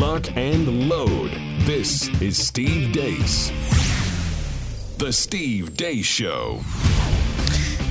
[0.00, 1.30] lock, and load.
[1.66, 3.50] This is Steve Deace.
[4.96, 6.62] The Steve Deace Show.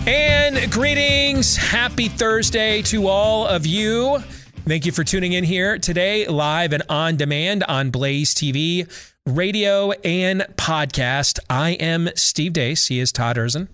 [0.08, 1.56] And greetings.
[1.56, 4.24] Happy Thursday to all of you.
[4.66, 8.92] Thank you for tuning in here today, live and on demand on Blaze TV,
[9.28, 11.38] radio, and podcast.
[11.48, 12.88] I am Steve Deace.
[12.88, 13.68] He is Todd Erzen,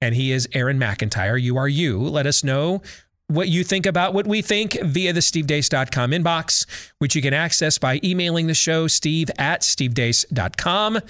[0.00, 1.40] and he is Aaron McIntire.
[1.40, 2.00] You are you.
[2.00, 2.80] Let us know
[3.28, 6.66] what you think about what we think via the stevedeace.com inbox,
[6.98, 11.00] which you can access by emailing the show, steve at stevedeace.com.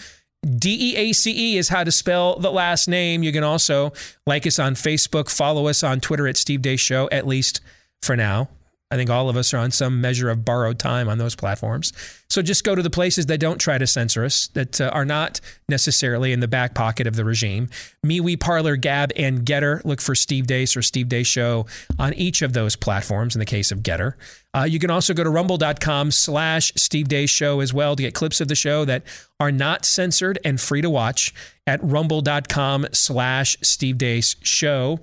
[0.59, 3.23] D E A C E is how to spell the last name.
[3.23, 3.95] You can also
[4.27, 7.63] like us on Facebook, follow us on Twitter at Steve Deace Show, at least
[8.03, 8.51] for now.
[8.91, 11.93] I think all of us are on some measure of borrowed time on those platforms.
[12.29, 15.05] So just go to the places that don't try to censor us, that uh, are
[15.05, 17.69] not necessarily in the back pocket of the regime.
[18.05, 19.85] MeWe, Parler, Gab, and Gettr.
[19.85, 21.67] Look for Steve Deace or Steve Deace Show
[21.99, 24.15] on each of those platforms in the case of Gettr.
[24.55, 28.15] Uh, you can also go to rumble.com slash Steve Deace Show as well to get
[28.15, 29.03] clips of the show that
[29.41, 31.35] are not censored and free to watch
[31.67, 35.01] at rumble.com slash Steve Deace Show.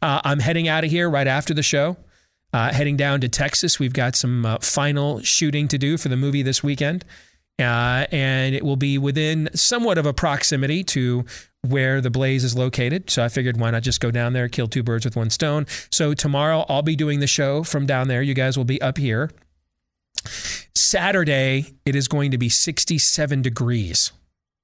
[0.00, 1.96] Uh, I'm heading out of here right after the show.
[2.54, 6.16] Uh, heading down to Texas, we've got some uh, final shooting to do for the
[6.16, 7.04] movie this weekend.
[7.58, 11.24] Uh, and it will be within somewhat of a proximity to
[11.62, 13.10] where the blaze is located.
[13.10, 15.66] So I figured why not just go down there, kill two birds with one stone.
[15.90, 18.22] So tomorrow I'll be doing the show from down there.
[18.22, 19.32] You guys will be up here.
[20.76, 24.12] Saturday, it is going to be 67 degrees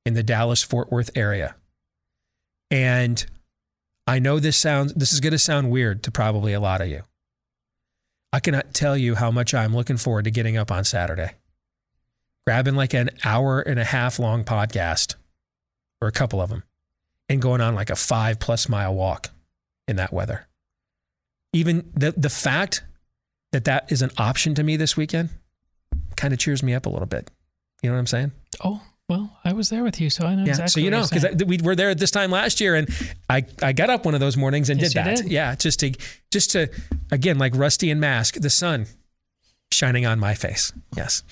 [0.07, 1.57] in the Dallas Fort Worth area.
[2.71, 3.27] And
[4.07, 6.87] I know this sounds this is going to sound weird to probably a lot of
[6.87, 7.03] you.
[8.33, 11.33] I cannot tell you how much I'm looking forward to getting up on Saturday.
[12.47, 15.17] Grabbing like an hour and a half long podcast
[16.01, 16.63] or a couple of them
[17.29, 19.31] and going on like a five plus mile walk
[19.87, 20.47] in that weather.
[21.53, 22.85] Even the, the fact
[23.53, 25.31] that that is an option to me this weekend
[26.17, 27.31] kind of cheers me up a little bit.
[27.83, 28.33] You know what I'm saying?
[28.63, 30.83] Oh, well, I was there with you, so I know yeah, exactly.
[30.83, 32.89] So you know, because we were there at this time last year, and
[33.29, 35.17] I, I got up one of those mornings and yes, did that.
[35.17, 35.33] Did.
[35.33, 35.93] Yeah, just to
[36.31, 36.69] just to
[37.11, 38.87] again like Rusty and Mask, the sun
[39.73, 40.73] shining on my face.
[40.97, 41.25] Yes.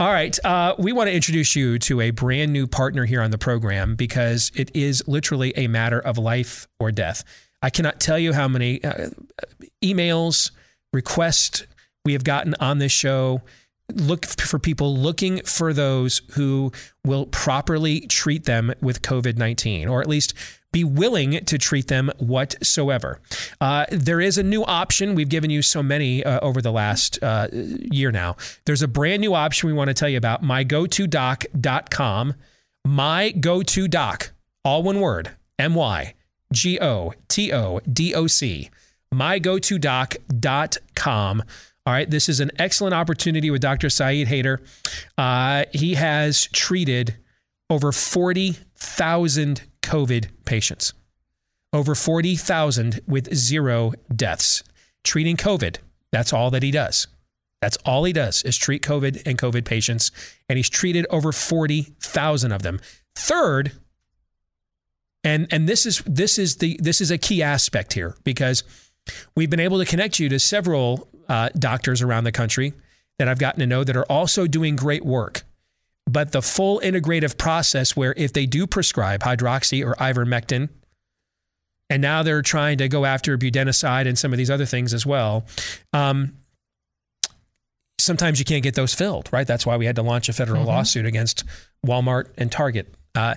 [0.00, 0.38] All right.
[0.42, 3.94] Uh, we want to introduce you to a brand new partner here on the program
[3.94, 7.24] because it is literally a matter of life or death.
[7.60, 9.08] I cannot tell you how many uh,
[9.84, 10.50] emails,
[10.94, 11.66] requests
[12.06, 13.42] we have gotten on this show
[13.94, 16.72] look for people looking for those who
[17.04, 20.34] will properly treat them with COVID 19, or at least
[20.70, 23.20] be willing to treat them whatsoever.
[23.60, 25.14] Uh, there is a new option.
[25.14, 28.36] We've given you so many uh, over the last uh, year now.
[28.66, 32.34] There's a brand new option we want to tell you about mygotodoc.com.
[32.86, 34.30] Mygotodoc,
[34.64, 36.14] all one word, M Y
[36.52, 38.68] G O T O D O C.
[39.12, 41.42] Mygotodoc.com.
[41.88, 43.88] All right, this is an excellent opportunity with Dr.
[43.88, 44.60] Syed Haider.
[45.16, 47.16] Uh, he has treated
[47.70, 50.92] over 40,000 COVID patients,
[51.72, 54.62] over 40,000 with zero deaths.
[55.02, 55.78] Treating COVID,
[56.12, 57.06] that's all that he does.
[57.62, 60.10] That's all he does is treat COVID and COVID patients,
[60.46, 62.80] and he's treated over 40,000 of them.
[63.14, 63.72] Third,
[65.24, 68.62] and and this is this is the this is a key aspect here because
[69.34, 72.72] we've been able to connect you to several uh, doctors around the country
[73.18, 75.42] that I've gotten to know that are also doing great work.
[76.06, 80.70] But the full integrative process, where if they do prescribe hydroxy or ivermectin,
[81.90, 85.06] and now they're trying to go after budesonide and some of these other things as
[85.06, 85.46] well.
[85.92, 86.34] Um,
[87.98, 89.46] sometimes you can't get those filled, right?
[89.46, 90.68] That's why we had to launch a federal mm-hmm.
[90.68, 91.44] lawsuit against
[91.86, 92.94] Walmart and Target.
[93.14, 93.34] Uh,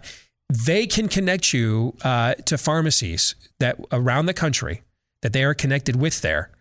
[0.49, 4.83] they can connect you uh, to pharmacies that around the country
[5.21, 6.51] that they are connected with there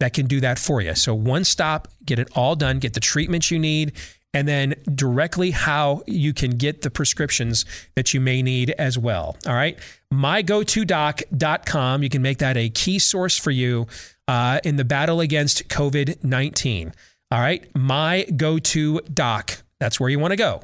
[0.00, 0.94] that can do that for you.
[0.94, 3.92] So one stop, get it all done, get the treatments you need,
[4.32, 7.64] and then directly how you can get the prescriptions
[7.96, 9.36] that you may need as well.
[9.46, 9.78] All right.
[10.12, 12.02] MyGoToDoc.com.
[12.02, 13.86] You can make that a key source for you
[14.26, 16.92] uh, in the battle against COVID 19.
[17.30, 17.72] All right.
[17.74, 19.62] MyGoToDoc.
[19.78, 20.62] That's where you want to go.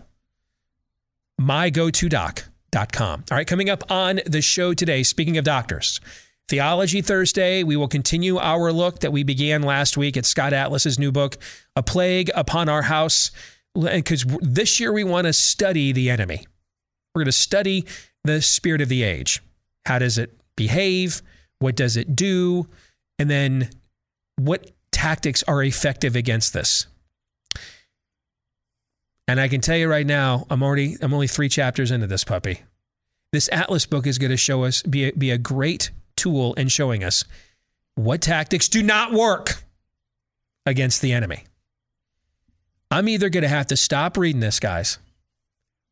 [1.41, 3.25] MyGoToDoc.com.
[3.31, 3.47] All right.
[3.47, 6.00] Coming up on the show today, speaking of doctors.
[6.49, 10.99] Theology Thursday, we will continue our look that we began last week at Scott Atlas's
[10.99, 11.37] new book,
[11.75, 13.33] A Plague Upon Our House,
[13.75, 16.47] because this year we want to study the enemy.
[17.15, 17.85] We're going to study
[18.23, 19.43] the spirit of the age.
[19.87, 21.21] How does it behave?
[21.59, 22.69] What does it do?
[23.19, 23.71] And then
[24.37, 26.87] what tactics are effective against this?
[29.27, 32.23] And I can tell you right now, I'm already I'm only 3 chapters into this
[32.23, 32.63] puppy.
[33.33, 36.69] This Atlas book is going to show us be a, be a great tool in
[36.69, 37.25] showing us
[37.95, 39.63] what tactics do not work
[40.65, 41.45] against the enemy.
[42.91, 44.99] I'm either going to have to stop reading this, guys,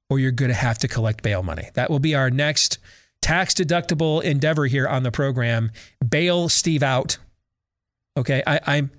[0.09, 1.71] or you're going to have to collect bail money.
[1.75, 2.79] That will be our next
[3.21, 5.71] tax deductible endeavor here on the program.
[6.07, 7.19] Bail Steve out.
[8.17, 8.91] Okay, I, I'm,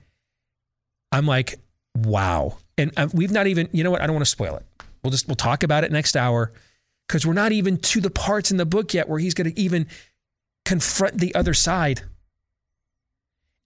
[1.12, 1.60] I'm like,
[1.96, 3.70] wow, and uh, we've not even.
[3.72, 4.02] You know what?
[4.02, 4.66] I don't want to spoil it.
[5.04, 6.52] We'll just we'll talk about it next hour
[7.08, 9.60] because we're not even to the parts in the book yet where he's going to
[9.60, 9.88] even
[10.66, 12.02] confront the other side.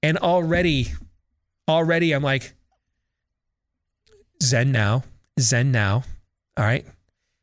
[0.04, 0.94] And already,
[1.68, 2.54] already, I'm like,
[4.42, 5.04] Zen now,
[5.40, 6.04] Zen now.
[6.58, 6.86] All right.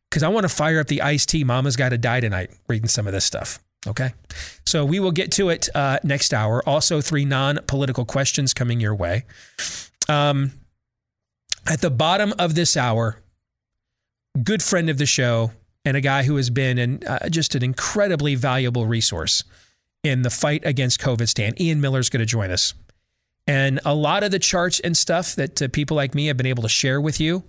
[0.09, 1.45] Because I want to fire up the iced tea.
[1.45, 3.59] Mama's got to die tonight reading some of this stuff.
[3.87, 4.13] Okay.
[4.65, 6.67] So we will get to it uh, next hour.
[6.67, 9.25] Also, three non political questions coming your way.
[10.09, 10.53] Um,
[11.67, 13.21] at the bottom of this hour,
[14.43, 15.53] good friend of the show
[15.87, 19.45] and a guy who has been an, uh, just an incredibly valuable resource
[20.03, 21.29] in the fight against COVID.
[21.29, 22.75] Stan Ian Miller is going to join us.
[23.47, 26.47] And a lot of the charts and stuff that uh, people like me have been
[26.47, 27.45] able to share with you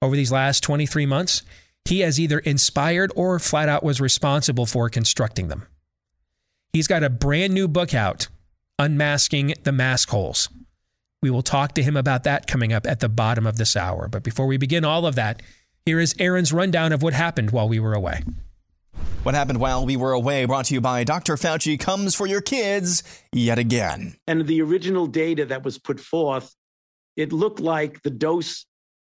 [0.00, 1.42] over these last 23 months,
[1.84, 5.66] he has either inspired or flat out was responsible for constructing them.
[6.72, 8.28] He's got a brand new book out,
[8.78, 10.48] Unmasking the Mask Holes.
[11.20, 14.08] We will talk to him about that coming up at the bottom of this hour.
[14.08, 15.42] But before we begin all of that,
[15.84, 18.22] here is Aaron's rundown of what happened while we were away.
[19.24, 21.36] What happened while we were away brought to you by Dr.
[21.36, 23.02] Fauci comes for your kids
[23.32, 24.16] yet again.
[24.26, 26.54] And the original data that was put forth,
[27.16, 28.64] it looked like the dose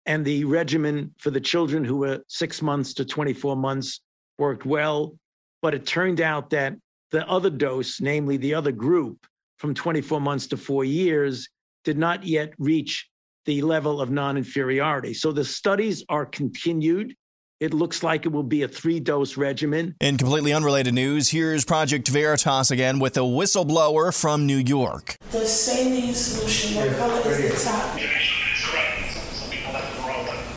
[0.07, 4.01] and the regimen for the children who were six months to 24 months
[4.39, 5.17] worked well.
[5.63, 6.75] But it turned out that
[7.11, 9.27] the other dose, namely the other group
[9.59, 11.49] from 24 months to four years,
[11.85, 13.09] did not yet reach
[13.45, 15.15] the level of non inferiority.
[15.15, 17.15] So the studies are continued.
[17.61, 19.95] It looks like it will be a three dose regimen.
[20.01, 25.17] In completely unrelated news, here's Project Veritas again with a whistleblower from New York.
[25.31, 27.99] The saline solution, what color is the top?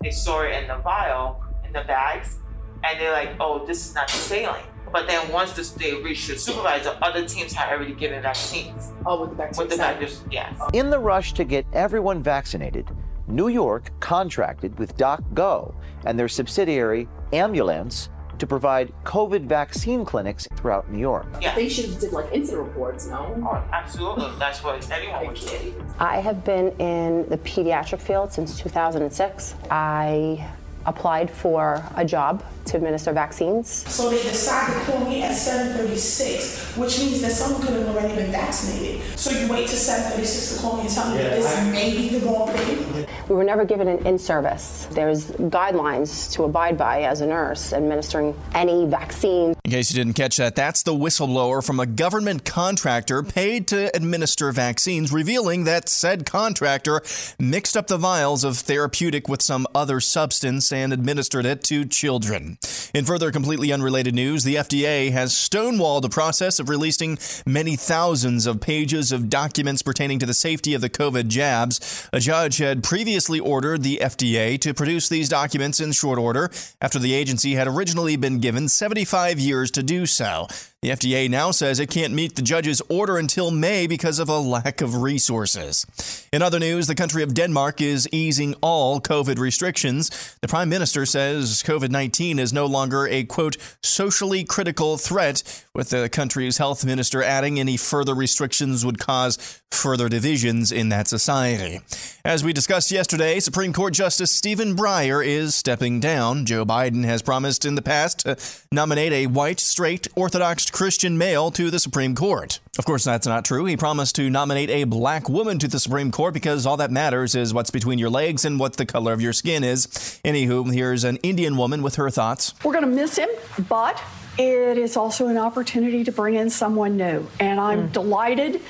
[0.02, 2.40] They store it in the vial, in the bags,
[2.84, 4.64] and they're like, oh, this is not the saline.
[4.92, 8.92] But then once this, they reach the supervisor, other teams had already given vaccines.
[9.06, 9.64] Oh, with the vaccine.
[9.64, 10.60] With the vaccines, yes.
[10.74, 12.90] In the rush to get everyone vaccinated,
[13.28, 15.76] New York contracted with DocGo
[16.06, 18.08] and their subsidiary Ambulnz
[18.40, 21.26] to provide COVID vaccine clinics throughout New York.
[21.42, 21.56] Yeah.
[21.56, 23.36] They should have did like incident reports, no?
[23.44, 24.32] Oh, absolutely.
[24.38, 25.86] That's what anyone would do.
[26.00, 29.56] I have been in the pediatric field since 2006.
[29.72, 30.48] I
[30.88, 33.70] applied for a job to administer vaccines.
[33.88, 38.16] So they decided to call me at 7:36, which means that someone could have already
[38.16, 39.02] been vaccinated.
[39.16, 42.20] So you wait till 7:36 to call me and tell me that this may be
[42.20, 43.08] the wrong thing.
[43.30, 44.88] We were never given an in-service.
[44.92, 49.56] There's guidelines to abide by as a nurse administering any vaccine.
[49.64, 53.96] In case you didn't catch that, that's the whistleblower from a government contractor paid to
[53.96, 57.02] administer vaccines, revealing that said contractor
[57.40, 62.58] mixed up the vials of therapeutic with some other substance and administered it to children.
[62.94, 68.46] In further completely unrelated news, the FDA has stonewalled the process of releasing many thousands
[68.46, 72.08] of pages of documents pertaining to the safety of the COVID jabs.
[72.14, 76.50] A judge had previously ordered the FDA to produce these documents in short order
[76.82, 80.48] after the agency had originally been given 75 years to do so.
[80.84, 84.38] The FDA now says it can't meet the judge's order until May because of a
[84.38, 85.88] lack of resources.
[86.32, 90.38] In other news, the country of Denmark is easing all COVID restrictions.
[90.40, 95.90] The prime minister says COVID 19 is no longer a quote, socially critical threat, with
[95.90, 101.82] the country's health minister adding any further restrictions would cause further divisions in that society.
[102.24, 106.46] As we discussed yesterday, Supreme Court Justice Stephen Breyer is stepping down.
[106.46, 108.38] Joe Biden has promised in the past to
[108.72, 112.60] nominate a white, straight, Orthodox Christian male to the Supreme Court.
[112.78, 113.66] Of course, that's not true.
[113.66, 117.36] He promised to nominate a black woman to the Supreme Court because all that matters
[117.36, 119.88] is what's between your legs and what the color of your skin is.
[120.24, 122.54] Anywho, here's an Indian woman with her thoughts.
[122.64, 123.30] We're going to miss him,
[123.68, 124.02] but
[124.38, 127.28] it is also an opportunity to bring in someone new.
[127.40, 127.94] And I'm mm.
[127.94, 128.62] delighted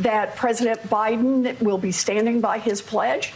[0.00, 3.32] that President Biden will be standing by his pledge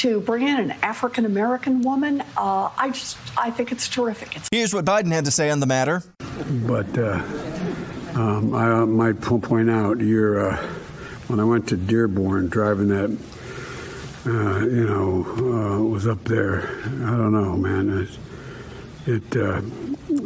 [0.00, 2.22] to bring in an African American woman.
[2.34, 4.34] Uh, I just, I think it's terrific.
[4.34, 6.02] It's Here's what Biden had to say on the matter.
[6.66, 7.22] But uh,
[8.14, 10.56] um, I uh, might point out, you're, uh,
[11.28, 13.10] when I went to Dearborn, driving that,
[14.24, 16.62] uh, you know, uh, was up there.
[16.84, 18.08] I don't know, man.
[19.06, 19.60] It, it uh,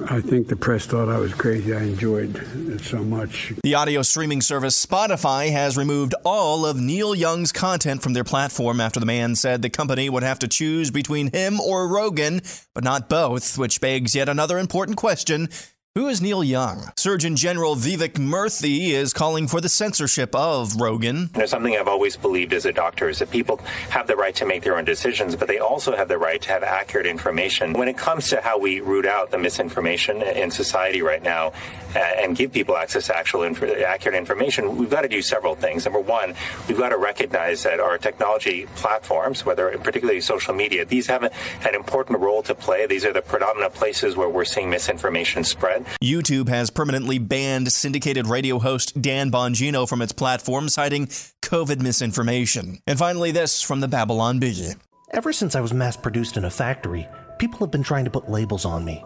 [0.09, 1.75] I think the press thought I was crazy.
[1.75, 3.53] I enjoyed it so much.
[3.63, 8.81] The audio streaming service Spotify has removed all of Neil Young's content from their platform
[8.81, 12.41] after the man said the company would have to choose between him or Rogan,
[12.73, 15.49] but not both, which begs yet another important question.
[15.97, 16.91] Who is Neil Young?
[16.97, 21.31] Surgeon General Vivek Murthy is calling for the censorship of Rogan.
[21.35, 23.59] There's something I've always believed as a doctor is that people
[23.91, 26.49] have the right to make their own decisions, but they also have the right to
[26.49, 27.75] have accurate information.
[27.75, 31.53] When it comes to how we root out the misinformation in society right now
[31.95, 35.55] uh, and give people access to actual inf- accurate information, we've got to do several
[35.55, 35.85] things.
[35.85, 36.35] Number one,
[36.67, 41.31] we've got to recognize that our technology platforms, whether particularly social media, these have a,
[41.65, 42.85] an important role to play.
[42.89, 45.84] These are the predominant places where we're seeing misinformation spread.
[46.03, 51.07] YouTube has permanently banned syndicated radio host Dan Bongino from its platform, citing
[51.43, 52.79] COVID misinformation.
[52.87, 54.73] And finally, this from the Babylon Bee.
[55.13, 58.31] Ever since I was mass produced in a factory, people have been trying to put
[58.31, 59.05] labels on me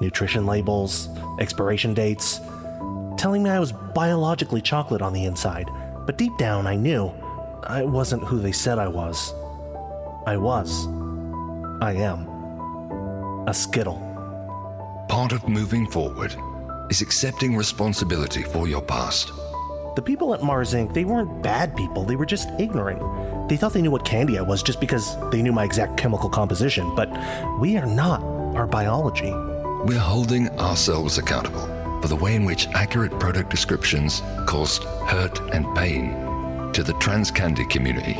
[0.00, 2.40] nutrition labels, expiration dates,
[3.16, 5.70] telling me I was biologically chocolate on the inside.
[6.06, 7.12] But deep down, I knew
[7.62, 9.32] I wasn't who they said I was.
[10.26, 10.86] I was.
[11.80, 12.28] I am.
[13.46, 14.13] A Skittle.
[15.08, 16.34] Part of moving forward
[16.88, 19.32] is accepting responsibility for your past.
[19.96, 23.00] The people at Mars Inc., they weren't bad people, they were just ignorant.
[23.48, 26.30] They thought they knew what candy I was just because they knew my exact chemical
[26.30, 27.10] composition, but
[27.60, 28.22] we are not
[28.56, 29.30] our biology.
[29.84, 31.66] We're holding ourselves accountable
[32.00, 37.30] for the way in which accurate product descriptions caused hurt and pain to the trans
[37.30, 38.16] candy community.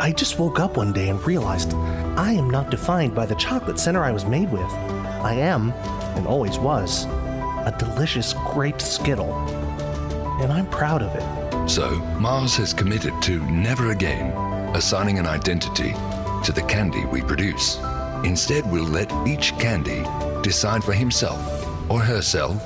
[0.00, 1.74] I just woke up one day and realized
[2.16, 4.95] I am not defined by the chocolate center I was made with.
[5.22, 5.72] I am,
[6.16, 9.32] and always was, a delicious grape skittle.
[10.40, 11.68] And I'm proud of it.
[11.68, 14.32] So, Mars has committed to never again
[14.76, 15.92] assigning an identity
[16.44, 17.78] to the candy we produce.
[18.24, 20.04] Instead, we'll let each candy
[20.42, 21.40] decide for himself,
[21.90, 22.62] or herself,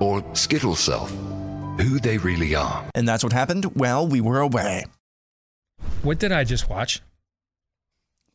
[0.00, 1.12] or Skittle self
[1.80, 2.84] who they really are.
[2.94, 4.84] And that's what happened while we were away.
[6.02, 7.00] What did I just watch?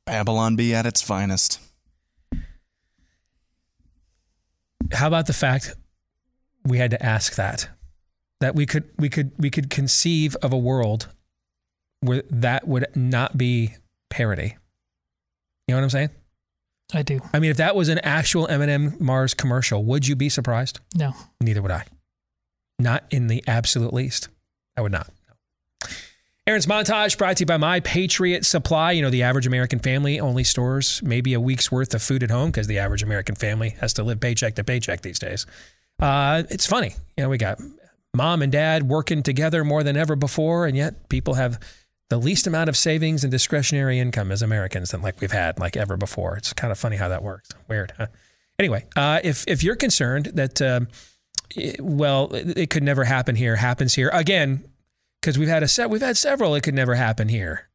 [0.05, 1.60] Babylon Bee at its finest.
[4.91, 5.75] How about the fact
[6.63, 7.69] we had to ask that?
[8.41, 11.07] That we could we could we could conceive of a world
[12.01, 13.75] where that would not be
[14.09, 14.57] parody.
[15.67, 16.09] You know what I'm saying?
[16.93, 17.19] I do.
[17.33, 20.79] I mean, if that was an actual M&M Mars commercial, would you be surprised?
[20.93, 21.13] No.
[21.41, 21.85] Neither would I.
[22.77, 24.29] Not in the absolute least.
[24.77, 25.09] I would not.
[26.47, 28.91] Aaron's montage brought to you by My Patriot Supply.
[28.91, 32.29] You know, the average American family only stores maybe a week's worth of food at
[32.29, 35.47] home because the average American family has to live paycheck to paycheck these days.
[35.99, 36.93] Uh, it's funny.
[37.17, 37.59] You know, we got
[38.13, 41.59] mom and dad working together more than ever before, and yet people have
[42.11, 45.75] the least amount of savings and discretionary income as Americans than like we've had like
[45.75, 46.37] ever before.
[46.37, 47.49] It's kind of funny how that works.
[47.67, 48.05] Weird, huh?
[48.59, 50.89] Anyway, uh, if if you're concerned that um,
[51.55, 54.63] it, well, it, it could never happen here, happens here again
[55.25, 56.53] because we've had a set, we've had several.
[56.53, 57.67] It could never happen here,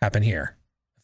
[0.00, 0.56] happen here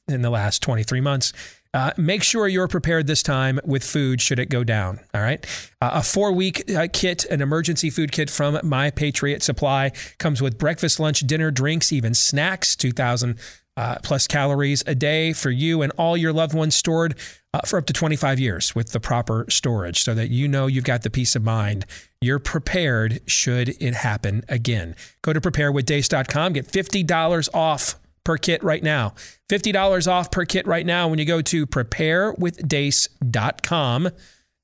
[0.07, 1.33] in the last 23 months.
[1.75, 5.01] Uh, make sure you're prepared this time with food should it go down.
[5.13, 5.45] All right.
[5.81, 10.41] Uh, a four week uh, kit, an emergency food kit from My Patriot Supply comes
[10.41, 13.37] with breakfast, lunch, dinner, drinks, even snacks, 2,000
[13.77, 17.17] uh, plus calories a day for you and all your loved ones stored
[17.53, 20.85] uh, for up to 25 years with the proper storage so that you know you've
[20.85, 21.85] got the peace of mind.
[22.21, 24.95] You're prepared should it happen again.
[25.23, 29.15] Go to preparewithdeace.com, get $50 off per kit right now.
[29.49, 34.09] $50 off per kit right now when you go to preparewithdeace.com.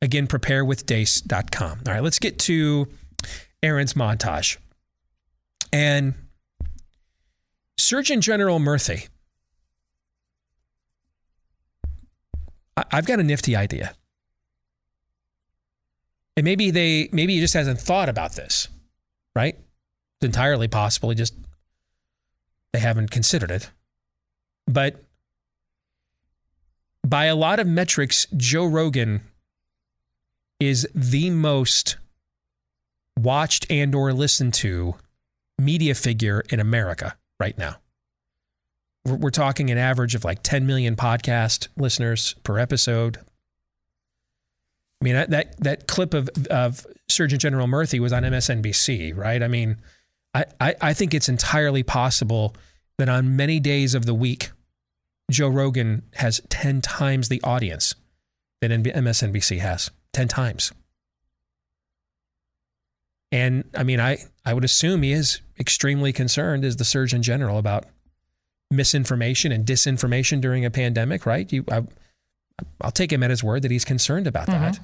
[0.02, 1.80] Again, preparewithdeace.com.
[1.86, 2.88] All right, let's get to
[3.62, 4.58] Aaron's montage.
[5.72, 6.12] And
[7.78, 9.08] Surgeon General Murthy,
[12.92, 13.94] I've got a nifty idea.
[16.36, 18.68] And maybe they maybe he just hasn't thought about this,
[19.34, 19.56] right?
[20.20, 21.10] It's entirely possible.
[21.10, 21.34] He just
[22.72, 23.70] they haven't considered it.
[24.66, 25.02] But
[27.06, 29.22] by a lot of metrics, Joe Rogan
[30.58, 31.96] is the most
[33.18, 34.96] watched and or listened to
[35.58, 37.76] media figure in America right now.
[39.04, 43.18] We're, we're talking an average of like 10 million podcast listeners per episode.
[45.06, 49.40] I mean, that, that, that clip of, of Surgeon General Murthy was on MSNBC, right?
[49.40, 49.76] I mean,
[50.34, 52.56] I, I, I think it's entirely possible
[52.98, 54.50] that on many days of the week,
[55.30, 57.94] Joe Rogan has 10 times the audience
[58.60, 59.92] that MSNBC has.
[60.12, 60.72] 10 times.
[63.30, 67.58] And I mean, I, I would assume he is extremely concerned as the Surgeon General
[67.58, 67.84] about
[68.72, 71.52] misinformation and disinformation during a pandemic, right?
[71.52, 71.84] You, I,
[72.82, 74.64] will take him at his word that he's concerned about mm-hmm.
[74.64, 74.80] that.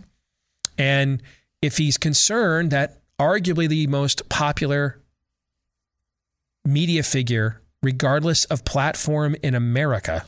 [0.79, 1.23] And
[1.61, 5.01] if he's concerned that arguably the most popular
[6.65, 10.27] media figure, regardless of platform in America,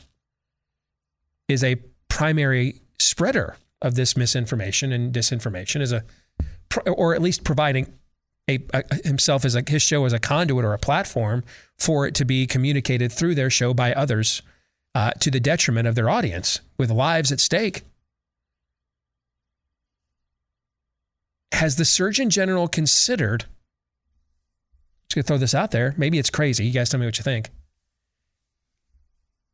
[1.47, 6.03] is a primary spreader of this misinformation and disinformation, is a
[6.87, 7.93] or at least providing
[8.49, 11.43] a, a, himself as a, his show as a conduit or a platform
[11.77, 14.41] for it to be communicated through their show by others
[14.93, 17.83] uh, to the detriment of their audience with lives at stake.
[21.51, 23.45] Has the Surgeon General considered?
[25.07, 25.93] Just gonna throw this out there.
[25.97, 26.65] Maybe it's crazy.
[26.65, 27.49] You guys tell me what you think.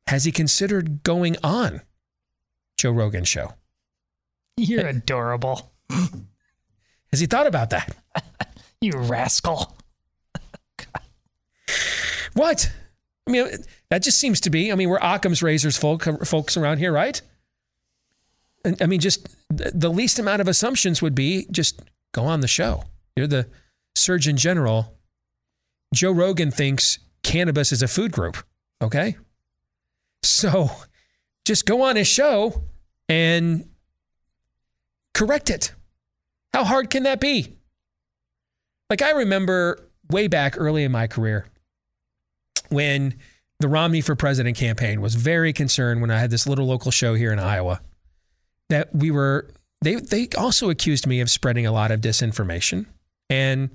[0.07, 1.81] Has he considered going on
[2.77, 3.53] Joe Rogan's show?
[4.57, 5.71] You're adorable.
[5.89, 7.95] Has he thought about that?
[8.81, 9.77] you rascal.
[12.33, 12.71] what?
[13.27, 13.47] I mean,
[13.89, 14.71] that just seems to be.
[14.71, 17.21] I mean, we're Occam's razors folk, folks around here, right?
[18.65, 21.81] I mean, just the least amount of assumptions would be just
[22.13, 22.83] go on the show.
[23.15, 23.47] You're the
[23.95, 24.97] Surgeon General.
[25.93, 28.37] Joe Rogan thinks cannabis is a food group.
[28.81, 29.17] Okay.
[30.23, 30.69] So
[31.45, 32.63] just go on his show
[33.09, 33.67] and
[35.13, 35.73] correct it.
[36.53, 37.57] How hard can that be?
[38.89, 41.45] Like, I remember way back early in my career
[42.69, 43.15] when
[43.59, 47.13] the Romney for President campaign was very concerned when I had this little local show
[47.13, 47.81] here in Iowa
[48.71, 49.49] that we were
[49.81, 52.85] they they also accused me of spreading a lot of disinformation.
[53.29, 53.69] And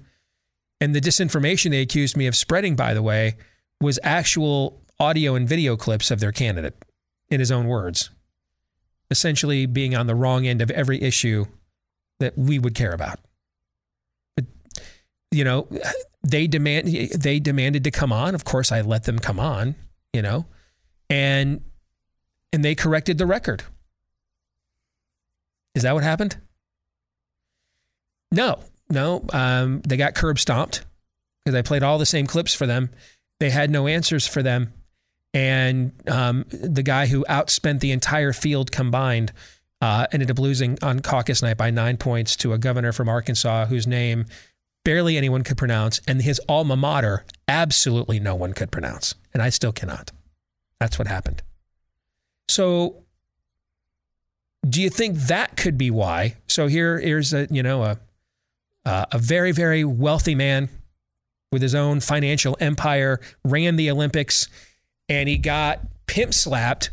[0.81, 3.37] and the disinformation they accused me of spreading by the way
[3.81, 6.83] was actual audio and video clips of their candidate
[7.29, 8.11] in his own words
[9.11, 11.45] essentially being on the wrong end of every issue
[12.19, 13.21] that we would care about.
[14.35, 14.47] But
[15.31, 15.69] you know
[16.27, 18.35] they demand they demanded to come on.
[18.35, 19.77] Of course I let them come on
[20.13, 20.47] you know
[21.11, 21.61] and
[22.53, 23.63] and they corrected the record
[25.77, 26.39] is that what happened?
[28.33, 29.25] No, no.
[29.33, 30.85] Um, they got curb stomped
[31.45, 32.91] because I played all the same clips for them.
[33.39, 34.73] They had no answers for them.
[35.35, 39.33] And um, the guy who outspent the entire field combined
[39.83, 43.67] uh, ended up losing on caucus night by nine points to a governor from Arkansas
[43.67, 44.25] whose name
[44.83, 49.15] barely anyone could pronounce, and his alma mater, absolutely no one could pronounce.
[49.35, 50.11] And I still cannot.
[50.81, 51.43] That's what happened.
[52.49, 53.03] So
[54.69, 56.37] do you think that could be why?
[56.49, 57.99] So here, here's a you know a
[58.85, 60.69] uh, a very very wealthy man
[61.53, 64.49] with his own financial empire, ran the Olympics,
[65.09, 66.91] and he got pimp slapped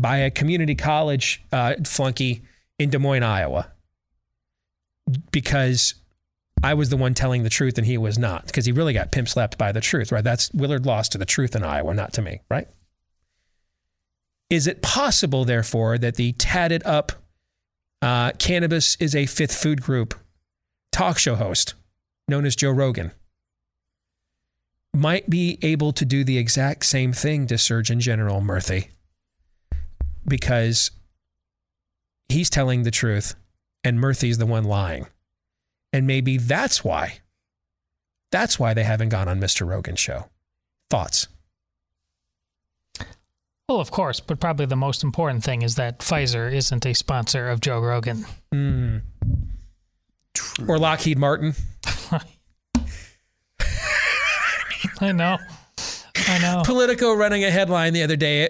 [0.00, 2.42] by a community college uh, flunky
[2.78, 3.70] in Des Moines, Iowa,
[5.32, 5.94] because
[6.62, 9.12] I was the one telling the truth and he was not, because he really got
[9.12, 10.24] pimp slapped by the truth, right?
[10.24, 12.68] That's Willard lost to the truth in Iowa, not to me, right?
[14.48, 17.12] Is it possible, therefore, that the tatted up
[18.02, 20.14] uh, cannabis is a fifth food group
[20.92, 21.74] talk show host
[22.28, 23.12] known as Joe Rogan
[24.94, 28.88] might be able to do the exact same thing to Surgeon General Murthy
[30.26, 30.90] because
[32.28, 33.34] he's telling the truth
[33.84, 35.06] and Murthy's the one lying.
[35.92, 37.18] And maybe that's why.
[38.32, 39.66] That's why they haven't gone on Mr.
[39.66, 40.26] Rogan's show.
[40.90, 41.28] Thoughts?
[43.68, 47.48] Well, of course, but probably the most important thing is that Pfizer isn't a sponsor
[47.48, 48.24] of Joe Rogan.
[48.54, 49.02] Mm.
[50.68, 51.54] Or Lockheed Martin.
[55.00, 55.38] I know.
[56.28, 56.62] I know.
[56.64, 58.48] Politico running a headline the other day,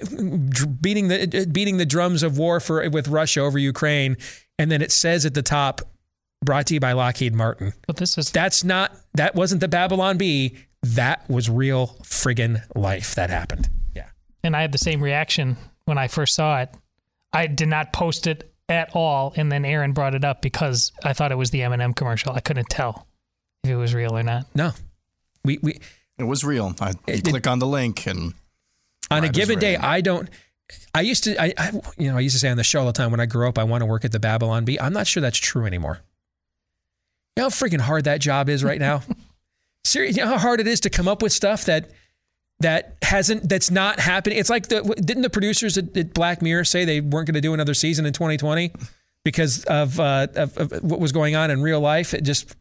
[0.81, 4.17] beating the beating the drums of war for with Russia over Ukraine,
[4.59, 5.81] and then it says at the top,
[6.45, 7.73] brought to you by Lockheed Martin.
[7.87, 10.57] But this is that's not that wasn't the Babylon Bee.
[10.83, 13.69] That was real friggin' life that happened
[14.47, 16.71] and I had the same reaction when I first saw it.
[17.33, 21.13] I did not post it at all, and then Aaron brought it up because I
[21.13, 22.33] thought it was the M&M commercial.
[22.33, 23.07] I couldn't tell
[23.63, 24.47] if it was real or not.
[24.55, 24.73] No,
[25.45, 25.81] we we
[26.19, 26.75] it was real.
[26.81, 28.35] I it, click on the link and
[29.11, 30.29] on a given day, I don't.
[30.95, 32.87] I used to, I, I, you know, I used to say on the show all
[32.87, 34.81] the time when I grew up, I want to work at the Babylon Bee.
[34.81, 36.01] I'm not sure that's true anymore.
[37.37, 39.03] You know how freaking hard that job is right now.
[39.85, 41.91] Seriously, you know how hard it is to come up with stuff that
[42.61, 44.39] that hasn't that's not happening.
[44.39, 47.41] It's like the didn't the producers at, at Black Mirror say they weren't going to
[47.41, 48.73] do another season in 2020
[49.25, 52.15] because of, uh, of, of, what was going on in real life.
[52.15, 52.55] It just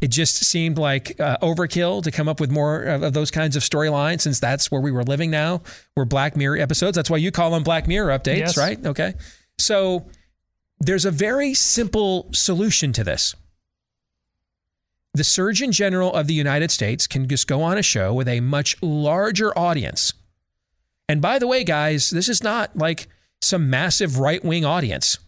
[0.00, 3.56] it just seemed like uh, overkill to come up with more of, of those kinds
[3.56, 5.62] of storylines since that's where we were living now.
[5.96, 6.96] We're Black Mirror episodes.
[6.96, 8.56] That's why you call them Black Mirror updates, yes.
[8.56, 8.84] right?
[8.84, 9.14] Okay.
[9.58, 10.08] So
[10.80, 13.34] there's a very simple solution to this
[15.18, 18.40] the Surgeon General of the United States can just go on a show with a
[18.40, 20.12] much larger audience.
[21.08, 23.08] And by the way, guys, this is not like
[23.40, 25.18] some massive right wing audience.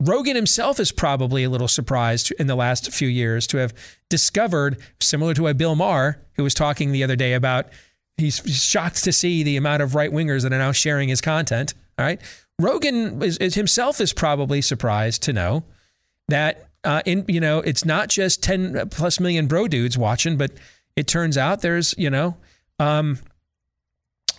[0.00, 3.72] Rogan himself is probably a little surprised in the last few years to have
[4.08, 7.68] discovered, similar to a Bill Maher, who was talking the other day about
[8.16, 11.74] he's shocked to see the amount of right wingers that are now sharing his content.
[11.96, 12.20] All right.
[12.60, 15.64] Rogan is, is himself is probably surprised to know
[16.28, 20.52] that uh, in you know it's not just 10 plus million bro dudes watching, but
[20.96, 22.36] it turns out there's you know
[22.78, 23.18] um,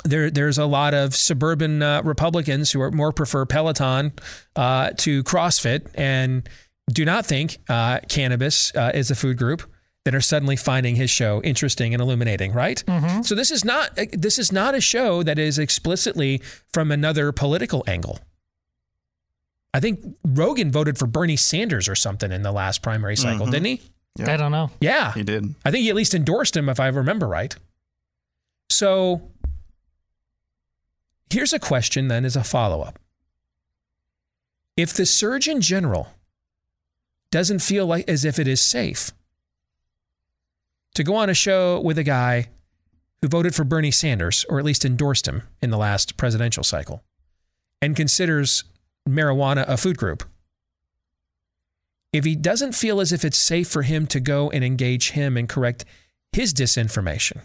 [0.04, 4.14] there there's a lot of suburban uh, Republicans who are more prefer Peloton
[4.56, 6.48] uh, to CrossFit and
[6.92, 9.64] do not think uh, cannabis uh, is a food group
[10.06, 12.84] that are suddenly finding his show interesting and illuminating, right?
[12.86, 13.24] Mm-hmm.
[13.24, 17.84] So this is not this is not a show that is explicitly from another political
[17.88, 18.20] angle.
[19.76, 23.52] I think Rogan voted for Bernie Sanders or something in the last primary cycle, Mhm.
[23.52, 23.82] didn't he?
[24.18, 24.34] Yeah.
[24.34, 24.72] I don't know.
[24.80, 25.12] Yeah.
[25.12, 25.54] He did.
[25.66, 27.54] I think he at least endorsed him if I remember right.
[28.70, 29.30] So
[31.30, 33.00] here's a question then as a follow-up.
[34.78, 36.08] If the Surgeon General
[37.30, 39.12] doesn't feel like as if it is safe
[40.94, 42.48] to go on a show with a guy
[43.22, 47.04] who voted for Bernie Sanders or at least endorsed him in the last presidential cycle
[47.82, 48.64] and considers
[49.08, 50.24] marijuana a food group.
[52.14, 55.36] If he doesn't feel as if it's safe for him to go and engage him
[55.38, 55.84] and correct
[56.32, 57.42] his disinformation,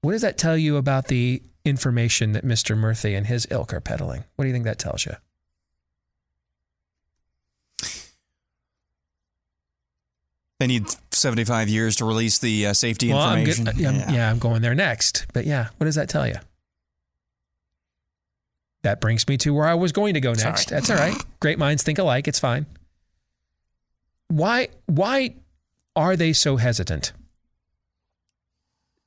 [0.00, 2.76] what does that tell you about the information that Mr.
[2.76, 4.24] Murthy and his ilk are peddling?
[4.36, 5.14] What do you think that tells you?
[10.60, 13.64] They need 75 years to release the uh, safety Well, I'm information.
[13.76, 15.26] good- I'm- yeah, I'm going there next.
[15.32, 16.36] But yeah, what does that tell you?
[18.84, 20.50] That brings me to where I was going to go Sorry.
[20.50, 20.68] next.
[20.68, 21.16] That's all right.
[21.40, 22.28] Great minds think alike.
[22.28, 22.66] It's fine.
[24.28, 25.36] Why why
[25.96, 27.12] are they so hesitant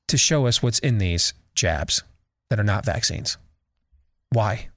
[0.07, 2.01] to show us what's in these jabs
[2.49, 3.37] that are not vaccines?
[4.31, 4.69] Why?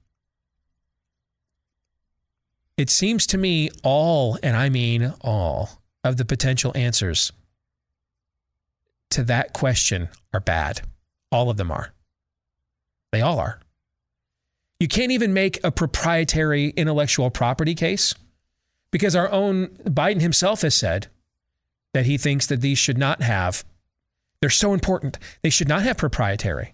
[2.77, 7.31] It seems to me all, and I mean all, of the potential answers
[9.09, 10.81] to that question are bad.
[11.31, 11.91] All of them are.
[13.11, 13.59] They all are.
[14.81, 18.15] You can't even make a proprietary intellectual property case
[18.89, 21.05] because our own Biden himself has said
[21.93, 23.63] that he thinks that these should not have,
[24.39, 26.73] they're so important, they should not have proprietary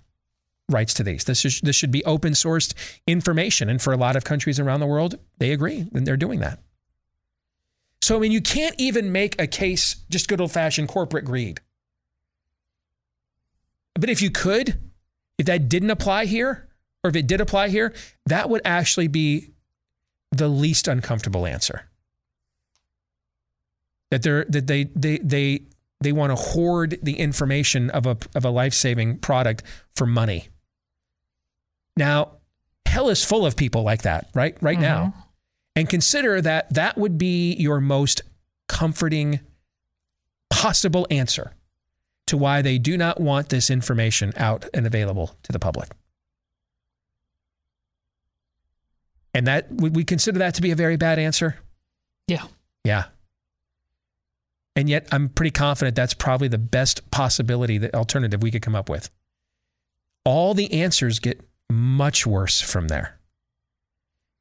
[0.69, 1.25] rights to these.
[1.25, 2.73] This, is, this should be open sourced
[3.07, 3.67] information.
[3.67, 6.59] And for a lot of countries around the world, they agree and they're doing that.
[8.01, 11.59] So, I mean, you can't even make a case just good old fashioned corporate greed.
[13.95, 14.79] But if you could,
[15.37, 16.66] if that didn't apply here,
[17.07, 17.93] or if it did apply here,
[18.25, 19.51] that would actually be
[20.33, 21.89] the least uncomfortable answer.
[24.11, 25.61] That they're that they they they
[26.01, 29.63] they want to hoard the information of a of a life-saving product
[29.95, 30.49] for money.
[31.95, 32.33] Now,
[32.85, 34.57] hell is full of people like that, right?
[34.61, 35.05] Right now.
[35.05, 35.19] Mm-hmm.
[35.77, 38.21] And consider that that would be your most
[38.67, 39.39] comforting
[40.49, 41.53] possible answer
[42.25, 45.89] to why they do not want this information out and available to the public.
[49.33, 51.57] And that would we consider that to be a very bad answer?
[52.27, 52.43] Yeah.
[52.83, 53.05] Yeah.
[54.75, 58.75] And yet I'm pretty confident that's probably the best possibility, the alternative we could come
[58.75, 59.09] up with.
[60.23, 63.17] All the answers get much worse from there.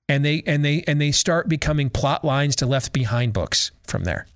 [0.08, 4.04] And they and they and they start becoming plot lines to left behind books from
[4.04, 4.26] there.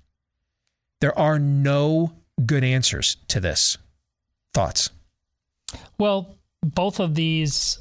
[0.99, 2.13] There are no
[2.45, 3.77] good answers to this.
[4.53, 4.89] Thoughts?
[5.97, 7.79] Well, both of these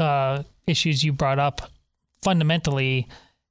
[0.00, 1.70] uh, issues you brought up
[2.24, 3.06] fundamentally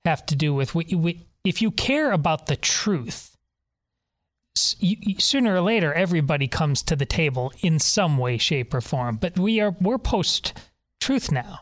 [0.05, 3.37] have to do with we, we, if you care about the truth,
[4.79, 8.81] you, you- sooner or later everybody comes to the table in some way, shape, or
[8.81, 9.17] form.
[9.17, 10.53] But we are we're post
[10.99, 11.59] truth now.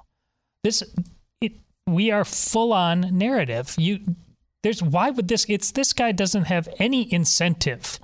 [0.63, 0.83] This
[1.39, 1.53] it
[1.87, 3.75] we are full on narrative.
[3.77, 3.99] You
[4.63, 5.45] there's why would this?
[5.49, 7.99] It's this guy doesn't have any incentive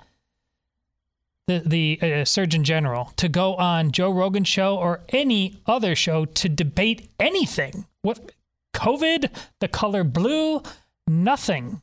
[1.48, 6.26] the the uh, Surgeon General to go on Joe Rogan show or any other show
[6.26, 7.86] to debate anything.
[8.02, 8.32] What
[8.78, 10.62] COVID, the color blue,
[11.08, 11.82] nothing.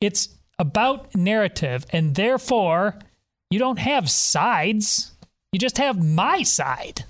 [0.00, 0.28] It's
[0.58, 2.98] about narrative, and therefore
[3.50, 5.12] you don't have sides.
[5.52, 7.04] You just have my side.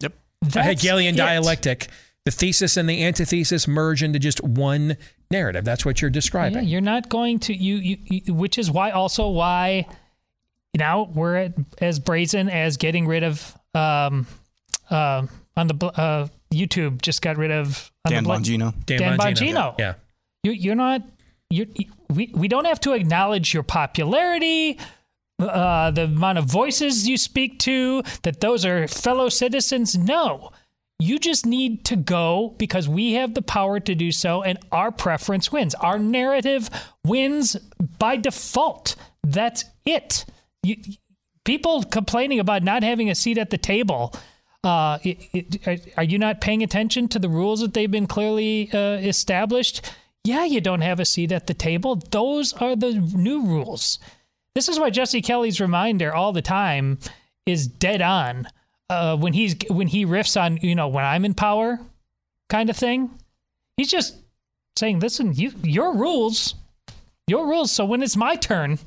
[0.00, 0.14] Yep.
[0.54, 1.18] A Hegelian it.
[1.18, 1.88] dialectic.
[2.24, 4.96] The thesis and the antithesis merge into just one
[5.30, 5.64] narrative.
[5.64, 6.64] That's what you're describing.
[6.64, 9.86] Yeah, you're not going to you, you, you which is why also why
[10.72, 14.26] you now we're at, as brazen as getting rid of um
[14.90, 18.74] uh, on the bl- uh YouTube just got rid of Dan the Bongino.
[18.86, 19.74] Dan Dan, Bongino.
[19.74, 19.78] Bongino.
[19.78, 19.94] Yeah.
[20.44, 21.02] You, you're not
[21.50, 21.66] you
[22.10, 24.78] we we don't have to acknowledge your popularity.
[25.38, 29.94] Uh, the amount of voices you speak to, that those are fellow citizens.
[29.94, 30.50] No,
[30.98, 34.90] you just need to go because we have the power to do so, and our
[34.90, 35.74] preference wins.
[35.74, 36.70] Our narrative
[37.04, 37.54] wins
[37.98, 38.96] by default.
[39.22, 40.24] That's it.
[40.62, 40.76] You,
[41.44, 44.14] people complaining about not having a seat at the table.
[44.66, 48.68] Uh, it, it, are- you not paying attention to the rules that they've been clearly
[48.72, 49.80] uh, established?
[50.24, 51.94] Yeah, you don't have a seat at the table.
[52.10, 54.00] Those are the new rules.
[54.56, 56.98] This is why Jesse Kelly's reminder all the time
[57.46, 58.48] is dead on.
[58.90, 61.78] Uh, when he's when he riffs on you know when I'm in power,
[62.48, 63.10] kind of thing.
[63.76, 64.16] He's just
[64.76, 66.54] saying, "Listen, you your rules,
[67.28, 67.70] your rules.
[67.70, 68.78] So when it's my turn,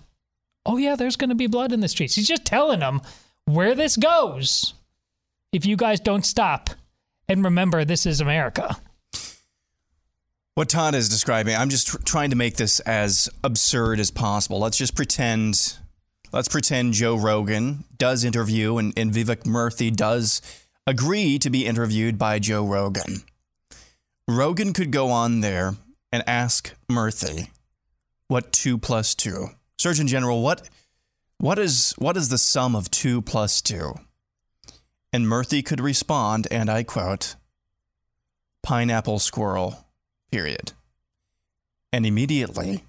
[0.65, 3.01] oh yeah, there's going to be blood in the streets." He's just telling them
[3.45, 4.73] where this goes
[5.51, 6.69] if you guys don't stop
[7.27, 8.77] and remember this is America.
[10.55, 14.59] What Todd is describing, I'm just tr- trying to make this as absurd as possible.
[14.59, 15.77] Let's just pretend,
[16.33, 20.41] let's pretend Joe Rogan does interview and, and Vivek Murthy does
[20.85, 23.23] agree to be interviewed by Joe Rogan.
[24.27, 25.75] Rogan could go on there
[26.11, 27.49] and ask Murthy,
[28.27, 29.51] what two plus two?
[29.77, 30.69] Surgeon General, what
[31.37, 33.93] what is what is the sum of two plus two?
[35.11, 37.35] And Murthy could respond, and I quote,
[38.61, 39.85] pineapple squirrel,
[40.31, 40.73] period.
[41.91, 42.83] And immediately,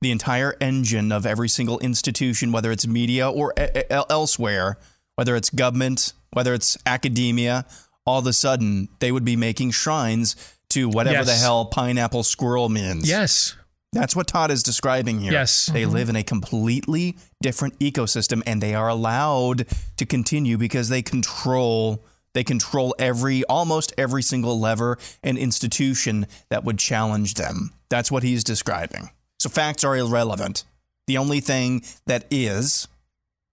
[0.00, 4.78] the entire engine of every single institution, whether it's media or e- elsewhere,
[5.16, 7.66] whether it's government, whether it's academia,
[8.06, 10.36] all of a sudden they would be making shrines
[10.70, 13.08] to whatever the hell pineapple squirrel means.
[13.08, 13.54] Yes.
[13.92, 15.32] That's what Todd is describing here.
[15.32, 15.66] Yes.
[15.66, 15.92] They Mhm.
[15.92, 22.04] live in a completely different ecosystem and they are allowed to continue because they control
[22.32, 27.72] they control every almost every single lever and institution that would challenge them.
[27.88, 29.10] That's what he's describing.
[29.40, 30.62] So facts are irrelevant.
[31.08, 32.86] The only thing that is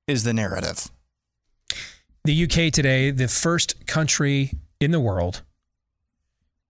[0.07, 0.91] is the narrative.
[2.23, 5.41] The UK today, the first country in the world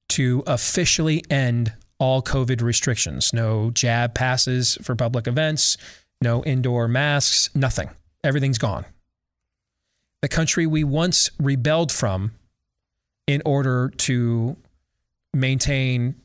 [0.09, 3.33] to officially end all COVID restrictions.
[3.33, 5.77] No jab passes for public events,
[6.21, 7.89] no indoor masks, nothing.
[8.23, 8.85] Everything's gone.
[10.21, 12.31] The country we once rebelled from
[13.27, 14.57] in order to
[15.33, 16.15] maintain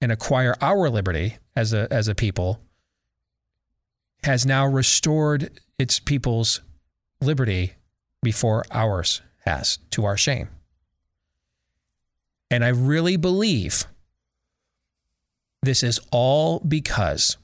[0.00, 2.60] and acquire our liberty as a as a people
[4.22, 6.60] has now restored its people's
[7.20, 7.74] liberty
[8.22, 10.48] before ours has, to our shame.
[12.50, 13.86] And I really believe
[15.64, 17.36] this is all because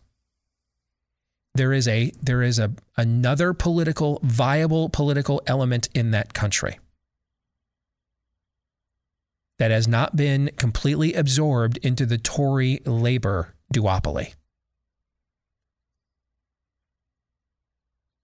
[1.55, 6.79] there is a there is a another political viable political element in that country
[9.59, 14.33] that has not been completely absorbed into the Tory labor duopoly.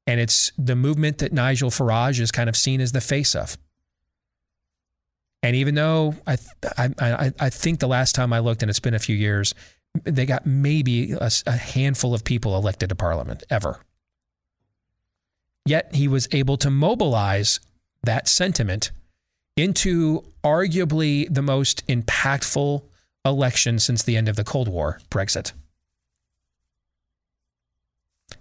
[0.06, 3.58] And it's the movement that Nigel Farage is kind of seen as the face of.
[5.42, 6.38] And even though I,
[6.78, 9.54] I, I, I think the last time I looked, and it's been a few years,
[10.04, 13.80] they got maybe a, a handful of people elected to parliament ever.
[15.64, 17.60] Yet he was able to mobilize
[18.02, 18.92] that sentiment
[19.56, 22.82] into arguably the most impactful
[23.24, 25.52] election since the end of the Cold War, Brexit.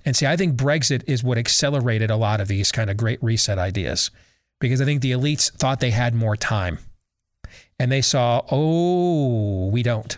[0.04, 3.22] And see, I think Brexit is what accelerated a lot of these kind of great
[3.24, 4.12] reset ideas
[4.60, 6.80] because I think the elites thought they had more time.
[7.80, 10.18] And they saw, oh, we don't.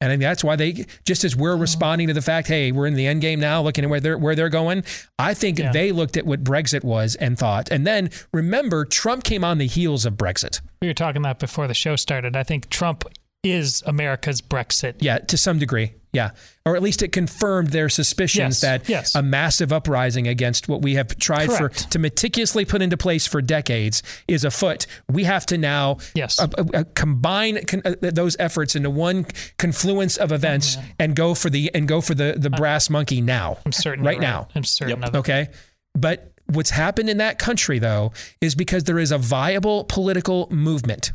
[0.00, 1.58] And I think that's why they, just as we're oh.
[1.58, 4.18] responding to the fact, hey, we're in the end game now, looking at where they're
[4.18, 4.84] where they're going.
[5.18, 5.72] I think Yeah.
[5.72, 7.70] they looked at what Brexit was and thought.
[7.70, 10.60] And then remember, Trump came on the heels of Brexit.
[10.80, 12.36] We were talking that before the show started.
[12.36, 13.04] I think Trump
[13.42, 14.94] is America's Brexit.
[15.00, 15.94] Yeah, to some degree.
[16.12, 16.30] Yeah.
[16.64, 19.14] Or at least it confirmed their suspicions Yes, that yes.
[19.14, 23.42] a massive uprising against what we have tried for to meticulously put into place for
[23.42, 24.86] decades is afoot.
[25.08, 26.38] We have to now Yes.
[26.40, 29.26] uh, uh, uh, combine con- uh, those efforts into one
[29.58, 33.58] confluence of events and go for the and go for the the brass monkey now.
[33.66, 34.04] I'm certain.
[34.04, 34.48] right you're now.
[34.54, 35.18] I'm certain of it.
[35.18, 35.48] Okay.
[35.94, 41.12] But what's happened in that country, though, is because there is a viable political movement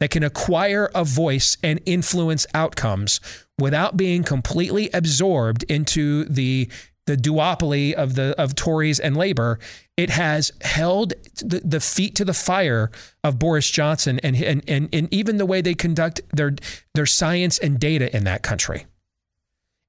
[0.00, 3.20] that can acquire a voice and influence outcomes
[3.58, 6.68] without being completely absorbed into the
[7.06, 9.58] the duopoly of the of Tories and Labor.
[9.96, 12.90] It has held the, the feet to the fire
[13.24, 16.54] of Boris Johnson and, and and and even the way they conduct their
[16.94, 18.86] their science and data in that country.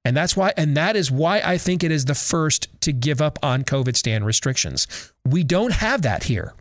[0.04, 3.22] And that's why, and that is why I think it is the first to give
[3.22, 4.86] up on COVID stand restrictions.
[5.24, 6.52] We don't have that here.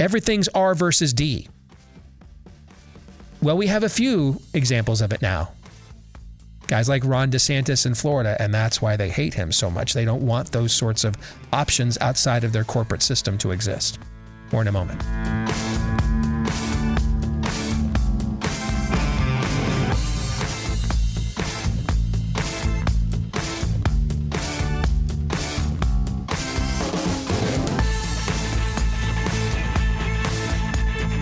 [0.00, 1.48] Everything's R versus D.
[3.44, 5.52] Well, we have a few examples of it now.
[6.66, 9.92] Guys like Ron DeSantis in Florida, and that's why they hate him so much.
[9.92, 11.14] They don't want those sorts of
[11.52, 13.98] options outside of their corporate system to exist.
[14.50, 15.02] More in a moment.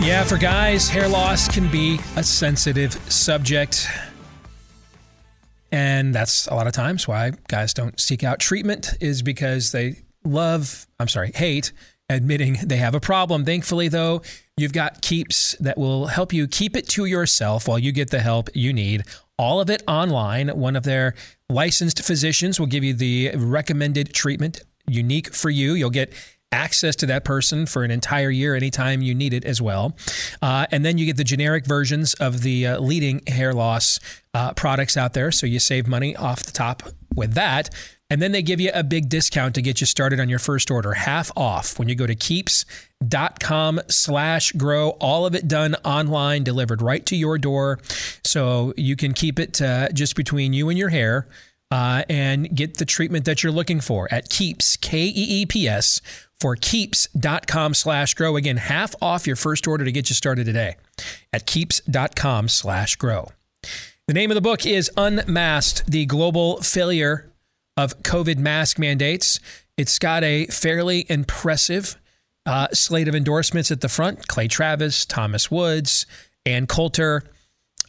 [0.03, 3.87] Yeah, for guys, hair loss can be a sensitive subject.
[5.71, 10.03] And that's a lot of times why guys don't seek out treatment is because they
[10.25, 11.71] love, I'm sorry, hate
[12.09, 13.45] admitting they have a problem.
[13.45, 14.21] Thankfully, though,
[14.57, 18.19] you've got Keeps that will help you keep it to yourself while you get the
[18.19, 19.05] help you need.
[19.39, 20.49] All of it online.
[20.49, 21.15] One of their
[21.49, 25.73] licensed physicians will give you the recommended treatment unique for you.
[25.75, 26.11] You'll get
[26.53, 29.95] access to that person for an entire year anytime you need it as well.
[30.41, 33.99] Uh, and then you get the generic versions of the uh, leading hair loss
[34.33, 35.31] uh, products out there.
[35.31, 36.83] So you save money off the top
[37.15, 37.69] with that.
[38.09, 40.69] And then they give you a big discount to get you started on your first
[40.69, 44.89] order, half off when you go to keeps.com slash grow.
[45.01, 47.79] All of it done online, delivered right to your door.
[48.23, 51.27] So you can keep it uh, just between you and your hair.
[51.71, 55.11] Uh, and get the treatment that you're looking for at Keeps, K E
[55.41, 56.01] E P S,
[56.43, 58.35] for keeps.com slash grow.
[58.35, 60.75] Again, half off your first order to get you started today
[61.31, 63.29] at keeps.com slash grow.
[64.09, 67.31] The name of the book is Unmasked, the global failure
[67.77, 69.39] of COVID mask mandates.
[69.77, 71.95] It's got a fairly impressive
[72.45, 76.05] uh, slate of endorsements at the front Clay Travis, Thomas Woods,
[76.45, 77.23] Ann Coulter.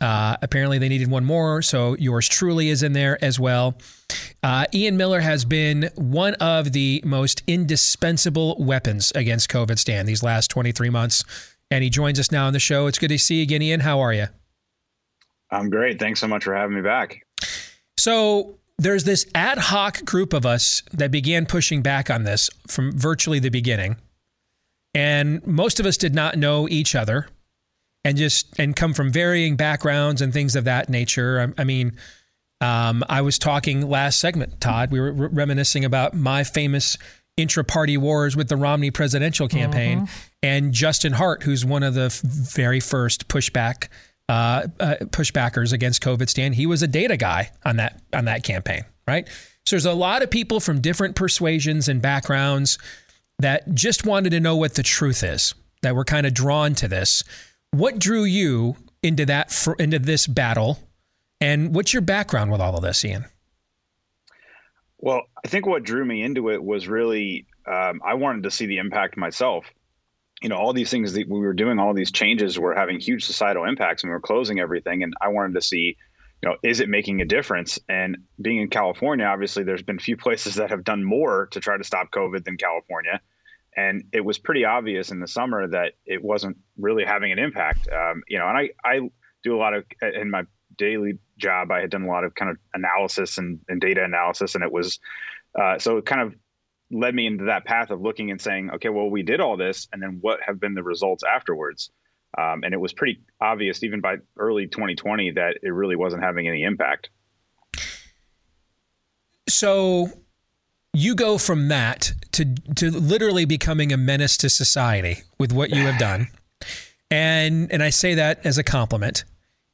[0.01, 3.77] Uh, apparently, they needed one more, so yours truly is in there as well.
[4.43, 10.23] Uh, Ian Miller has been one of the most indispensable weapons against COVID, Stan, these
[10.23, 11.25] last 23 months.
[11.71, 12.87] And he joins us now on the show.
[12.87, 13.81] It's good to see you again, Ian.
[13.81, 14.27] How are you?
[15.51, 15.99] I'm great.
[15.99, 17.25] Thanks so much for having me back.
[17.97, 22.91] So, there's this ad hoc group of us that began pushing back on this from
[22.93, 23.97] virtually the beginning.
[24.95, 27.29] And most of us did not know each other
[28.05, 31.55] and just and come from varying backgrounds and things of that nature.
[31.57, 31.97] I, I mean,
[32.61, 34.91] um, I was talking last segment, Todd.
[34.91, 36.97] We were re- reminiscing about my famous
[37.37, 40.15] intra-party wars with the Romney presidential campaign mm-hmm.
[40.43, 43.89] and Justin Hart, who's one of the f- very first pushback
[44.29, 46.55] uh, uh, pushbackers against COVID stand.
[46.55, 49.27] He was a data guy on that on that campaign, right?
[49.67, 52.79] So there's a lot of people from different persuasions and backgrounds
[53.39, 55.55] that just wanted to know what the truth is.
[55.83, 57.25] That were kind of drawn to this.
[57.75, 60.79] What drew you into that for, into this battle,
[61.41, 63.25] and what's your background with all of this, Ian?
[64.99, 68.67] Well, I think what drew me into it was really um, I wanted to see
[68.67, 69.67] the impact myself.
[70.41, 73.25] You know all these things that we were doing all these changes were having huge
[73.25, 75.03] societal impacts and we were closing everything.
[75.03, 75.97] And i wanted to see
[76.43, 77.81] you know is it making a difference?
[77.89, 81.77] And being in california obviously there's been few places that have done more to try
[81.77, 83.21] to stop covid than california
[83.77, 87.89] and it was pretty obvious in the summer that it wasn't really having an impact
[87.89, 89.01] um, you know and i i
[89.43, 89.85] do a lot of
[90.15, 90.43] in my
[90.77, 94.55] daily job i had done a lot of kind of analysis and, and data analysis
[94.55, 94.99] and it was
[95.59, 96.35] uh, so it kind of
[96.91, 99.89] led me into that path of looking and saying, okay, well, we did all this,
[99.93, 101.91] and then what have been the results afterwards?
[102.37, 106.49] Um, and it was pretty obvious, even by early 2020, that it really wasn't having
[106.49, 107.11] any impact.
[109.49, 110.09] So
[110.93, 115.87] you go from that to to literally becoming a menace to society with what you
[115.87, 116.29] have done.
[117.11, 119.25] And and I say that as a compliment.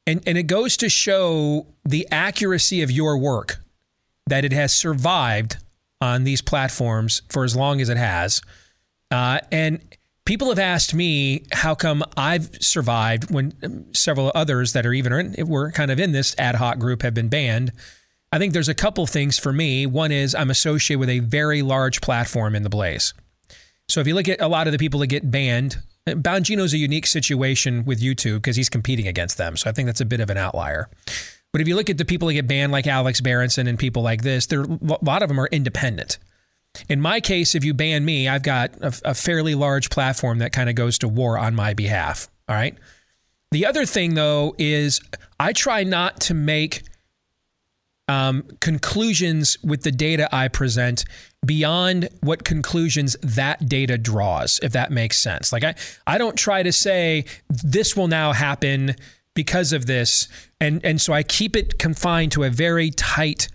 [0.07, 3.57] And and it goes to show the accuracy of your work
[4.27, 5.57] that it has survived
[5.99, 8.41] on these platforms for as long as it has.
[9.11, 9.81] Uh, and
[10.25, 15.71] people have asked me how come I've survived when several others that are even were
[15.71, 17.71] kind of in this ad hoc group have been banned.
[18.31, 19.85] I think there's a couple things for me.
[19.85, 23.13] One is I'm associated with a very large platform in the Blaze.
[23.89, 26.77] So if you look at a lot of the people that get banned, Bongino's a
[26.77, 29.57] unique situation with YouTube because he's competing against them.
[29.57, 30.89] So I think that's a bit of an outlier.
[31.51, 34.01] But if you look at the people that get banned, like Alex Berenson and people
[34.01, 36.17] like this, there a lot of them are independent.
[36.87, 40.53] In my case, if you ban me, I've got a, a fairly large platform that
[40.53, 42.29] kind of goes to war on my behalf.
[42.47, 42.77] All right.
[43.51, 45.01] The other thing, though, is
[45.37, 46.83] I try not to make
[48.07, 51.05] um, conclusions with the data I present
[51.45, 55.51] beyond what conclusions that data draws, if that makes sense.
[55.53, 58.95] Like I, I don't try to say this will now happen
[59.33, 60.27] because of this.
[60.59, 63.47] And, and so I keep it confined to a very tight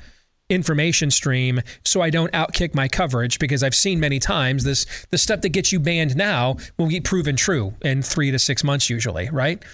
[0.48, 5.18] information stream so I don't outkick my coverage because I've seen many times this the
[5.18, 8.88] stuff that gets you banned now will be proven true in three to six months
[8.88, 9.64] usually, right?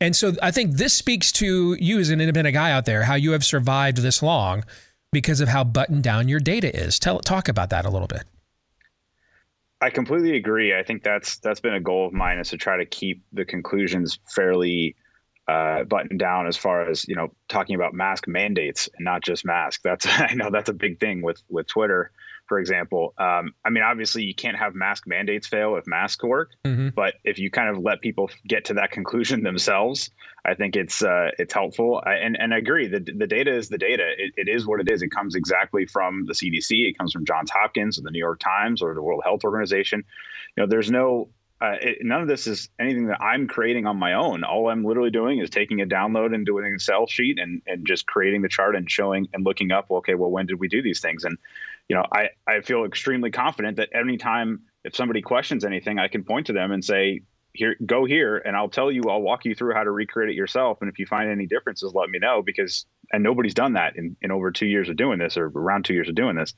[0.00, 3.14] And so I think this speaks to you as an independent guy out there, how
[3.14, 4.64] you have survived this long
[5.12, 6.98] because of how buttoned down your data is.
[6.98, 8.24] Tell talk about that a little bit.
[9.80, 10.74] I completely agree.
[10.74, 13.44] I think that's that's been a goal of mine is to try to keep the
[13.44, 14.96] conclusions fairly
[15.46, 19.44] uh, buttoned down as far as you know talking about mask mandates and not just
[19.44, 19.80] mask.
[19.82, 22.10] That's I know that's a big thing with with Twitter.
[22.48, 23.14] For example.
[23.18, 26.88] Um, I mean, obviously, you can't have mask mandates fail if masks work, mm-hmm.
[26.88, 30.10] but if you kind of let people get to that conclusion themselves,
[30.44, 32.02] I think it's uh, it's helpful.
[32.04, 32.88] I, and and I agree.
[32.88, 34.04] The the data is the data.
[34.16, 35.02] It, it is what it is.
[35.02, 36.88] It comes exactly from the CDC.
[36.88, 40.04] It comes from Johns Hopkins or the New York Times or the World Health Organization.
[40.56, 41.28] You know, there's no
[41.60, 44.44] uh, it, none of this is anything that I'm creating on my own.
[44.44, 47.86] All I'm literally doing is taking a download and doing an Excel sheet and and
[47.86, 49.90] just creating the chart and showing and looking up.
[49.90, 51.24] Okay, well, when did we do these things?
[51.24, 51.36] And
[51.88, 56.24] you know, I I feel extremely confident that anytime if somebody questions anything, I can
[56.24, 57.22] point to them and say,
[57.52, 59.02] here, go here, and I'll tell you.
[59.08, 60.78] I'll walk you through how to recreate it yourself.
[60.80, 64.16] And if you find any differences, let me know because and nobody's done that in
[64.20, 66.54] in over two years of doing this or around two years of doing this.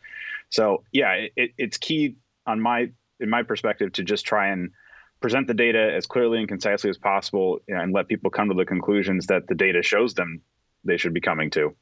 [0.51, 2.17] So yeah, it, it's key
[2.47, 4.71] on my in my perspective to just try and
[5.21, 8.65] present the data as clearly and concisely as possible and let people come to the
[8.65, 10.41] conclusions that the data shows them
[10.83, 11.77] they should be coming to.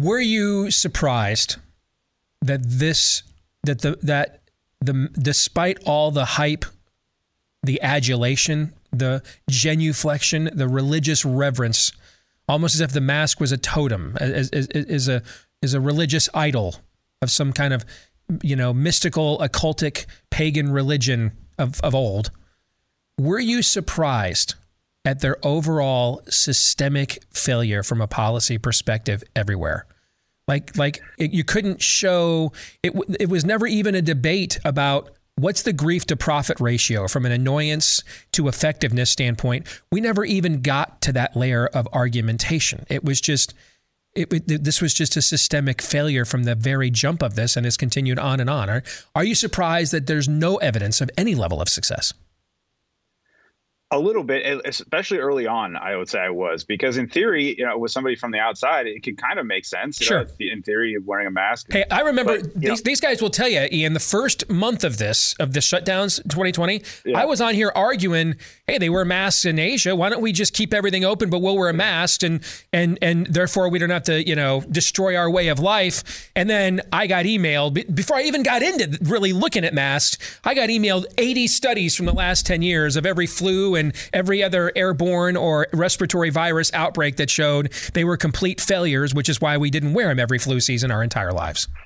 [0.00, 1.56] Were you surprised
[2.42, 3.24] that this
[3.64, 4.42] that the that
[4.80, 6.64] the despite all the hype,
[7.64, 11.90] the adulation, the genuflection, the religious reverence,
[12.48, 15.22] almost as if the mask was a totem, as, as, as a
[15.62, 16.76] is a religious idol
[17.20, 17.84] of some kind of
[18.42, 22.30] you know, mystical, occultic, pagan religion of, of old,
[23.18, 24.54] were you surprised
[25.08, 29.86] at their overall systemic failure from a policy perspective everywhere?
[30.46, 32.52] Like, like it, you couldn't show
[32.82, 32.92] it.
[33.18, 37.32] It was never even a debate about what's the grief to profit ratio from an
[37.32, 38.02] annoyance
[38.32, 39.66] to effectiveness standpoint.
[39.90, 42.84] We never even got to that layer of argumentation.
[42.90, 43.54] It was just
[44.14, 47.64] it, it, this was just a systemic failure from the very jump of this and
[47.64, 48.68] has continued on and on.
[48.68, 48.82] Are,
[49.14, 52.12] are you surprised that there's no evidence of any level of success?
[53.90, 57.64] A little bit, especially early on, I would say I was because in theory, you
[57.64, 59.96] know, with somebody from the outside, it could kind of make sense.
[59.96, 60.24] Sure.
[60.24, 61.72] Know, in theory, of wearing a mask.
[61.72, 64.98] Hey, I remember but, these, these guys will tell you, Ian, the first month of
[64.98, 67.18] this of the shutdowns, 2020, yeah.
[67.18, 68.34] I was on here arguing,
[68.66, 69.96] hey, they wear masks in Asia.
[69.96, 72.42] Why don't we just keep everything open, but we'll wear masks and
[72.74, 76.30] and and therefore we don't have to, you know, destroy our way of life.
[76.36, 80.18] And then I got emailed before I even got into really looking at masks.
[80.44, 84.42] I got emailed 80 studies from the last 10 years of every flu and every
[84.42, 89.56] other airborne or respiratory virus outbreak that showed they were complete failures, which is why
[89.56, 91.68] we didn't wear them every flu season our entire lives.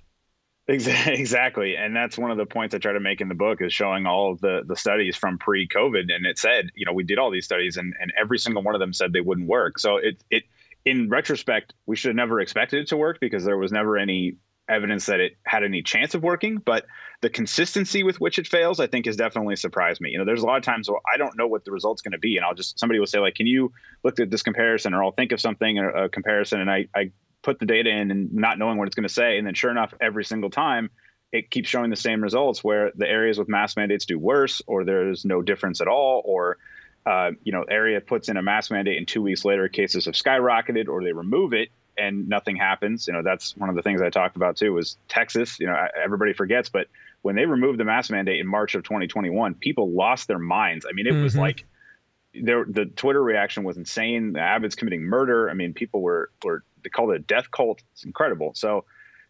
[0.68, 3.72] Exactly, and that's one of the points I try to make in the book is
[3.72, 7.18] showing all of the the studies from pre-COVID, and it said, you know, we did
[7.18, 9.80] all these studies, and and every single one of them said they wouldn't work.
[9.80, 10.45] So it it
[10.84, 14.36] in retrospect, we should have never expected it to work because there was never any
[14.73, 16.87] evidence that it had any chance of working, but
[17.20, 20.11] the consistency with which it fails, I think, has definitely surprised me.
[20.11, 22.12] You know, there's a lot of times where I don't know what the result's going
[22.12, 24.95] to be, and I'll just somebody will say like, "Can you look at this comparison?"
[24.95, 27.12] or I'll think of something a comparison, and I I
[27.43, 29.70] put the data in and not knowing what it's going to say, and then sure
[29.70, 30.91] enough, every single time
[31.33, 34.85] it keeps showing the same results where the areas with mask mandates do worse, or
[34.85, 36.59] there's no difference at all, or
[37.07, 40.14] uh, you know, area puts in a mask mandate and two weeks later cases have
[40.14, 43.07] skyrocketed, or they remove it and nothing happens.
[43.07, 45.59] You know, that's one of the things I talked about too was Texas.
[45.61, 46.86] You know, everybody forgets, but
[47.22, 50.86] when they removed the mask mandate in March of 2021, people lost their minds.
[50.88, 51.22] I mean, it mm-hmm.
[51.22, 51.64] was like
[52.34, 54.32] there, the Twitter reaction was insane.
[54.32, 55.51] The Abbott's committing murder.
[55.51, 57.82] I mean, people were were they called it a death cult.
[57.93, 58.53] It's incredible.
[58.55, 58.84] So.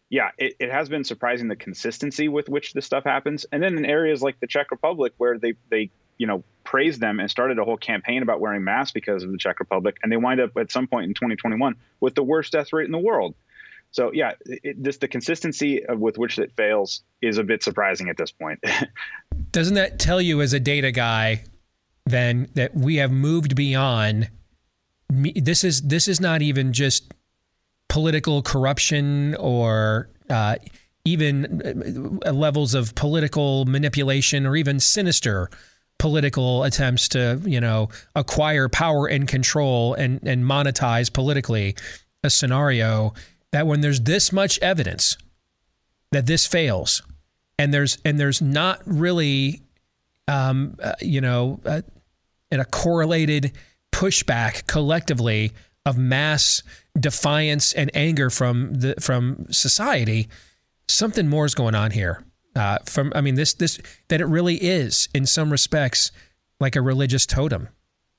[0.09, 3.47] Yeah, it, it has been surprising the consistency with which this stuff happens.
[3.51, 5.89] And then in areas like the Czech Republic, where they, they
[6.19, 6.43] you know,
[6.73, 9.95] praised them and started a whole campaign about wearing masks because of the Czech Republic,
[10.01, 12.91] and they wind up at some point in 2021 with the worst death rate in
[12.91, 13.35] the world.
[13.91, 18.17] So yeah, it, this the consistency with which it fails is a bit surprising at
[18.17, 18.59] this point.
[19.51, 21.43] Doesn't that tell you, as a data guy,
[22.07, 24.31] then that we have moved beyond?
[25.11, 27.13] This is this is not even just
[27.87, 30.55] political corruption or uh,
[31.05, 35.51] even uh, levels of political manipulation or even sinister
[35.99, 41.75] political attempts to, you know, acquire power and control and, and monetize politically
[42.23, 43.13] a scenario
[43.51, 45.17] that when there's this much evidence
[46.11, 47.01] that this fails
[47.57, 49.61] and there's and there's not really
[50.27, 51.81] um, uh, you know uh,
[52.51, 53.51] in a correlated
[53.91, 55.51] pushback collectively
[55.85, 56.63] of mass
[56.99, 60.27] defiance and anger from the from society
[60.87, 62.23] something more is going on here
[62.55, 63.79] uh, from I mean this this
[64.09, 66.11] that it really is in some respects
[66.59, 67.69] like a religious totem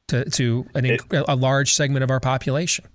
[0.08, 2.86] to to an, it, a large segment of our population.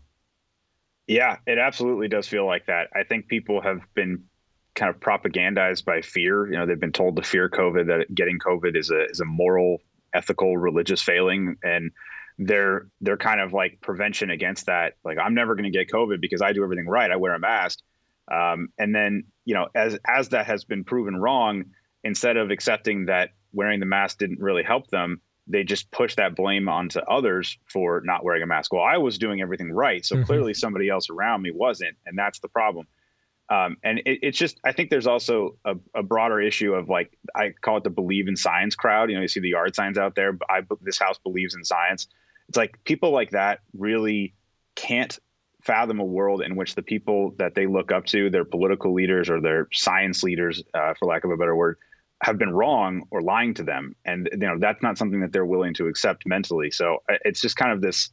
[1.08, 2.90] Yeah, it absolutely does feel like that.
[2.96, 4.26] I think people have been
[4.76, 6.46] kind of propagandized by fear.
[6.46, 9.26] You know, they've been told to fear COVID, that getting COVID is a is a
[9.26, 9.82] moral,
[10.14, 11.92] ethical, religious failing, and
[12.38, 14.94] they're they're kind of like prevention against that.
[15.04, 17.10] Like, I'm never going to get COVID because I do everything right.
[17.12, 17.80] I wear a mask.
[18.32, 21.66] Um, and then, you know, as as that has been proven wrong,
[22.04, 26.36] instead of accepting that wearing the mask didn't really help them, they just push that
[26.36, 28.72] blame onto others for not wearing a mask.
[28.72, 30.26] Well, I was doing everything right, so mm-hmm.
[30.26, 32.88] clearly somebody else around me wasn't, and that's the problem.
[33.50, 37.18] Um, and it, it's just, I think there's also a, a, broader issue of like,
[37.36, 39.10] I call it the believe in science crowd.
[39.10, 40.38] You know, you see the yard signs out there.
[40.48, 42.08] I, this house believes in science.
[42.48, 44.36] It's like people like that really
[44.76, 45.18] can't
[45.62, 49.30] fathom a world in which the people that they look up to, their political leaders
[49.30, 51.78] or their science leaders, uh, for lack of a better word,
[52.24, 53.96] have been wrong or lying to them.
[54.06, 56.72] And, you know, that's not something that they're willing to accept mentally.
[56.72, 58.10] So uh, it's just kind of this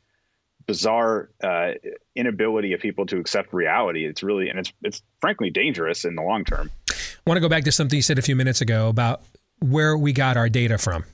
[0.66, 1.72] bizarre uh,
[2.14, 4.04] inability of people to accept reality.
[4.04, 6.70] It's really, and it's, it's frankly dangerous in the long term.
[6.90, 6.94] I
[7.26, 9.22] want to go back to something you said a few minutes ago about
[9.60, 11.04] where we got our data from.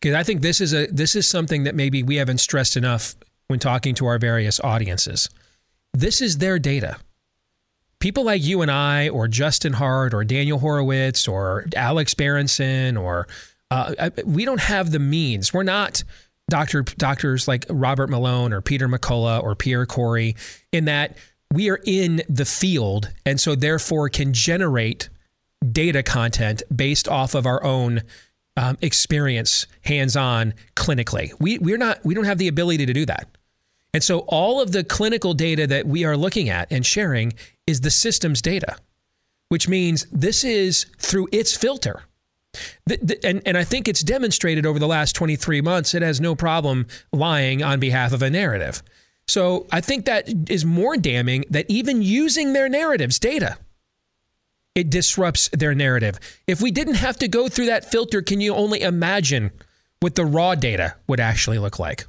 [0.00, 3.14] Because I think this is a this is something that maybe we haven't stressed enough
[3.50, 5.28] when talking to our various audiences.
[5.92, 6.98] This is their data.
[7.98, 13.26] People like you and I, or Justin Hart, or Daniel Horowitz, or Alex Berenson, or
[13.72, 15.52] uh, we don't have the means.
[15.52, 16.04] We're not
[16.48, 20.36] doctor doctors like Robert Malone or Peter McCullough or Pierre Kory
[20.72, 21.16] in that
[21.52, 25.08] we are in the field and so therefore can generate
[25.70, 28.02] data content based off of our own
[28.56, 31.32] um, experience hands-on clinically.
[31.38, 33.28] We we're not we don't have the ability to do that.
[33.92, 37.32] And so all of the clinical data that we are looking at and sharing
[37.66, 38.76] is the system's data,
[39.48, 42.02] which means this is through its filter.
[42.86, 46.20] The, the, and, and I think it's demonstrated over the last 23 months it has
[46.20, 48.82] no problem lying on behalf of a narrative.
[49.28, 53.58] So I think that is more damning that even using their narratives data
[54.74, 56.18] it disrupts their narrative.
[56.46, 59.50] If we didn't have to go through that filter, can you only imagine
[60.00, 62.06] what the raw data would actually look like?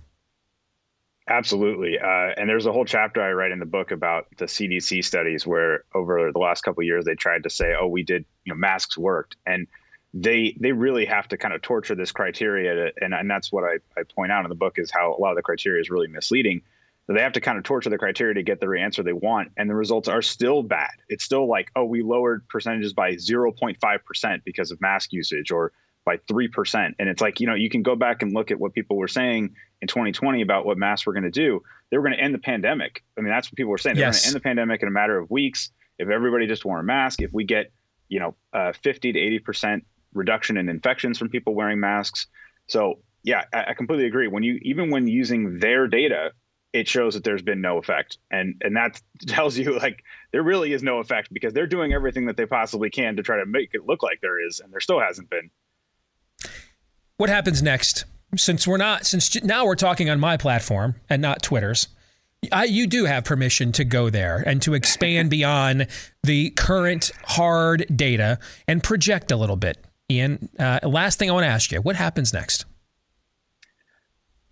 [1.32, 1.98] Absolutely.
[1.98, 5.48] Uh, and there's a whole chapter I write in the book about the CDC studies
[5.48, 8.58] where over the last couple years they tried to say, oh, we did, you know,
[8.58, 9.38] masks worked.
[9.46, 9.68] And
[10.14, 13.64] they they really have to kind of torture this criteria to, and, and that's what
[13.64, 15.90] I, I point out in the book is how a lot of the criteria is
[15.90, 16.62] really misleading
[17.08, 19.70] they have to kind of torture the criteria to get the answer they want and
[19.70, 24.72] the results are still bad it's still like oh we lowered percentages by 0.5% because
[24.72, 25.72] of mask usage or
[26.06, 28.74] by 3% and it's like you know you can go back and look at what
[28.74, 31.62] people were saying in 2020 about what masks were going to do.
[31.89, 33.04] They were going to end the pandemic.
[33.18, 33.97] I mean that's what people were saying.
[33.97, 34.22] They're yes.
[34.22, 35.70] going to end the pandemic in a matter of weeks.
[35.99, 37.72] If everybody just wore a mask if we get
[38.10, 39.82] you know uh, 50 to 80%
[40.14, 42.28] reduction in infections from people wearing masks.
[42.68, 44.28] So yeah I, I completely agree.
[44.28, 46.32] When you even when using their data
[46.74, 48.18] it shows that there's been no effect.
[48.32, 52.26] And and that tells you like there really is no effect because they're doing everything
[52.26, 54.80] that they possibly can to try to make it look like there is and there
[54.80, 55.52] still hasn't been
[57.22, 58.05] what happens next?
[58.36, 61.88] Since we're not since now we're talking on my platform and not twitter's
[62.51, 65.86] I, you do have permission to go there and to expand beyond
[66.24, 69.86] the current hard data and project a little bit.
[70.09, 72.65] Ian uh, last thing i want to ask you what happens next?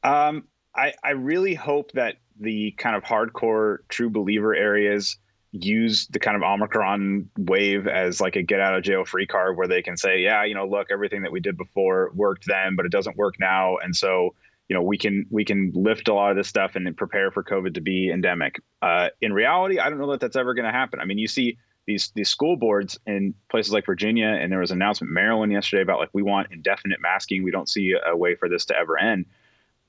[0.04, 0.44] Um
[0.76, 5.18] I, I really hope that the kind of hardcore true believer areas
[5.52, 9.58] use the kind of Omicron wave as like a get out of jail free card
[9.58, 12.76] where they can say, yeah, you know, look, everything that we did before worked then,
[12.76, 13.78] but it doesn't work now.
[13.78, 14.36] And so,
[14.68, 17.44] you know, we can we can lift a lot of this stuff and prepare for
[17.44, 18.62] COVID to be endemic.
[18.82, 21.00] Uh, in reality, I don't know that that's ever going to happen.
[21.00, 24.70] I mean, you see these these school boards in places like Virginia, and there was
[24.70, 27.44] an announcement Maryland yesterday about like we want indefinite masking.
[27.44, 29.26] We don't see a way for this to ever end.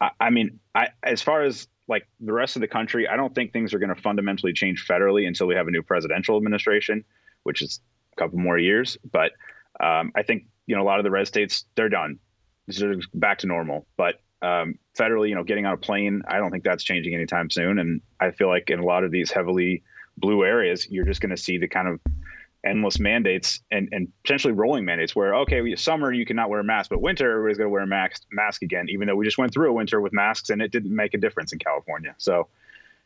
[0.01, 3.35] I, I mean, I as far as like the rest of the country, I don't
[3.35, 7.05] think things are going to fundamentally change federally until we have a new presidential administration,
[7.43, 7.81] which is
[8.13, 8.97] a couple more years.
[9.11, 9.33] But
[9.81, 12.21] um, I think you know a lot of the red states they're done,
[12.69, 13.87] they're back to normal.
[13.97, 17.51] But um, federally, you know, getting on a plane, I don't think that's changing anytime
[17.51, 17.81] soon.
[17.81, 19.83] And I feel like in a lot of these heavily
[20.17, 22.01] blue areas, you're just going to see the kind of
[22.65, 26.65] endless mandates and, and potentially rolling mandates where okay we, summer you cannot wear a
[26.65, 29.39] mask but winter everybody's going to wear a mask mask again even though we just
[29.39, 32.15] went through a winter with masks and it didn't make a difference in california.
[32.19, 32.49] So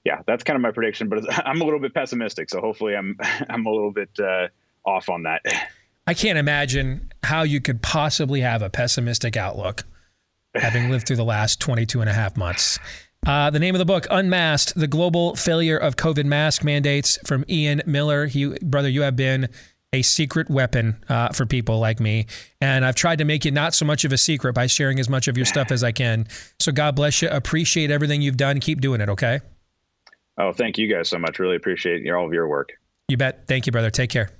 [0.05, 3.17] yeah that's kind of my prediction but i'm a little bit pessimistic so hopefully i'm
[3.49, 4.49] i'm a little bit uh,
[4.85, 5.43] off on that.
[6.07, 9.85] I can't imagine how you could possibly have a pessimistic outlook
[10.55, 12.79] having lived through the last 22 and a half months
[13.27, 17.45] uh, the name of the book, Unmasked, The Global Failure of COVID Mask Mandates from
[17.49, 18.27] Ian Miller.
[18.27, 19.49] He, brother, you have been
[19.93, 22.27] a secret weapon uh, for people like me.
[22.61, 25.09] And I've tried to make it not so much of a secret by sharing as
[25.09, 26.27] much of your stuff as I can.
[26.59, 27.29] So God bless you.
[27.29, 28.61] Appreciate everything you've done.
[28.61, 29.41] Keep doing it, okay?
[30.37, 31.39] Oh, thank you guys so much.
[31.39, 32.73] Really appreciate all of your work.
[33.09, 33.47] You bet.
[33.47, 33.91] Thank you, brother.
[33.91, 34.31] Take care.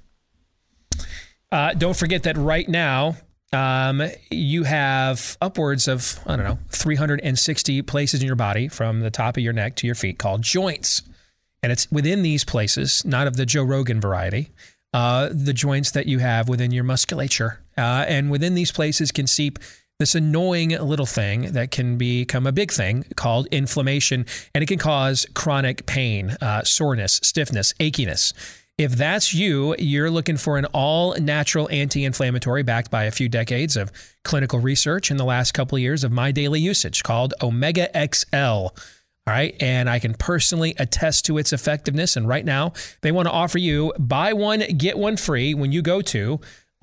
[1.53, 3.17] Uh, don't forget that right now,
[3.53, 9.11] um, you have upwards of, I don't know, 360 places in your body from the
[9.11, 11.03] top of your neck to your feet called joints.
[11.63, 14.51] And it's within these places, not of the Joe Rogan variety,
[14.93, 17.61] uh, the joints that you have within your musculature.
[17.77, 19.59] Uh, and within these places can seep
[19.99, 24.79] this annoying little thing that can become a big thing called inflammation, and it can
[24.79, 28.33] cause chronic pain, uh, soreness, stiffness, achiness.
[28.77, 33.29] If that's you, you're looking for an all natural anti inflammatory backed by a few
[33.29, 33.93] decades of
[34.25, 38.37] clinical research in the last couple of years of my daily usage called Omega XL.
[39.27, 39.55] All right.
[39.61, 42.17] And I can personally attest to its effectiveness.
[42.17, 45.81] And right now, they want to offer you buy one, get one free when you
[45.81, 46.41] go to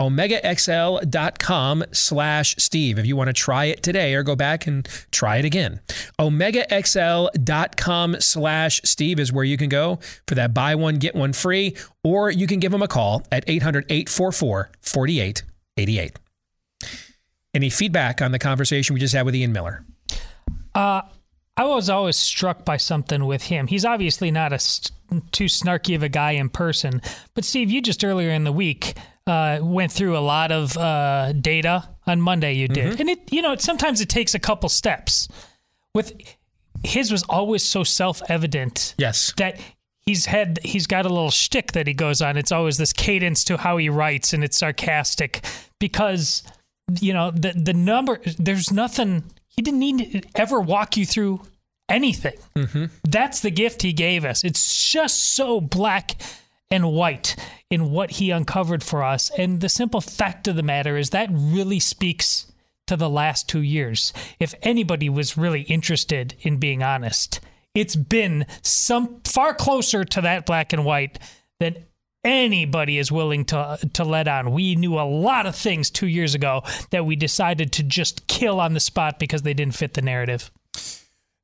[0.08, 5.36] omegaxl.com slash Steve if you want to try it today or go back and try
[5.36, 5.80] it again.
[6.18, 11.76] omegaxl.com slash Steve is where you can go for that buy one, get one free,
[12.02, 16.18] or you can give them a call at 800 844 4888.
[17.54, 19.84] Any feedback on the conversation we just had with Ian Miller?
[20.74, 21.02] Uh,
[21.56, 23.66] I was always struck by something with him.
[23.66, 27.02] He's obviously not a st- too snarky of a guy in person,
[27.34, 28.94] but Steve, you just earlier in the week
[29.26, 32.54] uh, went through a lot of uh, data on Monday.
[32.54, 33.00] You did, Mm-hmm.
[33.00, 35.28] and it you know sometimes it takes a couple steps.
[35.94, 36.12] With
[36.84, 38.94] his was always so self evident.
[38.98, 39.60] Yes, that
[40.06, 42.36] he's had he's got a little shtick that he goes on.
[42.36, 45.44] It's always this cadence to how he writes, and it's sarcastic
[45.78, 46.42] because
[47.00, 48.20] you know the the number.
[48.38, 49.24] There's nothing.
[49.48, 51.42] He didn't need to ever walk you through
[51.88, 52.38] anything.
[52.56, 52.86] Mm-hmm.
[53.04, 54.44] That's the gift he gave us.
[54.44, 56.12] It's just so black
[56.72, 57.36] and white
[57.70, 59.30] in what he uncovered for us.
[59.38, 62.50] And the simple fact of the matter is that really speaks
[62.88, 64.12] to the last two years.
[64.40, 67.38] If anybody was really interested in being honest,
[67.74, 71.18] it's been some far closer to that black and white
[71.60, 71.84] than
[72.24, 74.52] anybody is willing to to let on.
[74.52, 78.60] We knew a lot of things 2 years ago that we decided to just kill
[78.60, 80.50] on the spot because they didn't fit the narrative.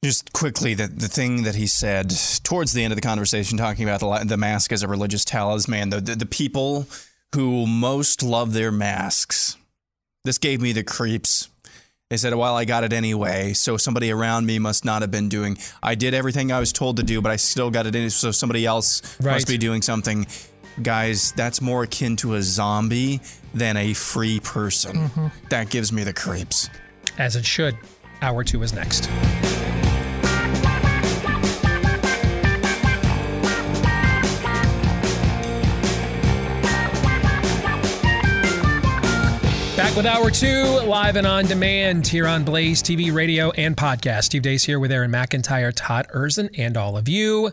[0.05, 2.12] Just quickly, the, the thing that he said
[2.44, 5.88] towards the end of the conversation, talking about the, the mask as a religious talisman,
[5.90, 6.86] the, the, the people
[7.34, 9.57] who most love their masks.
[10.24, 11.49] This gave me the creeps.
[12.11, 15.28] They said, well, I got it anyway, so somebody around me must not have been
[15.28, 15.59] doing.
[15.82, 18.30] I did everything I was told to do, but I still got it in, so
[18.30, 19.32] somebody else Right.
[19.34, 20.26] must be doing something.
[20.80, 23.20] Guys, that's more akin to a zombie
[23.53, 25.09] than a free person.
[25.11, 25.32] Mhm.
[25.51, 26.70] That gives me the creeps.
[27.18, 27.76] As it should.
[28.22, 29.09] Hour two is next.
[39.99, 44.26] With hour two, live and on demand here on Blaze TV, radio, and podcast.
[44.26, 47.51] Steve Deace here with Aaron McIntire, Todd Erzen, and all of you.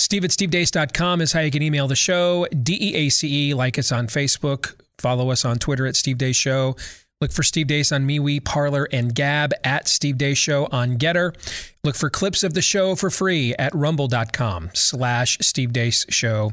[0.00, 2.48] Steve at stevedeace.com is how you can email the show.
[2.60, 4.74] D E A C E, like us on Facebook.
[4.98, 6.74] Follow us on Twitter at Steve Deace Show.
[7.20, 11.36] Look for Steve Deace on MeWe, Parler, and Gab at Steve Deace Show on Gettr.
[11.84, 16.52] Look for clips of the show for free at rumble.com slash Steve Deace Show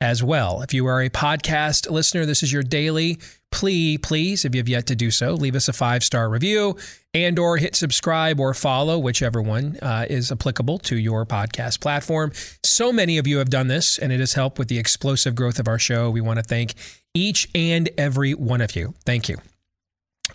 [0.00, 0.62] as well.
[0.62, 3.18] If you are a podcast listener, this is your daily
[3.50, 6.76] plea, please, if you have yet to do so, leave us a five-star review
[7.14, 12.30] and or hit subscribe or follow, whichever one uh, is applicable to your podcast platform.
[12.62, 15.58] So many of you have done this, and it has helped with the explosive growth
[15.58, 16.10] of our show.
[16.10, 16.74] We want to thank
[17.14, 18.94] each and every one of you.
[19.04, 19.38] Thank you.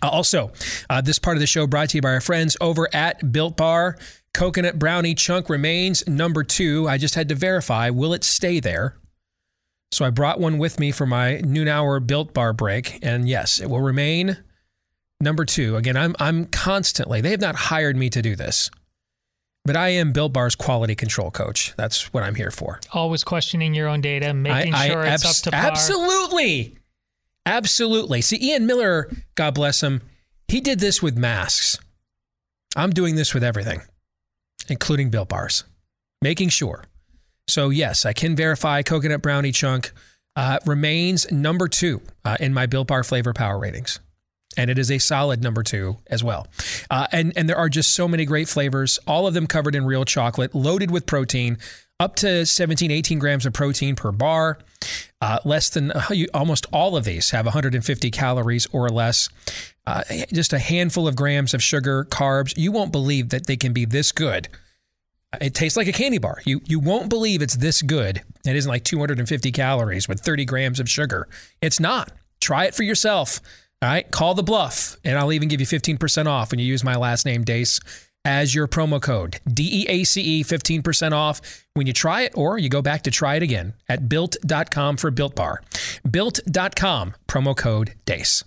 [0.02, 0.52] Uh, Also,
[0.90, 3.56] uh, this part of the show brought to you by our friends over at Built
[3.56, 3.96] Bar.
[4.34, 6.88] Coconut brownie chunk remains number two.
[6.88, 8.96] I just had to verify will it stay there?
[9.94, 13.60] So I brought one with me for my noon hour Built Bar break, and yes,
[13.60, 14.38] it will remain
[15.20, 15.76] number two.
[15.76, 17.20] Again, I'm I'm constantly.
[17.20, 18.72] They have not hired me to do this,
[19.64, 21.74] but I am Built Bar's quality control coach.
[21.76, 22.80] That's what I'm here for.
[22.92, 25.70] Always questioning your own data, making I- I sure it's abs- up to par.
[25.70, 26.76] Absolutely.
[27.46, 28.20] Absolutely.
[28.20, 30.00] See, Ian Miller, God bless him,
[30.48, 31.78] he did this with masks.
[32.74, 33.80] I'm doing this with everything,
[34.68, 35.62] including Built Bars,
[36.20, 36.84] making sure.
[37.46, 39.92] So, yes, I can verify Coconut Brownie Chunk
[40.36, 44.00] uh, remains number two uh, in my Built Bar flavor power ratings.
[44.56, 46.46] And it is a solid number two as well.
[46.88, 49.84] Uh, and, and there are just so many great flavors, all of them covered in
[49.84, 51.58] real chocolate, loaded with protein,
[51.98, 54.58] up to 17, 18 grams of protein per bar.
[55.20, 56.02] Uh, less than uh,
[56.34, 59.28] almost all of these have 150 calories or less.
[59.86, 62.54] Uh, just a handful of grams of sugar, carbs.
[62.56, 64.48] You won't believe that they can be this good.
[65.40, 66.38] It tastes like a candy bar.
[66.44, 68.22] You you won't believe it's this good.
[68.46, 71.28] It isn't like 250 calories with 30 grams of sugar.
[71.60, 72.12] It's not.
[72.40, 73.40] Try it for yourself.
[73.82, 74.10] All right.
[74.10, 77.26] Call the bluff, and I'll even give you 15% off when you use my last
[77.26, 77.80] name, Deace,
[78.24, 79.40] as your promo code.
[79.46, 81.40] D E A C E, 15% off
[81.74, 85.10] when you try it, or you go back to try it again at built.com for
[85.10, 85.62] Built Bar.
[86.08, 88.44] Built.com, promo code DEACE.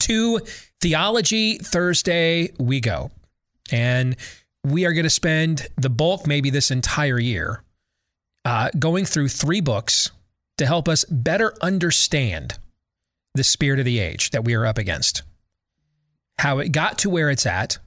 [0.00, 0.40] To
[0.80, 3.10] Theology Thursday, we go.
[3.70, 4.16] And
[4.64, 7.62] we are going to spend the bulk, maybe this entire year,
[8.44, 10.10] uh, going through three books
[10.58, 12.58] to help us better understand
[13.34, 15.22] the spirit of the age that we are up against,
[16.38, 17.78] how it got to where it's at,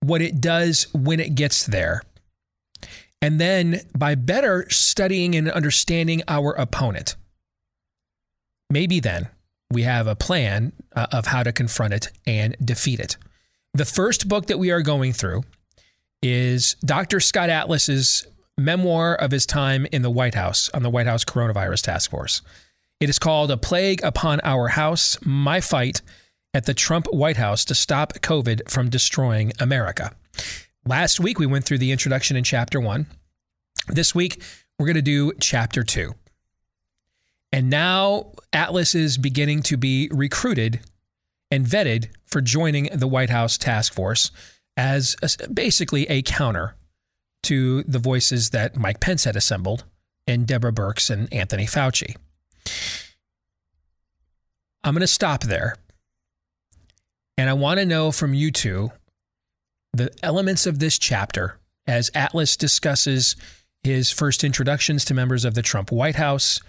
[0.00, 2.02] what it does when it gets there,
[3.22, 7.16] and then by better studying and understanding our opponent,
[8.70, 9.28] maybe then
[9.70, 13.16] we have a plan uh, of how to confront it and defeat it.
[13.76, 15.42] The first book that we are going through
[16.22, 17.18] is Dr.
[17.18, 18.24] Scott Atlas's
[18.56, 22.40] memoir of his time in the White House on the White House Coronavirus Task Force.
[23.00, 26.02] It is called A Plague Upon Our House My Fight
[26.54, 30.14] at the Trump White House to Stop COVID from Destroying America.
[30.86, 33.06] Last week, we went through the introduction in chapter one.
[33.88, 34.40] This week,
[34.78, 36.14] we're going to do chapter two.
[37.50, 40.78] And now Atlas is beginning to be recruited
[41.50, 44.32] and vetted for joining the White House task force
[44.76, 46.74] as a, basically a counter
[47.44, 49.84] to the voices that Mike Pence had assembled
[50.26, 52.16] and Deborah Birx and Anthony Fauci.
[54.82, 55.76] I'm going to stop there.
[57.38, 58.90] And I want to know from you two
[59.92, 63.36] the elements of this chapter as Atlas discusses
[63.84, 66.60] his first introductions to members of the Trump White House,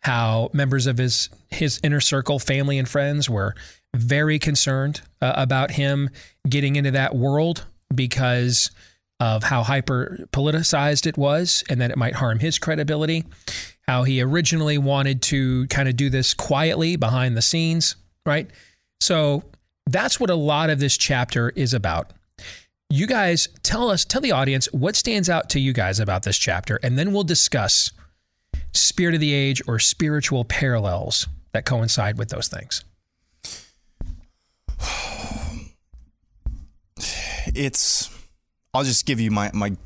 [0.00, 3.54] how members of his his inner circle, family and friends were
[3.94, 6.10] very concerned uh, about him
[6.48, 8.70] getting into that world because
[9.20, 13.24] of how hyper politicized it was and that it might harm his credibility.
[13.86, 18.50] How he originally wanted to kind of do this quietly behind the scenes, right?
[19.00, 19.44] So
[19.86, 22.12] that's what a lot of this chapter is about.
[22.90, 26.38] You guys tell us, tell the audience what stands out to you guys about this
[26.38, 27.92] chapter, and then we'll discuss
[28.72, 32.84] spirit of the age or spiritual parallels that coincide with those things.
[37.54, 38.10] It's
[38.72, 39.76] I'll just give you my my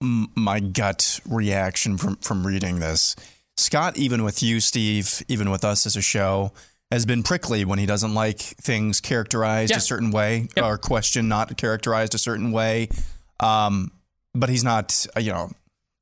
[0.00, 3.16] my gut reaction from from reading this.
[3.56, 6.52] Scott, even with you, Steve, even with us as a show,
[6.90, 9.76] has been prickly when he doesn't like things characterized Yeah.
[9.76, 12.88] a certain way or question not characterized a certain way.
[13.38, 13.90] Um,
[14.34, 15.50] but he's not, uh, you know,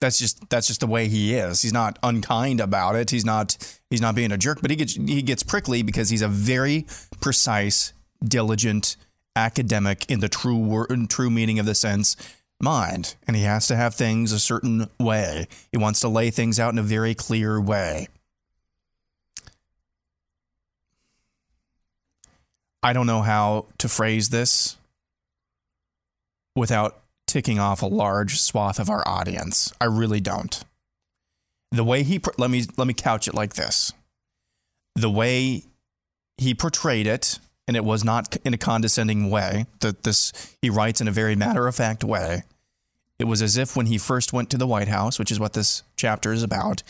[0.01, 1.63] that's just that's just the way he is.
[1.63, 3.11] He's not unkind about it.
[3.11, 3.57] He's not
[3.91, 6.87] he's not being a jerk, but he gets he gets prickly because he's a very
[7.21, 7.93] precise,
[8.23, 8.97] diligent
[9.37, 12.17] academic in the true word, true meaning of the sense
[12.61, 15.47] mind, and he has to have things a certain way.
[15.71, 18.09] He wants to lay things out in a very clear way.
[22.83, 24.77] I don't know how to phrase this
[26.55, 29.73] without ticking off a large swath of our audience.
[29.81, 30.63] I really don't.
[31.71, 33.93] The way he let me let me couch it like this.
[34.95, 35.65] The way
[36.39, 37.39] he portrayed it
[37.69, 39.67] and it was not in a condescending way.
[39.81, 42.43] That this he writes in a very matter-of-fact way.
[43.19, 45.53] It was as if when he first went to the White House, which is what
[45.53, 46.83] this chapter is about,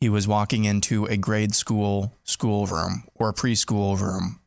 [0.00, 4.40] he was walking into a grade school schoolroom or a preschool room.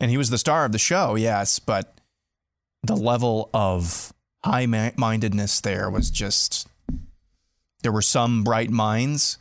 [0.00, 1.98] And he was the star of the show, yes, but
[2.82, 4.12] the level of
[4.44, 6.68] high mindedness there was just.
[7.82, 9.36] There were some bright minds,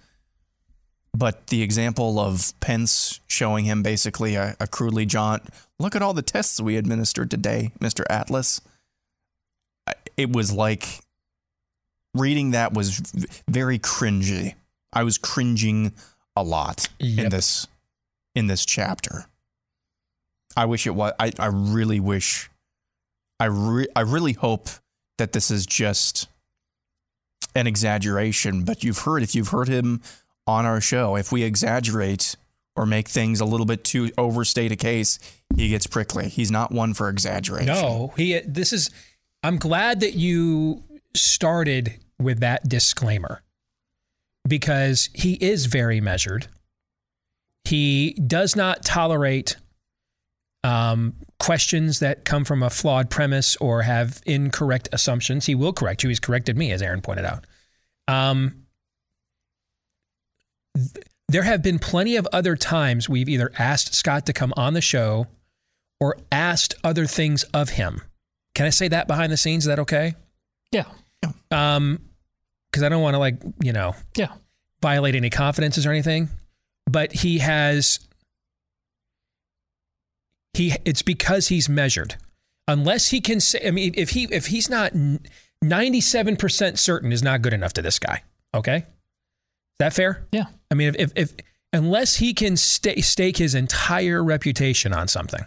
[1.15, 5.43] but the example of Pence showing him basically a, a crudely jaunt
[5.79, 8.03] look at all the tests we administered today, Mr.
[8.09, 8.61] Atlas.
[10.17, 11.01] It was like
[12.15, 12.99] reading that was
[13.49, 14.55] very cringy.
[14.91, 15.93] I was cringing
[16.35, 17.67] a lot in this
[18.35, 19.25] in this chapter.
[20.55, 21.13] I wish it was.
[21.19, 22.49] I, I really wish.
[23.39, 24.69] I re, I really hope
[25.17, 26.27] that this is just
[27.55, 28.63] an exaggeration.
[28.63, 30.01] But you've heard if you've heard him
[30.47, 32.35] on our show, if we exaggerate
[32.75, 35.19] or make things a little bit too overstate a case,
[35.55, 36.27] he gets prickly.
[36.27, 37.67] He's not one for exaggeration.
[37.67, 38.39] No, he.
[38.39, 38.89] This is.
[39.43, 40.83] I'm glad that you
[41.15, 43.43] started with that disclaimer
[44.47, 46.47] because he is very measured.
[47.65, 49.55] He does not tolerate
[50.63, 55.45] um, questions that come from a flawed premise or have incorrect assumptions.
[55.45, 56.09] He will correct you.
[56.09, 57.45] He's corrected me, as Aaron pointed out.
[58.07, 58.62] Um,
[61.27, 64.81] there have been plenty of other times we've either asked Scott to come on the
[64.81, 65.27] show
[65.99, 68.01] or asked other things of him.
[68.55, 69.63] Can I say that behind the scenes?
[69.63, 70.15] Is that okay?
[70.71, 70.85] Yeah.
[71.51, 71.99] Um,
[72.71, 74.33] because I don't want to like you know Yeah.
[74.81, 76.29] violate any confidences or anything,
[76.89, 77.99] but he has
[80.53, 82.15] he it's because he's measured.
[82.67, 84.93] Unless he can say, I mean, if he if he's not
[85.61, 88.23] ninety seven percent certain, is not good enough to this guy.
[88.53, 88.83] Okay, is
[89.83, 90.27] that fair?
[90.31, 90.45] Yeah.
[90.71, 91.33] I mean, if if, if
[91.71, 95.45] unless he can sta stake his entire reputation on something,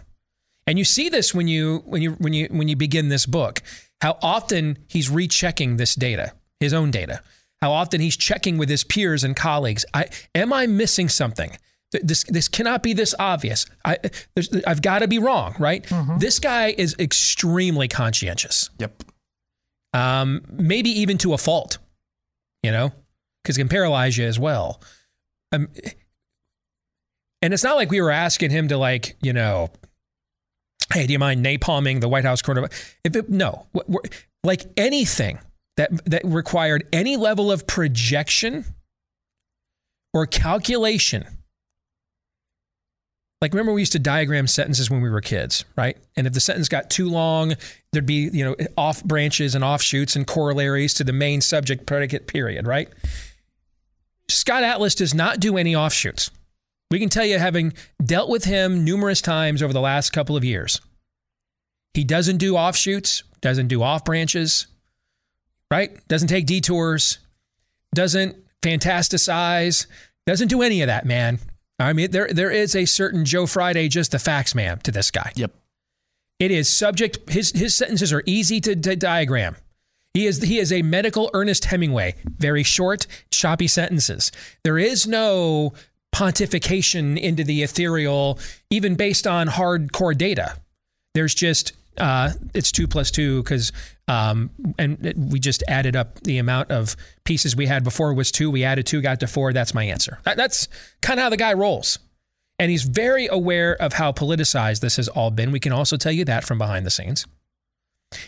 [0.65, 3.61] and you see this when you when you when you when you begin this book,
[4.01, 7.21] how often he's rechecking this data, his own data,
[7.61, 9.85] how often he's checking with his peers and colleagues.
[9.93, 11.57] I, am I missing something?
[11.91, 13.65] This this cannot be this obvious.
[13.85, 13.97] I
[14.67, 15.83] I've got to be wrong, right?
[15.83, 16.17] Mm-hmm.
[16.17, 18.69] This guy is extremely conscientious.
[18.77, 19.03] Yep.
[19.93, 21.77] Um, maybe even to a fault,
[22.61, 22.91] you know,
[23.47, 24.81] because it can paralyze you as well.
[25.53, 25.69] Um,
[27.41, 29.69] and it's not like we were asking him to like, you know,
[30.93, 32.67] hey, do you mind napalming the White House corner?
[33.05, 33.67] If it, no,
[34.43, 35.39] like anything
[35.77, 38.65] that that required any level of projection
[40.13, 41.25] or calculation
[43.41, 46.39] like remember we used to diagram sentences when we were kids right and if the
[46.39, 47.53] sentence got too long
[47.91, 52.27] there'd be you know off branches and offshoots and corollaries to the main subject predicate
[52.27, 52.89] period right
[54.29, 56.31] scott atlas does not do any offshoots
[56.89, 57.73] we can tell you having
[58.03, 60.81] dealt with him numerous times over the last couple of years
[61.93, 64.67] he doesn't do offshoots doesn't do off branches
[65.71, 67.19] right doesn't take detours
[67.93, 69.87] doesn't fantasticize
[70.25, 71.39] doesn't do any of that man
[71.79, 75.11] I mean, there there is a certain Joe Friday, just the facts man to this
[75.11, 75.31] guy.
[75.35, 75.53] Yep.
[76.39, 77.29] It is subject.
[77.29, 79.55] His his sentences are easy to, to diagram.
[80.17, 82.15] He is he is a medical Ernest Hemingway.
[82.39, 84.31] Very short, choppy sentences.
[84.63, 85.73] There is no
[86.11, 88.39] pontification into the ethereal,
[88.71, 90.57] even based on hardcore data.
[91.13, 93.71] There's just uh, it's two plus two because
[94.07, 94.49] um,
[94.79, 98.49] and we just added up the amount of pieces we had before was two.
[98.49, 99.53] We added two, got to four.
[99.53, 100.17] That's my answer.
[100.23, 100.67] That, that's
[101.03, 101.99] kind of how the guy rolls.
[102.57, 105.51] And he's very aware of how politicized this has all been.
[105.51, 107.27] We can also tell you that from behind the scenes.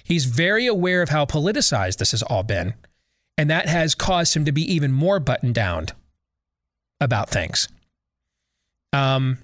[0.03, 2.73] He's very aware of how politicized this has all been.
[3.37, 5.87] And that has caused him to be even more buttoned down
[6.99, 7.69] about things.
[8.91, 9.37] Um,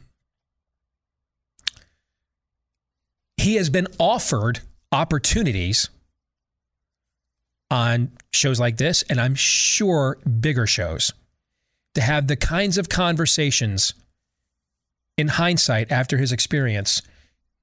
[3.37, 4.59] he has been offered
[4.91, 5.89] opportunities
[7.71, 11.13] on shows like this, and I'm sure bigger shows,
[11.93, 13.93] to have the kinds of conversations
[15.17, 17.01] in hindsight after his experience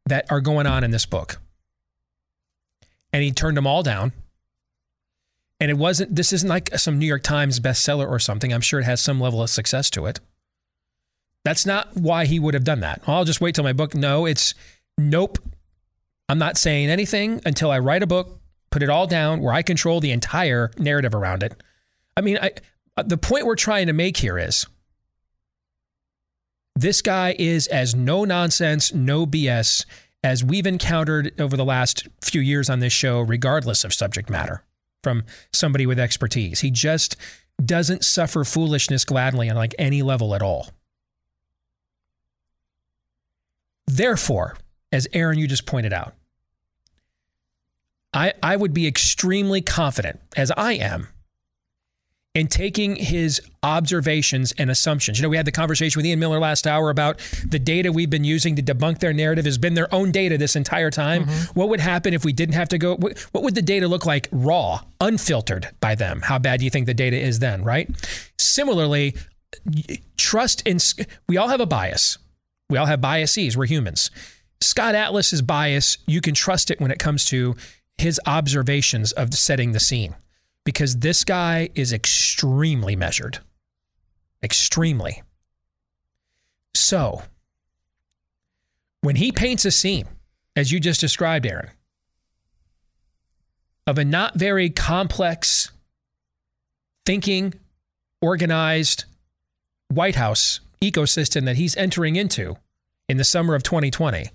[0.06, 1.41] that are going on in this book.
[3.12, 4.12] And he turned them all down.
[5.60, 8.52] And it wasn't, this isn't like some New York Times bestseller or something.
[8.52, 10.18] I'm sure it has some level of success to it.
[11.44, 13.02] That's not why he would have done that.
[13.06, 13.94] I'll just wait till my book.
[13.94, 14.54] No, it's
[14.96, 15.38] nope.
[16.28, 18.40] I'm not saying anything until I write a book
[18.72, 21.62] put it all down where I control the entire narrative around it.
[22.16, 22.52] I mean, I,
[22.96, 24.66] uh, the point we're trying to make here is
[26.74, 29.84] this guy is as no nonsense, no BS
[30.24, 34.62] as we've encountered over the last few years on this show, regardless of subject matter
[35.02, 36.60] from somebody with expertise.
[36.60, 37.16] He just
[37.64, 40.70] doesn't suffer foolishness gladly on like any level at all.
[43.86, 44.56] Therefore,
[44.90, 46.14] as Aaron, you just pointed out,
[48.14, 51.08] I, I would be extremely confident, as I am,
[52.34, 55.18] in taking his observations and assumptions.
[55.18, 58.08] You know, we had the conversation with Ian Miller last hour about the data we've
[58.08, 61.26] been using to debunk their narrative has been their own data this entire time.
[61.26, 61.60] Mm-hmm.
[61.60, 62.96] What would happen if we didn't have to go?
[62.96, 66.22] What, what would the data look like raw, unfiltered by them?
[66.22, 67.90] How bad do you think the data is then, right?
[68.38, 69.14] Similarly,
[70.16, 70.78] trust in,
[71.28, 72.16] we all have a bias.
[72.70, 73.58] We all have biases.
[73.58, 74.10] We're humans.
[74.62, 77.56] Scott Atlas's bias, you can trust it when it comes to
[77.98, 80.14] his observations of setting the scene
[80.64, 83.38] because this guy is extremely measured.
[84.42, 85.22] Extremely.
[86.74, 87.22] So,
[89.02, 90.06] when he paints a scene,
[90.56, 91.70] as you just described, Aaron,
[93.86, 95.72] of a not very complex,
[97.04, 97.54] thinking,
[98.20, 99.04] organized
[99.88, 102.56] White House ecosystem that he's entering into
[103.08, 104.30] in the summer of 2020,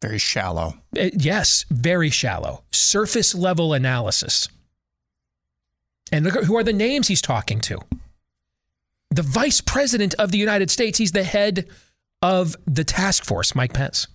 [0.00, 0.74] very shallow.
[0.98, 2.62] Uh, yes, very shallow.
[2.70, 4.48] Surface level analysis.
[6.12, 7.78] And look at who are the names he's talking to.
[9.10, 11.68] The vice president of the United States, he's the head
[12.22, 14.06] of the task force, Mike Pence.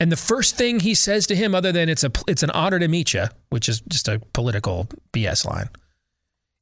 [0.00, 2.78] And the first thing he says to him, other than it's a it's an honor
[2.78, 5.70] to meet you, which is just a political BS line,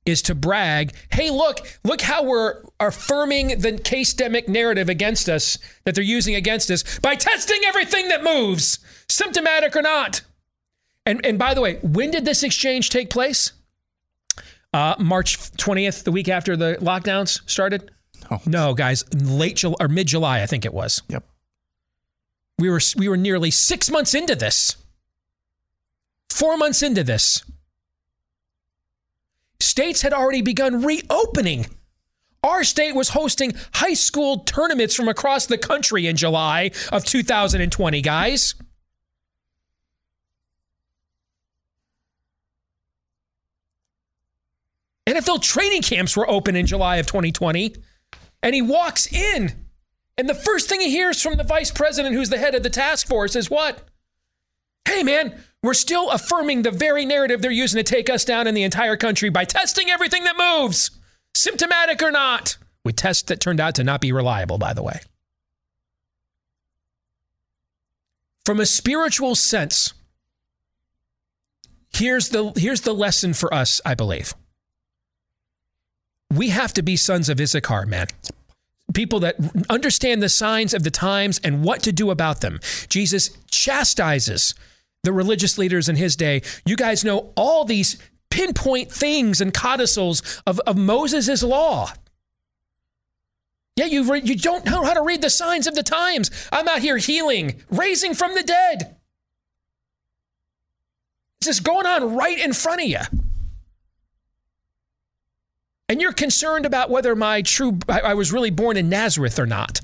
[0.04, 5.58] is to brag, hey, look, look how we're affirming the case demic narrative against us
[5.84, 10.22] that they're using against us by testing everything that moves, symptomatic or not.
[11.06, 13.52] And, and by the way, when did this exchange take place?
[14.72, 17.90] Uh, March 20th, the week after the lockdowns started?
[18.30, 18.40] Oh.
[18.46, 21.02] No, guys, late July or mid July, I think it was.
[21.08, 21.24] Yep.
[22.58, 24.76] We were we were nearly six months into this.
[26.30, 27.42] Four months into this
[29.62, 31.66] states had already begun reopening.
[32.42, 38.02] Our state was hosting high school tournaments from across the country in July of 2020,
[38.02, 38.54] guys.
[45.07, 47.74] NFL training camps were open in July of 2020.
[48.42, 49.53] And he walks in,
[50.18, 52.70] and the first thing he hears from the vice president, who's the head of the
[52.70, 53.88] task force, is what?
[54.84, 58.55] Hey, man, we're still affirming the very narrative they're using to take us down in
[58.55, 60.90] the entire country by testing everything that moves,
[61.34, 65.00] symptomatic or not, with tests that turned out to not be reliable, by the way.
[68.44, 69.94] From a spiritual sense,
[71.94, 74.34] here's the, here's the lesson for us, I believe.
[76.35, 78.09] We have to be sons of Issachar, man
[78.93, 79.37] people that
[79.70, 82.61] understand the signs of the times and what to do about them.
[82.89, 84.55] Jesus chastises
[85.03, 86.43] the religious leaders in his day.
[86.64, 87.97] You guys know all these
[88.30, 91.93] pinpoint things and codicils of, of Moses' law.
[93.76, 96.30] Yeah, you, re- you don't know how to read the signs of the times.
[96.53, 98.97] I'm out here healing, raising from the dead.
[101.41, 103.01] It's just going on right in front of you
[105.93, 109.82] and you're concerned about whether my true I, was really born in Nazareth or not.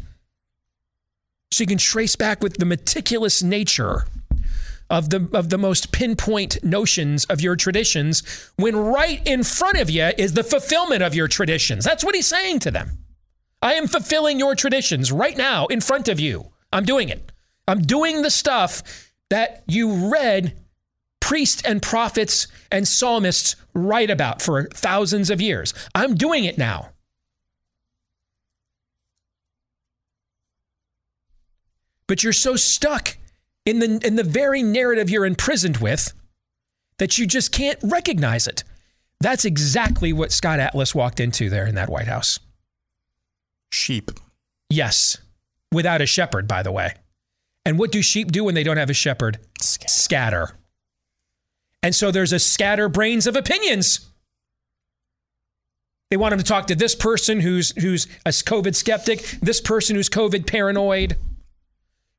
[1.51, 4.07] So you can trace back with the meticulous nature
[4.89, 8.23] of the of the most pinpoint notions of your traditions
[8.57, 11.85] when right in front of you is the fulfillment of your traditions.
[11.85, 12.93] That's what he's saying to them.
[13.61, 16.53] I am fulfilling your traditions right now in front of you.
[16.73, 17.33] I'm doing it.
[17.67, 20.57] I'm doing the stuff that you read
[21.29, 25.75] priests and prophets and psalmists write about for thousands of years.
[25.95, 26.89] I'm doing it now.
[32.07, 33.19] But you're so stuck
[33.67, 36.15] in the, in the very narrative you're imprisoned with
[36.97, 38.65] that you just can't recognize it.
[39.21, 42.41] That's exactly what Scott Atlas walked into there in that White House.
[43.71, 44.13] Sheep.
[44.71, 45.19] Yes,
[45.71, 46.95] without a shepherd, by the way.
[47.67, 49.41] And what do sheep do when they don't have a shepherd?
[49.61, 49.89] Scatter.
[49.91, 50.59] Scatter.
[51.89, 54.11] And so there's a scatterbrains of opinions.
[56.11, 59.97] They want him to talk to this person who's who's a COVID skeptic, this person
[59.97, 61.17] who's COVID paranoid.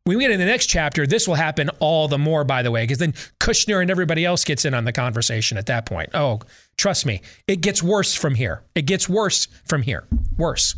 [0.06, 2.72] When we get in the next chapter, this will happen all the more, by the
[2.72, 6.10] way, because then Kushner and everybody else gets in on the conversation at that point.
[6.16, 6.40] Oh,
[6.80, 8.64] trust me, it gets worse from here.
[8.74, 10.08] It gets worse from here.
[10.36, 10.74] Worse.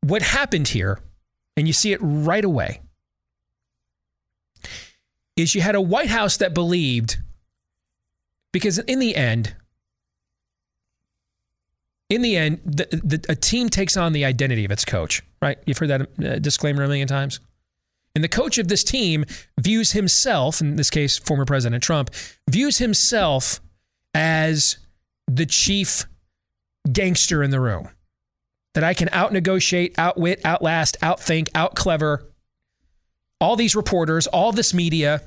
[0.00, 1.00] What happened here
[1.56, 2.80] and you see it right away,
[5.36, 7.18] is you had a White House that believed,
[8.52, 9.54] because in the end,
[12.08, 15.58] in the end, the, the, a team takes on the identity of its coach, right?
[15.66, 17.40] You've heard that uh, disclaimer a million times.
[18.14, 19.24] And the coach of this team
[19.58, 22.10] views himself, in this case, former President Trump,
[22.48, 23.60] views himself
[24.14, 24.78] as
[25.26, 26.06] the chief
[26.90, 27.90] gangster in the room
[28.76, 32.30] that I can out negotiate, outwit, outlast, outthink, out clever
[33.40, 35.22] all these reporters, all this media.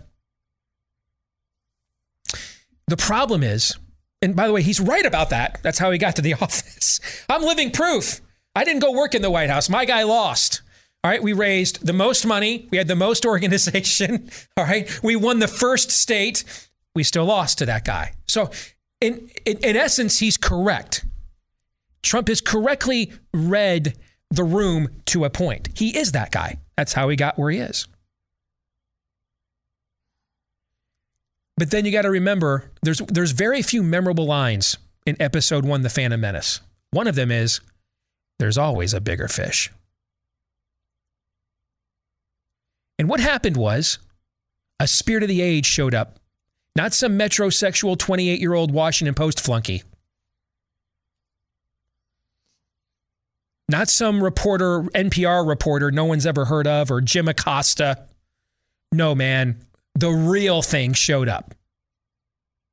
[2.87, 3.75] The problem is,
[4.21, 5.59] and by the way, he's right about that.
[5.63, 6.99] That's how he got to the office.
[7.27, 8.21] I'm living proof.
[8.55, 9.67] I didn't go work in the White House.
[9.67, 10.61] My guy lost.
[11.03, 12.67] All right, we raised the most money.
[12.71, 14.29] We had the most organization.
[14.57, 16.43] All right, we won the first state.
[16.93, 18.13] We still lost to that guy.
[18.27, 18.51] So,
[19.01, 21.05] in, in, in essence, he's correct.
[22.01, 23.97] Trump has correctly read
[24.31, 25.69] the room to a point.
[25.75, 26.59] He is that guy.
[26.77, 27.87] That's how he got where he is.
[31.57, 35.81] But then you got to remember there's there's very few memorable lines in episode 1
[35.81, 36.61] The Phantom Menace.
[36.91, 37.59] One of them is
[38.39, 39.69] there's always a bigger fish.
[42.97, 43.99] And what happened was
[44.79, 46.19] a spirit of the age showed up,
[46.75, 49.83] not some metrosexual 28 year old Washington Post flunky.
[53.69, 58.03] Not some reporter, NPR reporter no one's ever heard of or Jim Acosta.
[58.91, 59.59] No, man,
[59.93, 61.53] the real thing showed up.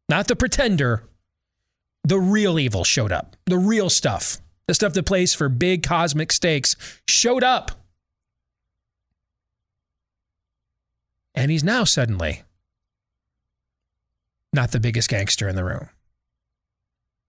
[0.09, 1.03] Not the pretender,
[2.03, 3.37] the real evil showed up.
[3.45, 6.77] The real stuff, the stuff that plays for big cosmic stakes,
[7.07, 7.73] showed up.
[11.35, 12.43] And he's now suddenly
[14.55, 15.91] not the biggest gangster in the room.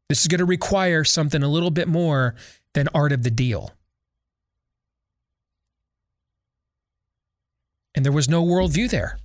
[0.07, 2.35] This is going to require something a little bit more
[2.77, 3.71] than art of the deal.
[7.95, 9.17] And there was no worldview there.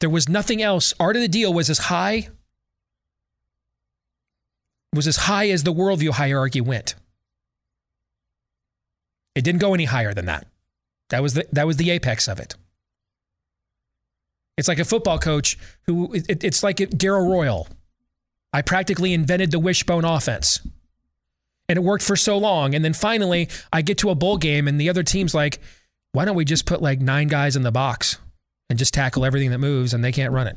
[0.00, 0.92] There was nothing else.
[0.98, 2.30] Art of the deal was as high
[4.92, 6.96] was as high as the worldview hierarchy went.
[9.36, 10.48] It didn't go any higher than that.
[11.10, 12.56] That was the that was the apex of it.
[14.56, 17.68] It's like a football coach who it, it's like Darrell Royal.
[18.52, 20.60] I practically invented the wishbone offense
[21.68, 22.74] and it worked for so long.
[22.74, 25.60] And then finally, I get to a bowl game, and the other team's like,
[26.12, 28.18] why don't we just put like nine guys in the box
[28.70, 30.56] and just tackle everything that moves, and they can't run it.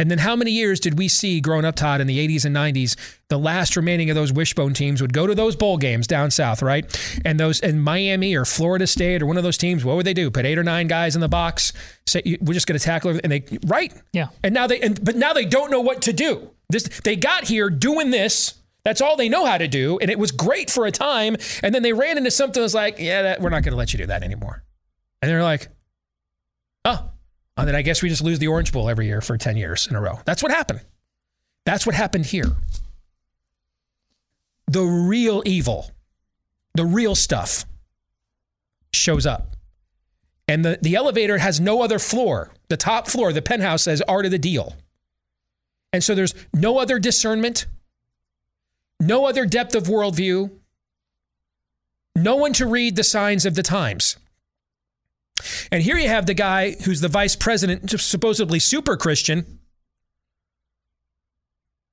[0.00, 2.54] And then how many years did we see growing up, Todd, in the 80s and
[2.54, 2.96] 90s,
[3.28, 6.62] the last remaining of those wishbone teams would go to those bowl games down south,
[6.62, 6.84] right?
[7.24, 10.14] And those in Miami or Florida State or one of those teams, what would they
[10.14, 10.32] do?
[10.32, 11.72] Put eight or nine guys in the box,
[12.08, 13.94] say we're just going to tackle and they right?
[14.12, 14.28] Yeah.
[14.42, 16.50] And now they and but now they don't know what to do.
[16.68, 18.54] This they got here doing this.
[18.84, 21.36] That's all they know how to do, and it was great for a time.
[21.62, 23.78] And then they ran into something that was like, yeah, that, we're not going to
[23.78, 24.62] let you do that anymore.
[25.22, 25.68] And they're like,
[26.84, 27.08] oh,
[27.56, 29.86] and then I guess we just lose the Orange Bowl every year for 10 years
[29.86, 30.18] in a row.
[30.26, 30.80] That's what happened.
[31.64, 32.52] That's what happened here.
[34.66, 35.90] The real evil,
[36.74, 37.64] the real stuff
[38.92, 39.56] shows up.
[40.46, 42.52] And the, the elevator has no other floor.
[42.68, 44.74] The top floor, the penthouse says art of the deal.
[45.92, 47.66] And so there's no other discernment,
[49.00, 50.50] no other depth of worldview,
[52.16, 54.16] no one to read the signs of the times.
[55.70, 59.58] And here you have the guy who's the vice president, supposedly super Christian.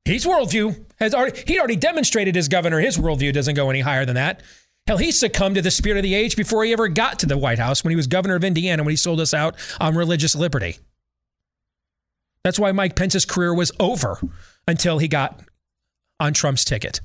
[0.06, 4.06] His worldview has already, he already demonstrated as governor, his worldview doesn't go any higher
[4.06, 4.41] than that.
[4.88, 7.38] Hell, he succumbed to the spirit of the age before he ever got to the
[7.38, 10.36] White House when he was governor of Indiana when he sold us out on religious
[10.36, 10.78] liberty.
[12.43, 14.20] That's why Mike Pence's career was over
[14.68, 15.41] until he got
[16.22, 17.01] on Trump's ticket.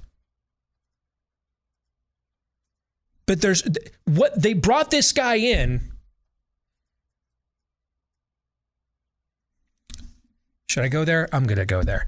[3.27, 3.65] But there's
[4.05, 5.91] what they brought this guy in
[10.77, 11.27] Should I go there?
[11.33, 12.07] I'm going to go there.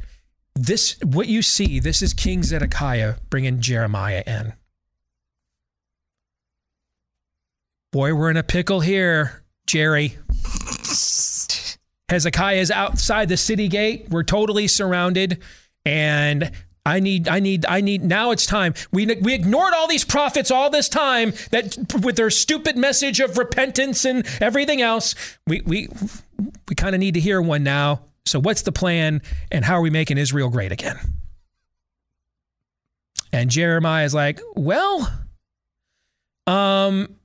[0.55, 4.53] This, what you see, this is King Zedekiah bringing Jeremiah in.
[7.93, 10.19] Boy, we're in a pickle here, Jerry.
[12.11, 14.09] Hezekiah is outside the city gate.
[14.11, 15.43] We're totally surrounded.
[15.87, 16.53] And
[16.89, 18.75] I need, I need, I need, now it's time.
[18.93, 23.37] We, we ignored all these prophets all this time that with their stupid message of
[23.37, 25.15] repentance and everything else.
[25.47, 25.89] We, we,
[26.69, 28.03] we kind of need to hear one now.
[28.25, 30.99] So, what's the plan and how are we making Israel great again?
[33.33, 35.13] And Jeremiah is like, well,
[36.47, 37.17] um,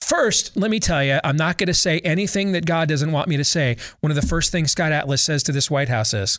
[0.00, 3.28] first, let me tell you, I'm not going to say anything that God doesn't want
[3.28, 3.76] me to say.
[4.00, 6.38] One of the first things Scott Atlas says to this White House is,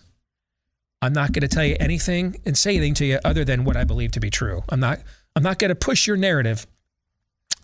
[1.02, 3.76] I'm not going to tell you anything and say anything to you other than what
[3.76, 4.64] I believe to be true.
[4.70, 4.99] I'm not
[5.36, 6.68] I'm not going to push your narrative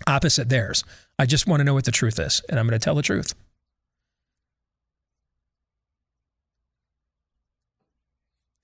[0.08, 0.84] opposite theirs.
[1.20, 3.02] I just want to know what the truth is, and I'm going to tell the
[3.02, 3.34] truth.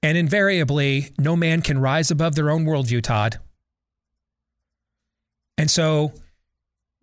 [0.02, 3.40] And invariably, no man can rise above their own worldview, Todd.
[5.58, 6.12] And so,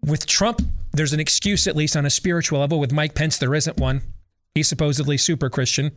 [0.02, 0.60] with Trump,
[0.92, 2.78] there's an excuse, at least on a spiritual level.
[2.78, 4.02] With Mike Pence, there isn't one.
[4.54, 5.92] He's supposedly super Christian.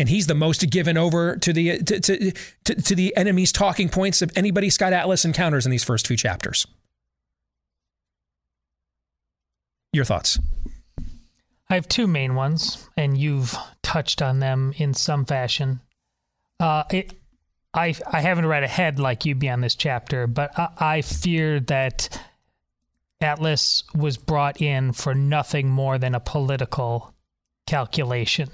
[0.00, 2.32] And he's the most given over to the to, to,
[2.64, 6.16] to, to the enemy's talking points of anybody Scott Atlas encounters in these first few
[6.16, 6.66] chapters.
[9.92, 10.38] Your thoughts?
[11.68, 15.82] I have two main ones, and you've touched on them in some fashion.
[16.58, 17.12] Uh, it,
[17.74, 22.08] I I haven't read ahead like you beyond this chapter, but I, I fear that
[23.20, 27.12] Atlas was brought in for nothing more than a political
[27.66, 28.48] calculation,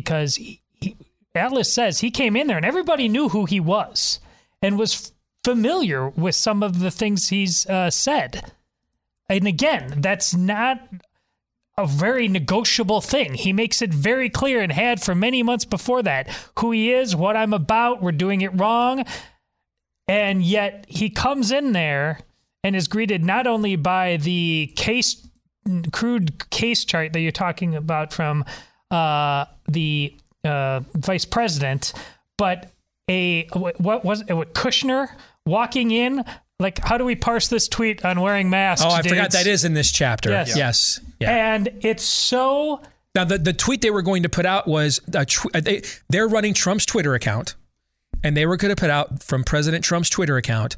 [0.00, 0.94] because he, he,
[1.34, 4.20] Atlas says he came in there and everybody knew who he was
[4.60, 8.52] and was familiar with some of the things he's uh, said.
[9.30, 10.86] And again, that's not
[11.78, 13.32] a very negotiable thing.
[13.32, 16.28] He makes it very clear and had for many months before that
[16.58, 19.04] who he is, what I'm about, we're doing it wrong.
[20.06, 22.20] And yet he comes in there
[22.62, 25.26] and is greeted not only by the case
[25.90, 28.44] crude case chart that you're talking about from
[28.90, 30.14] uh, the
[30.44, 31.92] uh, vice president,
[32.36, 32.70] but
[33.08, 34.32] a what was it?
[34.34, 35.08] What Kushner
[35.44, 36.24] walking in
[36.58, 38.84] like how do we parse this tweet on wearing masks?
[38.84, 39.14] Oh, I dudes?
[39.14, 40.30] forgot that is in this chapter.
[40.30, 40.56] Yes.
[40.56, 41.00] yes.
[41.20, 41.54] Yeah.
[41.54, 42.80] And it's so.
[43.14, 45.80] Now, the, the tweet they were going to put out was a tw- they,
[46.10, 47.54] they're running Trump's Twitter account,
[48.22, 50.76] and they were going to put out from President Trump's Twitter account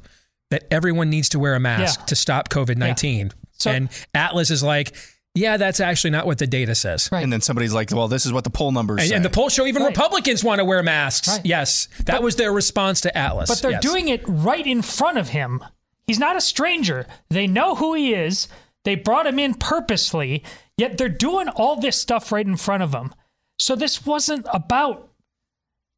[0.50, 2.06] that everyone needs to wear a mask Yeah.
[2.06, 3.32] to stop COVID 19.
[3.54, 4.94] So- and Atlas is like,
[5.38, 7.08] yeah, that's actually not what the data says.
[7.12, 7.22] Right.
[7.22, 9.14] And then somebody's like, well, this is what the poll numbers And, say.
[9.16, 9.88] and the polls show even Right.
[9.88, 11.28] Republicans want to wear masks.
[11.28, 11.40] Right.
[11.46, 11.88] Yes.
[12.06, 13.48] That was their response to Atlas.
[13.48, 13.82] But they're Yes.
[13.82, 15.62] doing it right in front of him.
[16.06, 17.06] He's not a stranger.
[17.30, 18.48] They know who he is.
[18.84, 20.42] They brought him in purposely,
[20.76, 23.12] yet they're doing all this stuff right in front of him.
[23.58, 25.08] So this wasn't about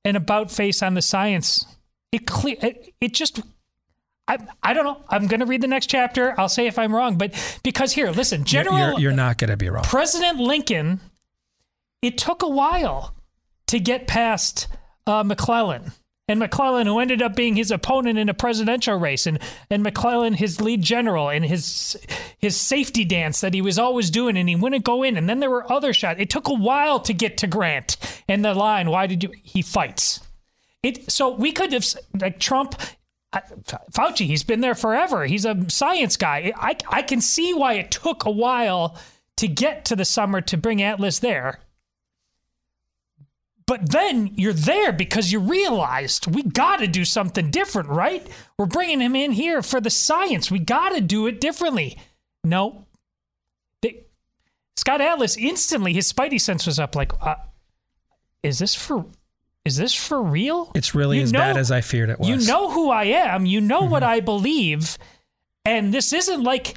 [0.05, 1.67] an about face on the science.
[2.11, 3.41] It clear it, it just
[4.31, 5.03] I I don't know.
[5.09, 6.35] I'm going to read the next chapter.
[6.39, 7.35] I'll say if I'm wrong, but
[7.65, 9.85] because here, listen, You're- General you're, you're not going to be wrong.
[9.85, 11.01] President Lincoln,
[12.01, 13.15] it took a while
[13.67, 14.69] to get past
[15.07, 15.93] uh, McClellan
[16.29, 20.35] and McClellan, who ended up being his opponent in a presidential race, and and McClellan,
[20.35, 21.99] his lead general, and his
[22.39, 25.17] his safety dance that he was always doing, and he wouldn't go in.
[25.17, 26.21] And then there were other shots.
[26.21, 27.97] It took a while to get to Grant
[28.29, 28.91] and the line.
[28.91, 29.33] Why did you?
[29.43, 30.21] He fights.
[30.85, 31.85] It so we could have
[32.19, 32.81] like Trump.
[33.33, 35.27] Fauci, he's been there forever.
[35.27, 36.53] He's a science guy.
[36.57, 38.99] I I can see why it took a while
[39.37, 41.61] to get to the summer to bring Atlas there.
[43.67, 48.27] But then you're there because you realized we got to do something different, right?
[48.59, 50.51] We're bringing him in here for the science.
[50.51, 51.97] We got to do it differently.
[52.43, 52.87] No.
[53.81, 54.07] They,
[54.75, 57.37] Scott Atlas instantly, his spidey sense was up like, uh,
[58.43, 59.07] is this for
[59.65, 60.73] is this for real?
[60.75, 62.29] It's really you as know, bad as I feared it was.
[62.29, 63.47] You know who I am.
[63.47, 63.91] You know mm-hmm.
[63.91, 64.97] what I believe.
[65.65, 66.77] And this isn't like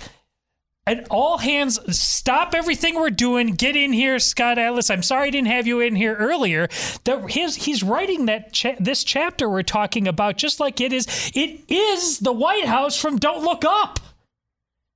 [0.86, 5.30] and all hands stop everything we're doing get in here scott atlas i'm sorry i
[5.30, 6.68] didn't have you in here earlier
[7.06, 11.32] that his, he's writing that cha- this chapter we're talking about just like it is
[11.34, 14.00] it is the white house from don't look up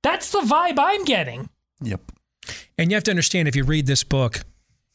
[0.02, 1.48] that's the vibe i'm getting
[1.80, 2.12] yep
[2.76, 4.40] and you have to understand if you read this book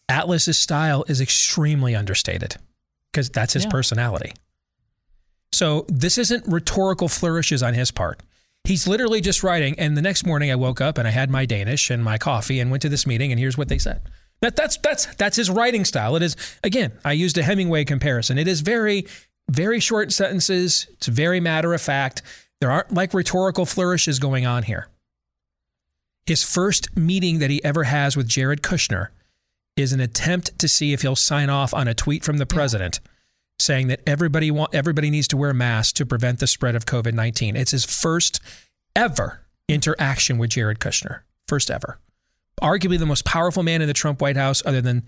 [0.10, 2.57] atlas's style is extremely understated
[3.14, 3.69] because that's his yeah.
[3.69, 4.34] personality
[5.52, 8.22] so this isn't rhetorical flourishes on his part
[8.65, 9.77] He's literally just writing.
[9.77, 12.61] And the next morning, I woke up and I had my Danish and my coffee
[12.61, 13.31] and went to this meeting.
[13.31, 14.02] And here's what they said.
[14.40, 16.15] That that's that's that's his writing style.
[16.15, 16.94] It is again.
[17.03, 18.38] I used a Hemingway comparison.
[18.38, 19.06] It is very
[19.49, 20.88] very short sentences.
[20.94, 22.22] It's very matter of fact.
[22.60, 24.88] There aren't like rhetorical flourishes going on here.
[26.26, 29.10] His first meeting that he ever has with Jared Kushner
[29.75, 32.99] is an attempt to see if he'll sign off on a tweet from the president.
[33.03, 33.09] Yeah
[33.59, 37.55] saying that everybody want everybody needs to wear masks to prevent the spread of COVID-19.
[37.55, 38.39] It's his first
[38.95, 41.21] ever interaction with Jared Kushner.
[41.47, 41.99] First ever.
[42.61, 45.03] Arguably the most powerful man in the Trump White House other than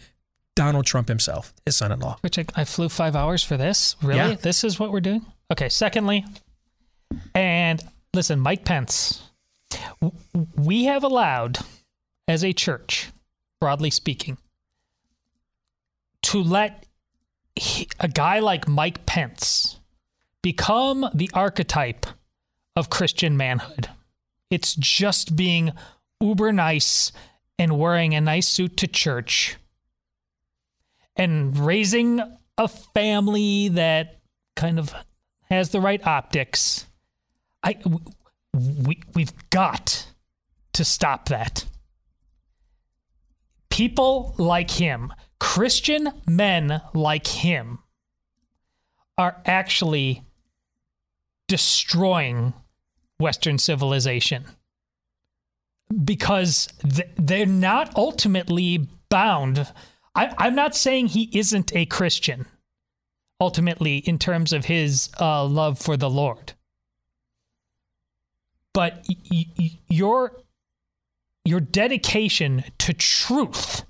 [0.56, 2.18] Donald Trump himself, his son-in-law.
[2.22, 3.96] Which I, I flew 5 hours for this?
[4.02, 4.18] Really?
[4.18, 4.36] Yeah.
[4.36, 5.26] This is what we're doing?
[5.52, 6.26] Okay, secondly,
[7.36, 7.84] and
[8.14, 9.22] listen, Mike Pence,
[10.56, 11.60] we have allowed
[12.28, 13.12] as a church,
[13.60, 14.38] broadly speaking,
[16.26, 16.88] to let
[17.56, 19.80] he, a guy like Mike Pence
[20.42, 22.08] become the archetype
[22.76, 23.90] of Christian manhood.
[24.50, 25.72] It's just being
[26.20, 27.12] uber nice
[27.60, 29.58] and wearing a nice suit to church
[31.16, 32.22] and raising
[32.58, 34.20] a family that
[34.56, 34.96] kind of
[35.52, 36.88] has the right optics.
[37.64, 37.78] I
[38.52, 40.08] we we've got
[40.74, 41.66] to stop that.
[43.70, 45.14] People like him
[45.46, 47.80] Christian men like him
[49.16, 50.24] are actually
[51.48, 52.54] destroying
[53.20, 54.46] Western civilization
[56.04, 56.68] because
[57.16, 59.72] they're not ultimately bound.
[60.16, 62.48] I, am not saying he isn't a Christian,
[63.40, 66.54] ultimately, in terms of his uh, love for the Lord.
[68.74, 70.42] But y- y- your,
[71.46, 73.84] your dedication to truth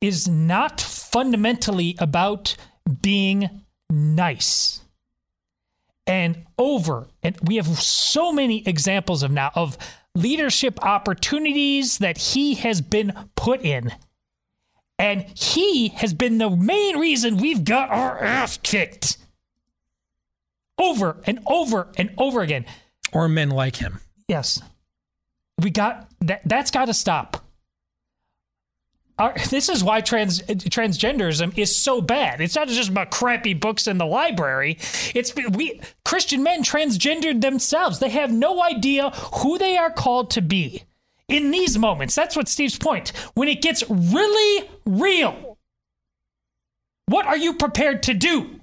[0.00, 2.56] is not fundamentally about
[3.02, 4.80] being nice.
[6.06, 9.76] And over, and we have so many examples of now of
[10.14, 13.92] leadership opportunities that he has been put in.
[14.98, 19.18] And he has been the main reason we've got our ass kicked
[20.78, 22.66] over and over and over again.
[23.12, 24.00] Or men like him.
[24.28, 24.60] Yes.
[25.58, 27.44] We got that that's got to stop
[29.50, 32.40] this is why trans transgenderism is so bad.
[32.40, 34.78] It's not just about crappy books in the library.
[35.14, 37.98] It's we Christian men transgendered themselves.
[37.98, 40.84] They have no idea who they are called to be.
[41.28, 43.12] In these moments, that's what Steve's point.
[43.34, 45.58] When it gets really real,
[47.06, 48.60] what are you prepared to do?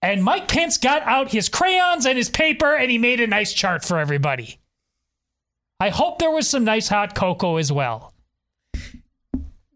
[0.00, 3.52] And Mike Pence got out his crayons and his paper and he made a nice
[3.52, 4.58] chart for everybody.
[5.80, 8.11] I hope there was some nice hot cocoa as well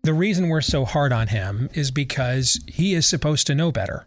[0.06, 4.06] the reason we're so hard on him is because he is supposed to know better.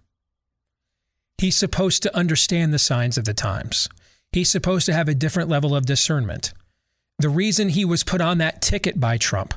[1.38, 3.88] He's supposed to understand the signs of the times.
[4.31, 6.53] He's supposed to have a different level of discernment.
[7.19, 9.53] The reason he was put on that ticket by Trump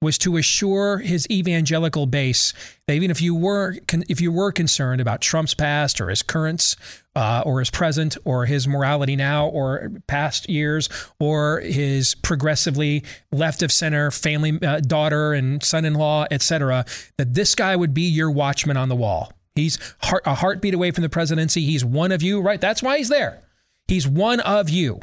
[0.00, 2.52] was to assure his evangelical base
[2.86, 3.76] that even if you were
[4.08, 6.76] if you were concerned about Trump's past or his currents
[7.16, 10.88] uh, or his present or his morality now or past years
[11.18, 13.02] or his progressively
[13.32, 16.84] left of center family uh, daughter and son-in-law etc
[17.16, 19.32] that this guy would be your watchman on the wall.
[19.56, 21.62] He's heart, a heartbeat away from the presidency.
[21.62, 22.60] He's one of you right?
[22.60, 23.42] That's why he's there.
[23.88, 25.00] He's one of you.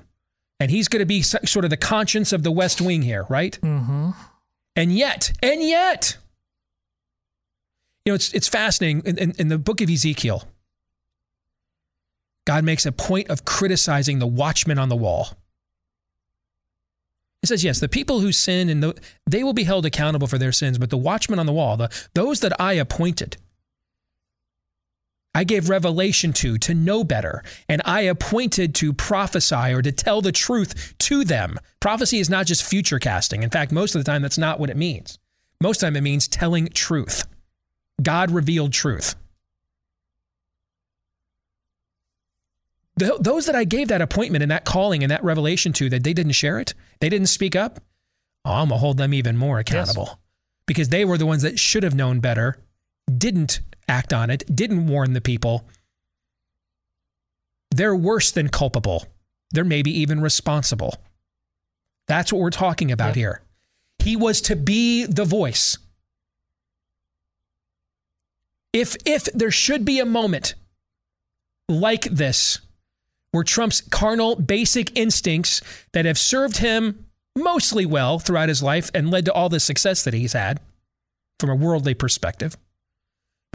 [0.57, 3.59] And he's going to be sort of the conscience of the west wing here right?
[3.61, 4.11] Mm-hmm.
[4.75, 6.17] And yet, and yet,
[8.05, 10.43] You know, it's it's fascinating in, in, in the book of Ezekiel.
[12.45, 15.29] God makes a point of criticizing the watchman on the wall.
[17.41, 18.95] He says, yes, the people who sin and the,
[19.25, 21.89] they will be held accountable for their sins, but the watchmen on the wall, the,
[22.13, 23.37] those that I appointed,
[25.35, 30.21] I gave revelation to, to know better, and I appointed to prophesy or to tell
[30.21, 31.59] the truth to them.
[31.81, 33.43] Prophecy is not just future casting.
[33.43, 35.19] In fact, most of the time, that's not what it means.
[35.59, 37.27] Most of the time, it means telling truth,
[38.01, 39.15] God revealed truth.
[42.95, 46.05] The, those that I gave that appointment and that calling and that revelation to, that
[46.05, 47.81] they didn't share it, they didn't speak up,
[48.45, 50.17] oh, I'm going to hold them even more accountable yes.
[50.65, 52.57] because they were the ones that should have known better,
[53.17, 55.67] didn't act on it, didn't warn the people.
[57.71, 59.05] They're worse than culpable.
[59.51, 60.95] They're maybe even responsible.
[62.07, 63.41] That's what we're talking about here.
[63.99, 65.77] He was to be the voice.
[68.73, 70.53] If if there should be a moment
[71.67, 72.59] like this
[73.31, 75.61] where Trump's carnal, basic instincts
[75.93, 77.05] that have served him
[77.35, 80.59] mostly well throughout his life and led to all the success that he's had
[81.39, 82.55] from a worldly perspective.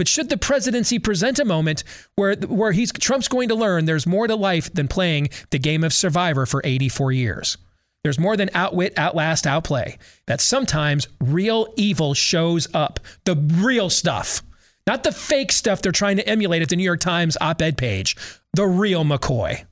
[0.00, 4.06] But should the presidency present a moment where, where he's, Trump's going to learn there's
[4.06, 7.58] more to life than playing the game of survivor for 84 years?
[8.02, 9.98] There's more than outwit, outlast, outplay.
[10.26, 12.98] That sometimes real evil shows up.
[13.26, 14.42] The real stuff.
[14.86, 17.76] Not the fake stuff they're trying to emulate at the New York Times op ed
[17.76, 18.16] page.
[18.54, 19.66] The real McCoy.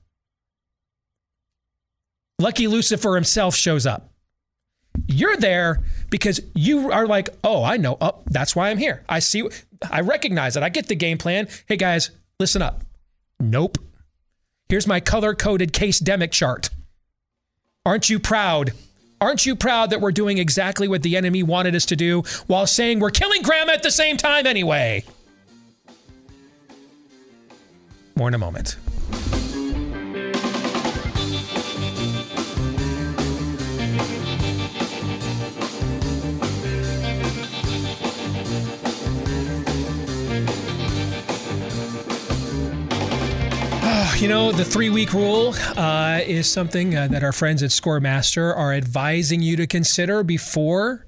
[2.38, 4.12] Lucky Lucifer himself shows up.
[5.08, 5.80] You're there
[6.10, 7.96] because you are like, oh, I know.
[8.00, 9.02] Oh, that's why I'm here.
[9.08, 9.48] I see.
[9.90, 10.62] I recognize it.
[10.62, 11.48] I get the game plan.
[11.66, 12.82] Hey guys, listen up.
[13.40, 13.78] Nope.
[14.68, 16.68] Here's my color coded case demic chart.
[17.86, 18.72] Aren't you proud?
[19.20, 22.66] Aren't you proud that we're doing exactly what the enemy wanted us to do while
[22.66, 25.04] saying we're killing grandma at the same time anyway?
[28.14, 28.76] More in a moment.
[44.20, 48.56] You know, the three week rule uh, is something uh, that our friends at Scoremaster
[48.56, 51.06] are advising you to consider before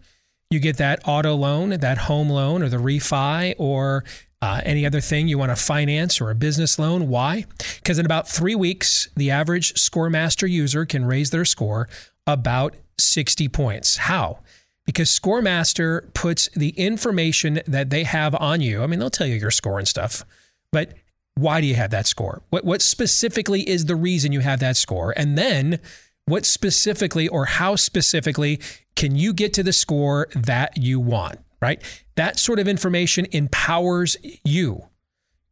[0.48, 4.04] you get that auto loan, that home loan, or the refi, or
[4.40, 7.08] uh, any other thing you want to finance or a business loan.
[7.08, 7.46] Why?
[7.76, 11.88] Because in about three weeks, the average Scoremaster user can raise their score
[12.28, 13.96] about 60 points.
[13.96, 14.38] How?
[14.86, 19.34] Because Scoremaster puts the information that they have on you, I mean, they'll tell you
[19.34, 20.24] your score and stuff,
[20.70, 20.92] but
[21.34, 22.42] why do you have that score?
[22.50, 25.14] What, what specifically is the reason you have that score?
[25.16, 25.80] And then
[26.26, 28.60] what specifically or how specifically
[28.94, 31.82] can you get to the score that you want, right?
[32.16, 34.89] That sort of information empowers you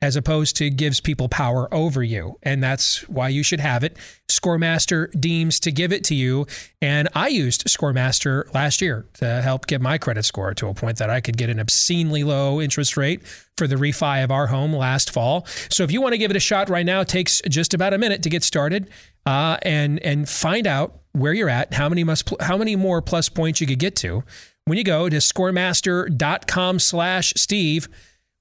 [0.00, 2.38] as opposed to gives people power over you.
[2.42, 3.96] And that's why you should have it.
[4.28, 6.46] Scoremaster deems to give it to you.
[6.80, 10.98] And I used Scoremaster last year to help get my credit score to a point
[10.98, 13.26] that I could get an obscenely low interest rate
[13.56, 15.46] for the refi of our home last fall.
[15.68, 17.92] So if you want to give it a shot right now, it takes just about
[17.92, 18.90] a minute to get started
[19.26, 23.28] uh, and, and find out where you're at, how many must, how many more plus
[23.28, 24.22] points you could get to
[24.66, 27.88] when you go to scoremaster.com slash Steve.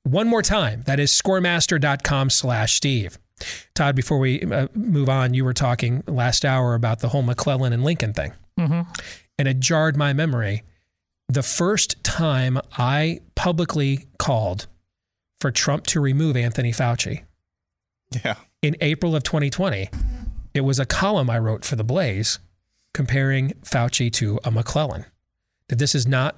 [0.07, 3.19] One more time, that is scoremaster.com slash Steve.
[3.75, 7.73] Todd, before we uh, move on, you were talking last hour about the whole McClellan
[7.73, 8.31] and Lincoln thing.
[8.57, 8.89] Mm-hmm.
[9.37, 10.63] And it jarred my memory.
[11.27, 14.67] The first time I publicly called
[15.41, 17.23] for Trump to remove Anthony Fauci.
[18.23, 18.35] Yeah.
[18.61, 19.89] In April of 2020,
[20.53, 22.39] it was a column I wrote for The Blaze
[22.93, 25.05] comparing Fauci to a McClellan.
[25.67, 26.37] That this is not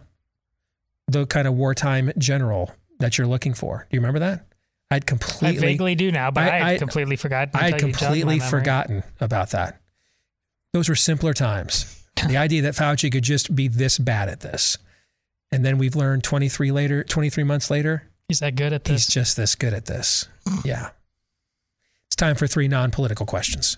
[1.08, 3.88] the kind of wartime general that you're looking for.
[3.90, 4.46] Do you remember that?
[4.92, 5.58] I'd completely.
[5.58, 7.56] I vaguely do now, but I, had completely forgotten.
[7.56, 9.80] I had completely forgotten about that.
[10.74, 12.04] Those were simpler times.
[12.28, 14.78] the idea that Fauci could just be this bad at this,
[15.52, 19.06] and then we've learned 23 later, 23 months later, he's that good at this.
[19.06, 20.28] He's just this good at this.
[20.64, 20.90] yeah.
[22.08, 23.78] It's time for three non-political questions.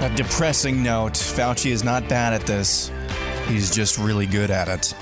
[0.00, 2.92] A depressing note Fauci is not bad at this,
[3.48, 4.94] he's just really good at it.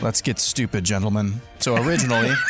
[0.00, 1.40] Let's get stupid, gentlemen.
[1.60, 2.32] So originally,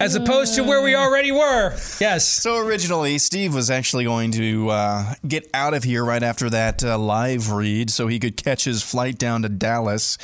[0.00, 1.76] As opposed to where we already were.
[2.00, 2.26] Yes.
[2.26, 6.82] So originally, Steve was actually going to uh, get out of here right after that
[6.82, 10.16] uh, live read so he could catch his flight down to Dallas.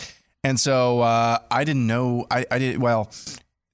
[0.43, 2.27] And so uh, I didn't know.
[2.31, 3.11] I, I did well.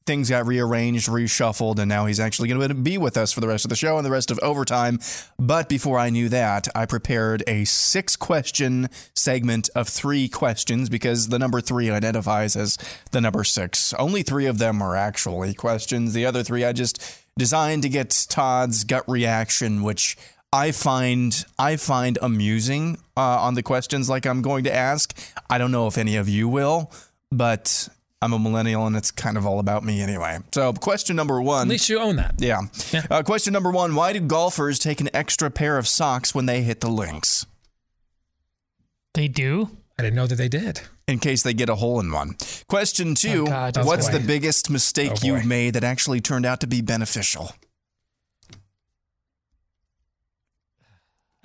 [0.04, 3.48] Things got rearranged, reshuffled, and now he's actually going to be with us for the
[3.48, 4.98] rest of the show and the rest of overtime.
[5.38, 11.28] But before I knew that, I prepared a six question segment of three questions because
[11.28, 12.78] the number three identifies as
[13.12, 13.94] the number six.
[13.94, 16.12] Only three of them are actually questions.
[16.12, 17.00] The other three I just
[17.38, 20.16] designed to get Todd's gut reaction, which
[20.52, 25.18] I find I find amusing uh, on the questions like I'm going to ask.
[25.48, 26.92] I don't know if any of you will,
[27.30, 27.88] but
[28.22, 30.38] I'm a millennial and it's kind of all about me anyway.
[30.54, 31.62] So, question number one.
[31.66, 32.36] At least you own that.
[32.38, 32.60] Yeah.
[33.10, 36.62] Uh, question number one Why do golfers take an extra pair of socks when they
[36.62, 37.44] hit the links?
[39.14, 39.76] They do?
[39.98, 40.82] I didn't know that they did.
[41.08, 42.36] In case they get a hole in one.
[42.68, 43.76] Question two Oh, God.
[43.78, 44.18] Oh, What's boy.
[44.18, 47.50] the biggest mistake Oh, you've made that actually turned out to be beneficial?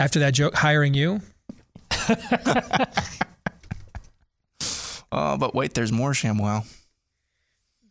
[0.00, 1.22] After that joke, hiring you.
[5.10, 6.66] Oh, but wait, there's more, ShamWow.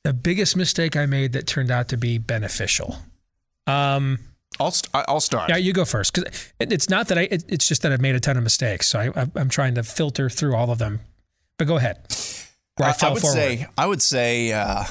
[0.04, 2.98] The biggest mistake I made that turned out to be beneficial.
[3.66, 4.20] Um,
[4.60, 5.50] I'll st- I- I'll start.
[5.50, 7.22] Yeah, you go first because it, it's not that I.
[7.24, 9.84] It, it's just that I've made a ton of mistakes, so I, I'm trying to
[9.84, 11.02] filter through all of them.
[11.58, 11.98] But go ahead.
[12.80, 13.36] I, I would forward.
[13.36, 14.84] say, I would say, uh,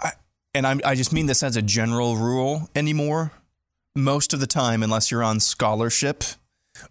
[0.00, 0.10] I,
[0.54, 3.32] and I'm, I just mean this as a general rule anymore.
[3.94, 6.24] Most of the time, unless you're on scholarship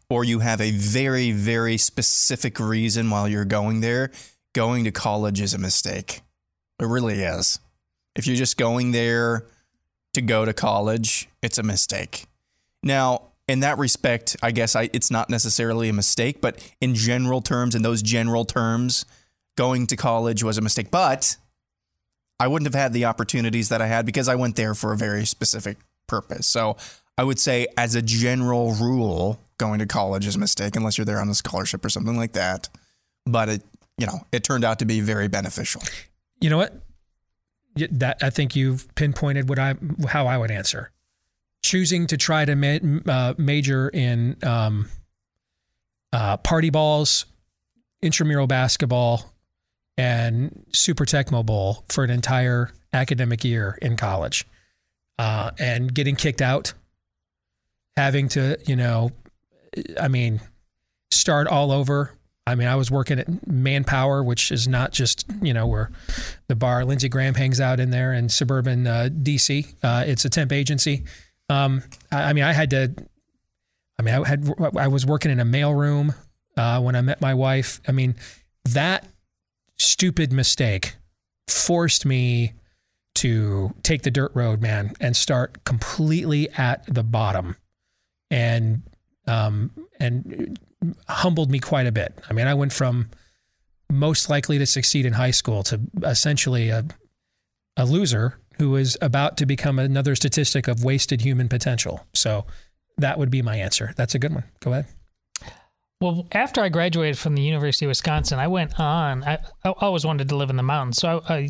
[0.10, 4.11] or you have a very, very specific reason while you're going there,
[4.53, 6.22] going to college is a mistake.
[6.80, 7.60] It really is.
[8.15, 9.45] If you're just going there
[10.14, 12.26] to go to college, it's a mistake.
[12.84, 17.41] Now, in that respect, I guess I, it's not necessarily a mistake, but in general
[17.41, 19.06] terms, in those general terms,
[19.57, 20.91] going to college was a mistake.
[20.91, 21.38] But
[22.40, 24.98] I wouldn't have had the opportunities that I had because I went there for a
[24.98, 26.48] very specific purpose.
[26.48, 26.78] So
[27.18, 31.06] I would say, as a general rule, going to college is a mistake unless you're
[31.06, 32.69] there on a scholarship or something like that.
[33.26, 33.64] But it,
[33.98, 35.81] you know, it turned out to be very beneficial.
[36.41, 36.73] You know what?
[37.76, 39.76] That I think you've pinpointed what I
[40.07, 40.91] how I would answer.
[41.64, 44.90] Choosing to try to ma- uh, major in um,
[46.11, 47.26] uh, party balls,
[48.02, 49.34] intramural basketball,
[49.98, 54.45] and Super Tecmo Bowl for an entire academic year in college,
[55.18, 56.73] uh, and getting kicked out,
[57.95, 59.11] having to you know,
[59.99, 60.41] I mean,
[61.11, 62.17] start all over.
[62.45, 65.91] I mean, I was working at Manpower, which is not just you know where
[66.47, 69.73] the bar Lindsey Graham hangs out in there in suburban uh, DC.
[69.81, 71.05] Uh, it's a temp agency.
[71.49, 72.93] Um, I, I mean, I had to.
[73.97, 76.15] I mean, I had I was working in a mailroom
[76.57, 77.79] uh, when I met my wife.
[77.87, 78.15] I mean,
[78.65, 79.07] that
[79.77, 80.95] stupid mistake
[81.47, 82.53] forced me
[83.15, 87.55] to take the dirt road, man, and start completely at the bottom,
[88.29, 88.81] and
[89.27, 90.59] um, and
[91.07, 92.17] humbled me quite a bit.
[92.29, 93.09] I mean, I went from
[93.91, 96.85] most likely to succeed in high school to essentially a
[97.77, 102.05] a loser who is about to become another statistic of wasted human potential.
[102.13, 102.45] So
[102.97, 103.93] that would be my answer.
[103.95, 104.43] That's a good one.
[104.59, 104.85] Go ahead.
[105.99, 109.23] Well, after I graduated from the University of Wisconsin, I went on.
[109.23, 111.49] I, I always wanted to live in the mountains, so I,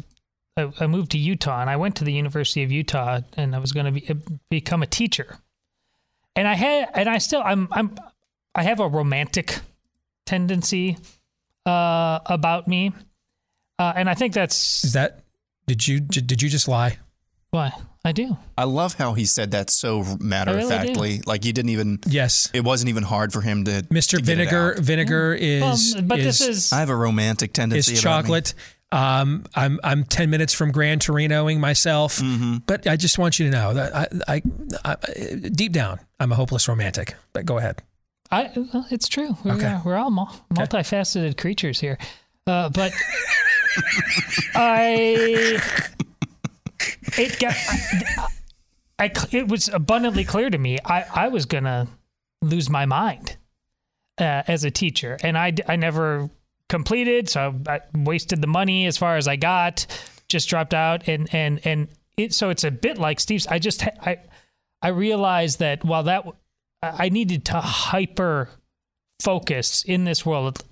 [0.56, 3.60] I I moved to Utah, and I went to the University of Utah, and I
[3.60, 4.08] was going to be,
[4.50, 5.40] become a teacher.
[6.36, 7.96] And I had, and I still, I'm, I'm,
[8.56, 9.60] I have a romantic
[10.26, 10.98] tendency
[11.66, 12.92] uh, about me,
[13.80, 15.20] uh, and I think that's Is that
[15.68, 16.98] did you did you just lie?
[17.52, 17.72] why
[18.04, 18.36] I do.
[18.58, 20.88] I love how he said that so matter I of really do.
[20.88, 21.22] factly.
[21.26, 22.00] Like he didn't even.
[22.08, 22.50] Yes.
[22.54, 23.84] It wasn't even hard for him to.
[23.84, 24.18] Mr.
[24.18, 24.80] to get it Vinegar out.
[24.84, 27.94] Vinegar Well, is but is, this is I have a romantic tendency.
[27.94, 28.22] is about me.
[28.24, 28.54] chocolate.
[28.94, 32.58] Um, I'm I'm ten minutes from Grand Torinoing myself, Mm-hmm.
[32.68, 34.42] but I just want you to know that I, I,
[34.86, 34.96] I
[35.52, 37.16] deep down I'm a hopeless romantic.
[37.34, 37.82] But go ahead.
[38.32, 39.36] I, well, it's true.
[39.44, 39.66] We're, Okay.
[39.68, 41.98] uh, we're all mul- multifaceted creatures here.
[42.48, 42.92] Uh, but
[44.56, 45.60] I,
[47.18, 47.56] it got,
[49.00, 51.88] I, I, it was abundantly clear to me I, I was going to
[52.42, 53.38] lose my mind
[54.20, 55.18] uh, as a teacher.
[55.24, 56.30] And I I never
[56.74, 57.30] completed.
[57.30, 59.86] So I wasted the money as far as I got,
[60.28, 61.08] just dropped out.
[61.08, 61.88] And, and, and
[62.18, 63.46] it, so it's a bit like Steve's.
[63.46, 64.18] I just, I,
[64.82, 66.26] I realized that while that,
[66.82, 68.50] I needed to hyper
[69.22, 70.66] focus in this world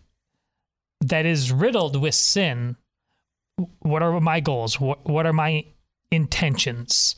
[1.01, 2.77] that is riddled with sin.
[3.79, 4.79] What are my goals?
[4.79, 5.65] What, what are my
[6.09, 7.15] intentions?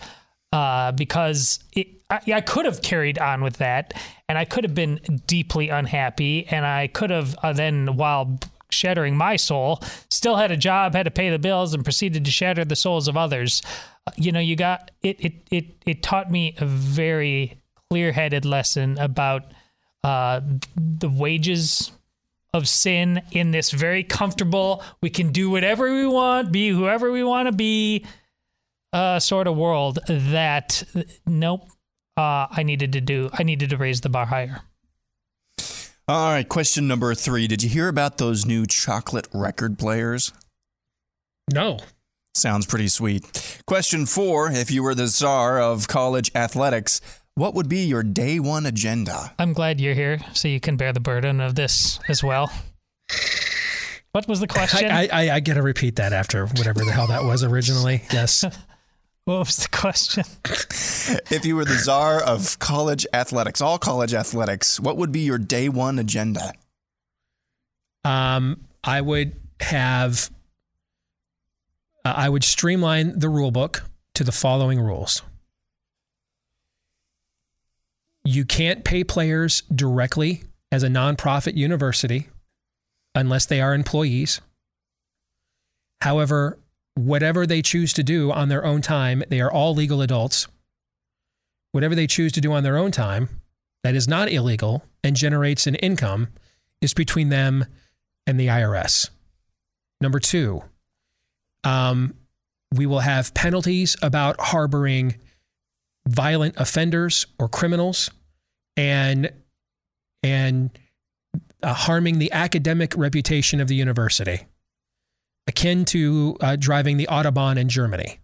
[0.54, 3.94] uh, because it, I, I could have carried on with that,
[4.30, 8.40] and I could have been deeply unhappy, and I could have uh, then, while
[8.74, 12.32] shattering my soul, still had a job, had to pay the bills, and proceeded to
[12.32, 13.62] shatter the souls of others.
[14.06, 15.20] Uh, you know, you got it.
[15.20, 19.54] It it it taught me a very clear-headed lesson about
[20.04, 20.42] uh,
[20.76, 21.92] the wages
[22.54, 27.24] of sin in this very comfortable, we can do whatever we want, be whoever we
[27.24, 28.06] want to be,
[28.92, 29.98] uh, sort of world.
[30.08, 30.84] That
[31.26, 31.68] nope,
[32.16, 33.30] uh, I needed to do.
[33.34, 34.62] I needed to raise the bar higher.
[36.06, 37.48] All right, question number three.
[37.48, 40.34] Did you hear about those new chocolate record players?
[41.54, 41.80] No.
[42.36, 43.62] Sounds pretty sweet.
[43.68, 47.00] Question four If you were the czar of college athletics,
[47.36, 49.34] what would be your day one agenda?
[49.40, 52.52] I'm glad you're here so you can bear the burden of this as well.
[54.12, 54.92] What was the question?
[54.92, 58.04] I, I, I got to repeat that after whatever the hell that was originally.
[58.12, 58.44] Yes.
[59.26, 60.24] what was the question?
[61.32, 65.38] if you were the czar of college athletics, all college athletics, what would be your
[65.38, 66.54] day one agenda?
[68.04, 70.30] Um, I would have,
[72.04, 73.84] uh, I would streamline the rule book
[74.16, 75.22] to the following rules.
[78.26, 82.30] You can't pay players directly as a nonprofit university
[83.16, 84.42] unless they are employees.
[86.02, 86.58] However,
[86.96, 90.48] whatever they choose to do on their own time, they are all legal adults.
[91.72, 93.42] Whatever they choose to do on their own time
[93.84, 96.30] that is not illegal and generates an income
[96.82, 97.66] is between them
[98.26, 99.10] and the IRS.
[100.00, 100.64] Number two,
[101.64, 102.14] um,
[102.74, 105.16] we will have penalties about harboring
[106.08, 108.12] violent offenders or criminals
[108.76, 109.32] and
[110.24, 110.78] and
[111.62, 114.46] uh, harming the academic reputation of the university,
[115.48, 118.20] akin to uh, driving the Autobahn in Germany.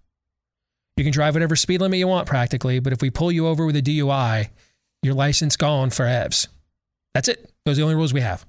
[0.97, 3.65] You can drive whatever speed limit you want practically, but if we pull you over
[3.65, 4.49] with a DUI,
[5.01, 6.47] your license gone for EVs.
[7.13, 7.51] That's it.
[7.65, 8.45] Those are the only rules we have.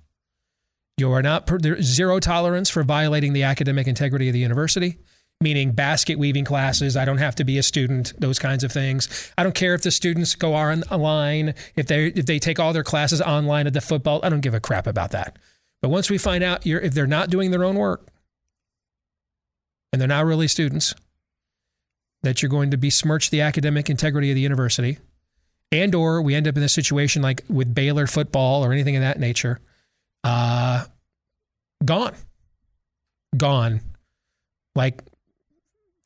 [0.98, 4.98] You are not there's zero tolerance for violating the academic integrity of the university
[5.42, 6.97] meaning basket weaving classes.
[6.97, 9.32] I don't have to be a student, those kinds of things.
[9.38, 12.84] I don't care if the students go online, if they if they take all their
[12.84, 14.20] classes online at the football.
[14.22, 15.38] I don't give a crap about that.
[15.80, 18.06] But once we find out if they're not doing their own work
[19.92, 20.94] and they're not really students,
[22.22, 24.98] that you're going to besmirch the academic integrity of the university,
[25.72, 29.02] and or we end up in a situation like with Baylor football or anything of
[29.02, 29.60] that nature,
[30.24, 30.84] uh,
[31.84, 32.14] gone,
[33.36, 33.80] gone.
[34.74, 35.02] Like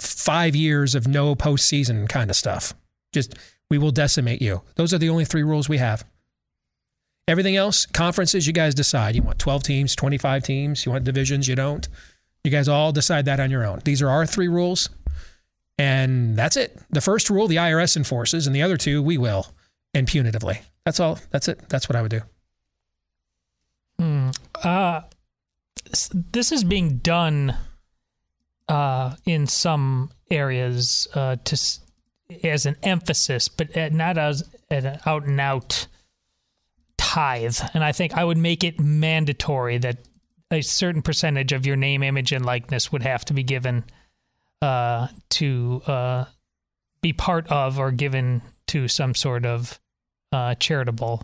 [0.00, 2.74] five years of no postseason kind of stuff.
[3.12, 3.34] Just
[3.70, 4.62] we will decimate you.
[4.76, 6.04] Those are the only three rules we have.
[7.26, 9.14] Everything else, conferences, you guys decide.
[9.14, 11.88] You want 12 teams, 25 teams, you want divisions, you don't.
[12.44, 13.80] You guys all decide that on your own.
[13.84, 14.90] These are our three rules.
[15.78, 16.78] And that's it.
[16.90, 19.48] The first rule, the IRS enforces, and the other two, we will,
[19.92, 20.60] and punitively.
[20.84, 21.18] That's all.
[21.30, 21.68] That's it.
[21.68, 22.20] That's what I would do.
[23.98, 24.30] Hmm.
[24.62, 25.00] Uh,
[26.12, 27.56] this is being done
[28.68, 31.58] uh, in some areas uh, to
[32.42, 35.86] as an emphasis, but not as an out and out
[36.96, 37.58] tithe.
[37.74, 39.98] And I think I would make it mandatory that
[40.54, 43.84] a certain percentage of your name, image, and likeness would have to be given
[44.62, 46.24] uh, to uh,
[47.02, 49.78] be part of or given to some sort of
[50.32, 51.22] uh, charitable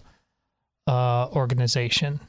[0.87, 2.21] uh, organization.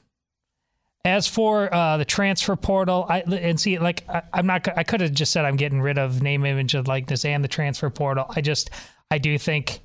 [1.03, 4.67] As for uh, the transfer portal, I and see like I, am not.
[4.77, 7.47] I could have just said I'm getting rid of name, image, and likeness and the
[7.47, 8.25] transfer portal.
[8.29, 8.69] I just
[9.09, 9.81] I do think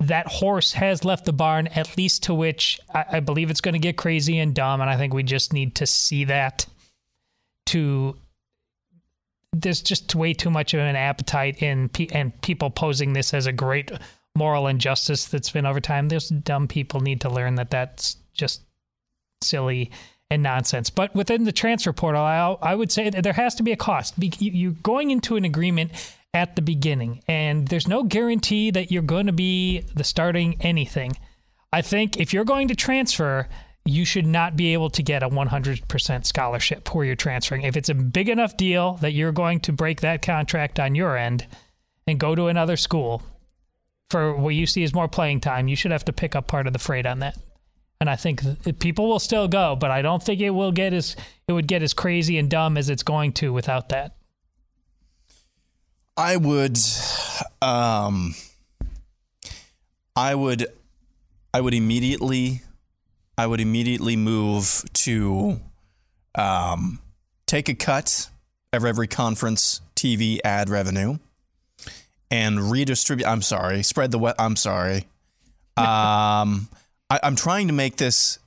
[0.00, 1.66] that horse has left the barn.
[1.68, 4.90] At least to which I, I believe it's going to get crazy and dumb, and
[4.90, 6.66] I think we just need to see that.
[7.66, 8.16] To
[9.52, 13.52] there's just way too much of an appetite in and people posing this as a
[13.52, 13.90] great
[14.36, 16.08] moral injustice that's been over time.
[16.08, 18.62] There's dumb people need to learn that that's just
[19.42, 19.90] silly
[20.30, 20.90] and nonsense.
[20.90, 23.76] But within the transfer portal, I, I would say that there has to be a
[23.76, 24.14] cost.
[24.18, 25.92] You're going into an agreement
[26.34, 31.16] at the beginning, and there's no guarantee that you're going to be the starting anything.
[31.72, 33.48] I think if you're going to transfer,
[33.84, 37.62] you should not be able to get a 100% scholarship where you're transferring.
[37.62, 41.16] If it's a big enough deal that you're going to break that contract on your
[41.16, 41.46] end
[42.06, 43.22] and go to another school
[44.10, 46.66] for what you see as more playing time, you should have to pick up part
[46.66, 47.38] of the freight on that
[48.04, 48.42] and I think
[48.80, 51.16] people will still go, but I don't think it will get as
[51.48, 54.16] it would get as crazy and dumb as it's going to without that.
[56.16, 56.78] I would,
[57.60, 58.34] um,
[60.14, 60.66] I would,
[61.52, 62.62] I would immediately,
[63.36, 65.60] I would immediately move to,
[66.36, 67.00] um,
[67.46, 68.28] take a cut
[68.72, 71.18] of every conference TV ad revenue
[72.30, 73.26] and redistribute.
[73.28, 74.18] I'm sorry, spread the.
[74.18, 75.06] We- I'm sorry.
[75.76, 76.68] Um,
[77.10, 78.38] I, I'm trying to make this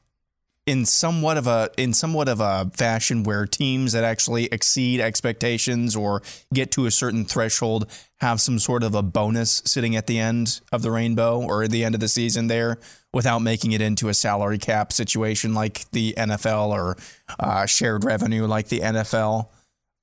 [0.68, 5.96] in somewhat of a in somewhat of a fashion where teams that actually exceed expectations
[5.96, 6.22] or
[6.54, 7.90] get to a certain threshold
[8.20, 11.72] have some sort of a bonus sitting at the end of the rainbow or at
[11.72, 12.78] the end of the season there
[13.14, 16.98] without making it into a salary cap situation like the NFL or
[17.40, 19.48] uh, shared revenue like the NFL.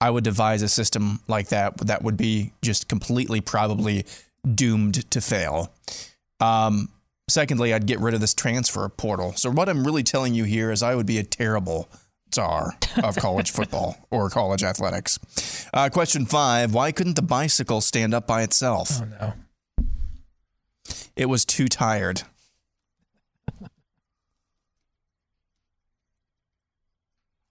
[0.01, 4.07] I would devise a system like that that would be just completely probably
[4.55, 5.73] doomed to fail.
[6.41, 6.89] Um,
[7.29, 9.33] secondly, I'd get rid of this transfer portal.
[9.35, 11.89] So what I'm really telling you here is I would be a terrible
[12.35, 15.67] czar of college football or college athletics.
[15.73, 19.01] Uh, question five: Why couldn't the bicycle stand up by itself?
[19.01, 19.33] Oh no.
[21.17, 22.23] It was too tired.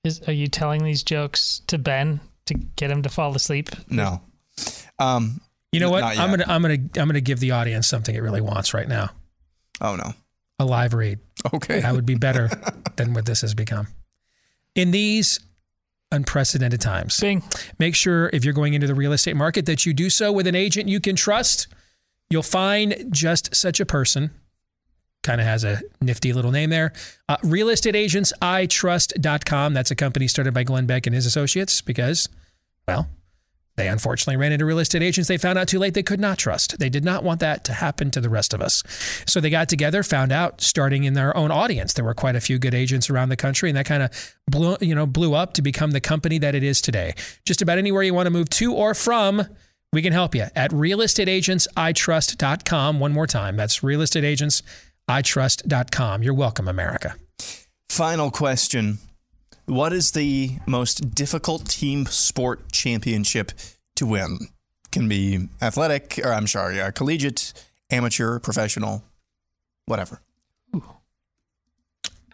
[0.04, 3.70] Is, are you telling these jokes to Ben to get him to fall asleep?
[3.90, 4.22] No.
[5.00, 5.40] Um,
[5.72, 6.04] You know what?
[6.04, 9.12] I'm gonna I'm gonna I'm gonna give the audience something it really wants right now.
[9.82, 10.14] Oh no.
[10.60, 11.20] A live read.
[11.54, 11.82] Okay.
[11.82, 12.50] That would be better
[12.95, 13.88] than what this has become.
[14.76, 15.40] In these
[16.12, 17.22] unprecedented times,
[17.80, 20.48] make sure if you're going into the real estate market that you do so with
[20.48, 21.68] an agent you can trust.
[22.30, 24.32] You'll find just such a person.
[25.24, 26.91] Kind of has a nifty little name there.
[27.30, 29.74] Uh, realestateagentsitrust.com.
[29.74, 32.28] That's a company started by Glenn Beck and his associates because,
[32.88, 33.08] well,
[33.76, 36.38] they unfortunately ran into real estate agents they found out too late they could not
[36.38, 36.78] trust.
[36.80, 38.84] They did not want that to happen to the rest of us.
[39.26, 42.41] So they got together, found out, starting in their own audience, there were quite a
[42.41, 45.54] few good agents around the country, and that kind of blew, you know, blew up
[45.54, 47.14] to become the company that it is today.
[47.45, 49.44] Just about anywhere you want to move to or from,
[49.91, 53.00] we can help you at realestateagentsitrust.com.
[53.00, 53.56] One more time.
[53.56, 56.24] That's realestateagentsitrust.com.
[56.24, 57.16] You're welcome, America.
[57.90, 58.98] Final question.
[59.65, 63.52] What is the most difficult team sport championship
[63.95, 64.40] to win?
[64.91, 67.53] Can be athletic, or I'm sorry, uh, collegiate,
[67.90, 69.03] amateur, professional,
[69.85, 70.22] whatever.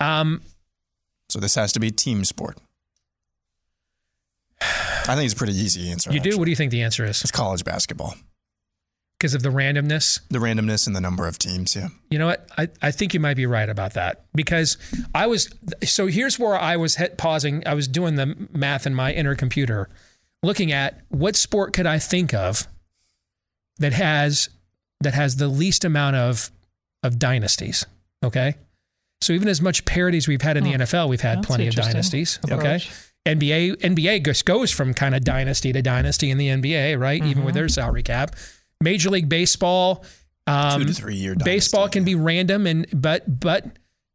[0.02, 0.42] Um,
[1.30, 2.58] so this has to be team sport.
[4.62, 6.12] I think it's a pretty easy answer.
[6.12, 6.38] You do?
[6.38, 7.22] What do you think the answer is?
[7.22, 8.16] It's college basketball.
[9.20, 10.22] Because of the randomness?
[10.30, 11.90] The randomness and the number of teams, yeah.
[12.10, 12.48] You know what?
[12.58, 14.78] I, I think you might be right about that because
[15.14, 15.50] I was.
[15.84, 17.62] So here's where I was hit, pausing.
[17.68, 19.90] I was doing the math in my inner computer,
[20.42, 22.66] looking at what sport could I think of
[23.78, 24.48] that has
[25.02, 26.50] that has the least amount of
[27.04, 27.86] of dynasties.
[28.24, 28.56] Okay,
[29.22, 31.74] so even as much parodies we've had in the NFL, we've had That's plenty of
[31.74, 32.40] interesting dynasties.
[32.50, 32.80] Okay.
[33.26, 37.22] NBA NBA goes, goes from kind of dynasty to dynasty in the NBA, right?
[37.24, 37.56] Even with Mhm.
[37.58, 38.34] their salary cap.
[38.82, 40.04] Major League Baseball,
[40.48, 43.66] um, Two to three year baseball can be random, and but but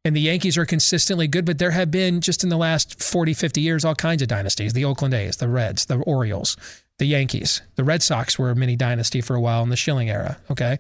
[0.04, 3.32] and the Yankees are consistently good, but there have been just in the last 40,
[3.32, 4.72] 50 years all kinds of dynasties.
[4.72, 6.56] The Oakland A's, the Reds, the Orioles,
[6.98, 10.10] the Yankees, the Red Sox were a mini dynasty for a while in the Schilling
[10.10, 10.38] era.
[10.50, 10.78] Okay,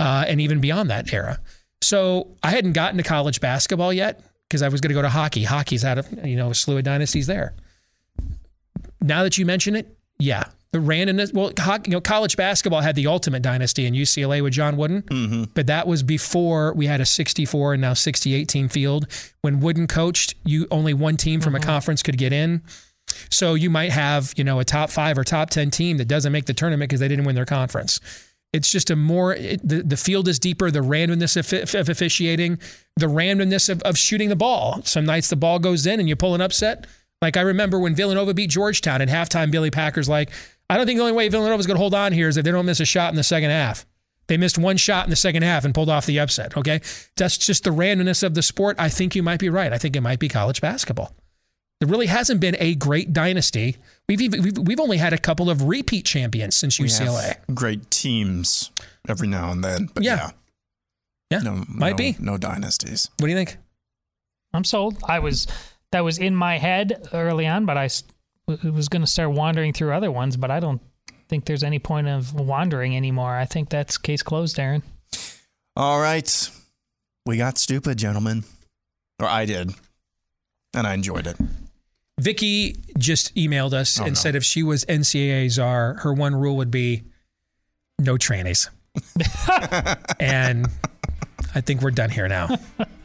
[0.00, 1.38] uh, and even beyond that era.
[1.82, 5.10] So I hadn't gotten to college basketball yet because I was going to go to
[5.10, 5.44] hockey.
[5.44, 7.54] Hockey's had a you know a slew of dynasties there.
[9.02, 11.32] Now that you mention it, yeah, the randomness.
[11.32, 11.52] Well,
[11.86, 15.44] you know, college basketball had the ultimate dynasty in UCLA with John Wooden, Mm-hmm.
[15.54, 19.06] but that was before we had a 64 and now 68 team field.
[19.42, 22.62] When Wooden coached, you only one team from a conference could get in.
[23.30, 26.32] So you might have, you know, a top five or top 10 team that doesn't
[26.32, 28.00] make the tournament because they didn't win their conference.
[28.52, 32.58] It's just a more, it, the, the field is deeper, the randomness of, of officiating,
[32.96, 34.80] the randomness of, of shooting the ball.
[34.84, 36.86] Some nights the ball goes in and you pull an upset.
[37.22, 40.30] Like I remember when Villanova beat Georgetown at halftime, Billy Packer's like,
[40.68, 42.44] I don't think the only way Villanova is going to hold on here is if
[42.44, 43.86] they don't miss a shot in the second half.
[44.28, 46.56] They missed one shot in the second half and pulled off the upset.
[46.56, 46.80] Okay.
[47.16, 48.74] That's just the randomness of the sport.
[48.78, 49.72] I think you might be right.
[49.72, 51.12] I think it might be college basketball.
[51.80, 53.76] There really hasn't been a great dynasty.
[54.08, 57.22] We've even, we've, we've only had a couple of repeat champions since We UCLA.
[57.46, 58.72] have great teams
[59.08, 60.16] every now and then, but Yeah.
[61.30, 62.16] yeah, Yeah, no, might no- be.
[62.18, 63.10] no dynasties.
[63.18, 63.58] What do you think?
[64.52, 64.96] I'm sold.
[65.06, 65.46] I was
[65.92, 68.15] that was in my head early on, but I s- w-
[68.46, 70.80] was going to start wandering through other ones, but I don't
[71.28, 73.34] think there's any point of wandering anymore.
[73.34, 74.82] I think that's case closed, Aaron.
[75.74, 76.50] All right,
[77.26, 78.44] we got stupid, gentlemen,
[79.20, 79.72] or I did,
[80.74, 81.36] and I enjoyed it.
[82.18, 84.14] Vicky just emailed us Oh, and no.
[84.14, 87.02] said if she was NCAA czar, her one rule would be
[87.98, 88.68] no trannies.
[90.20, 90.66] and
[91.54, 92.48] I think we're done here now.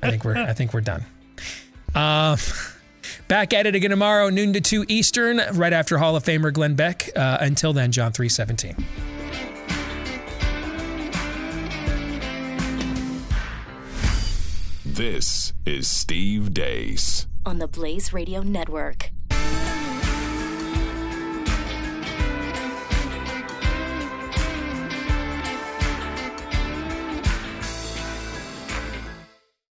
[0.02, 1.04] I think we're I think we're done.
[1.94, 2.38] Um,
[3.32, 6.76] back at it again tomorrow, noon to two Eastern, right after Hall of Famer Glenn
[6.76, 7.10] Beck.
[7.16, 8.76] Uh, until then, John three seventeen.
[14.84, 17.26] This is Steve Deace.
[17.46, 19.12] on the Blaze Radio Network.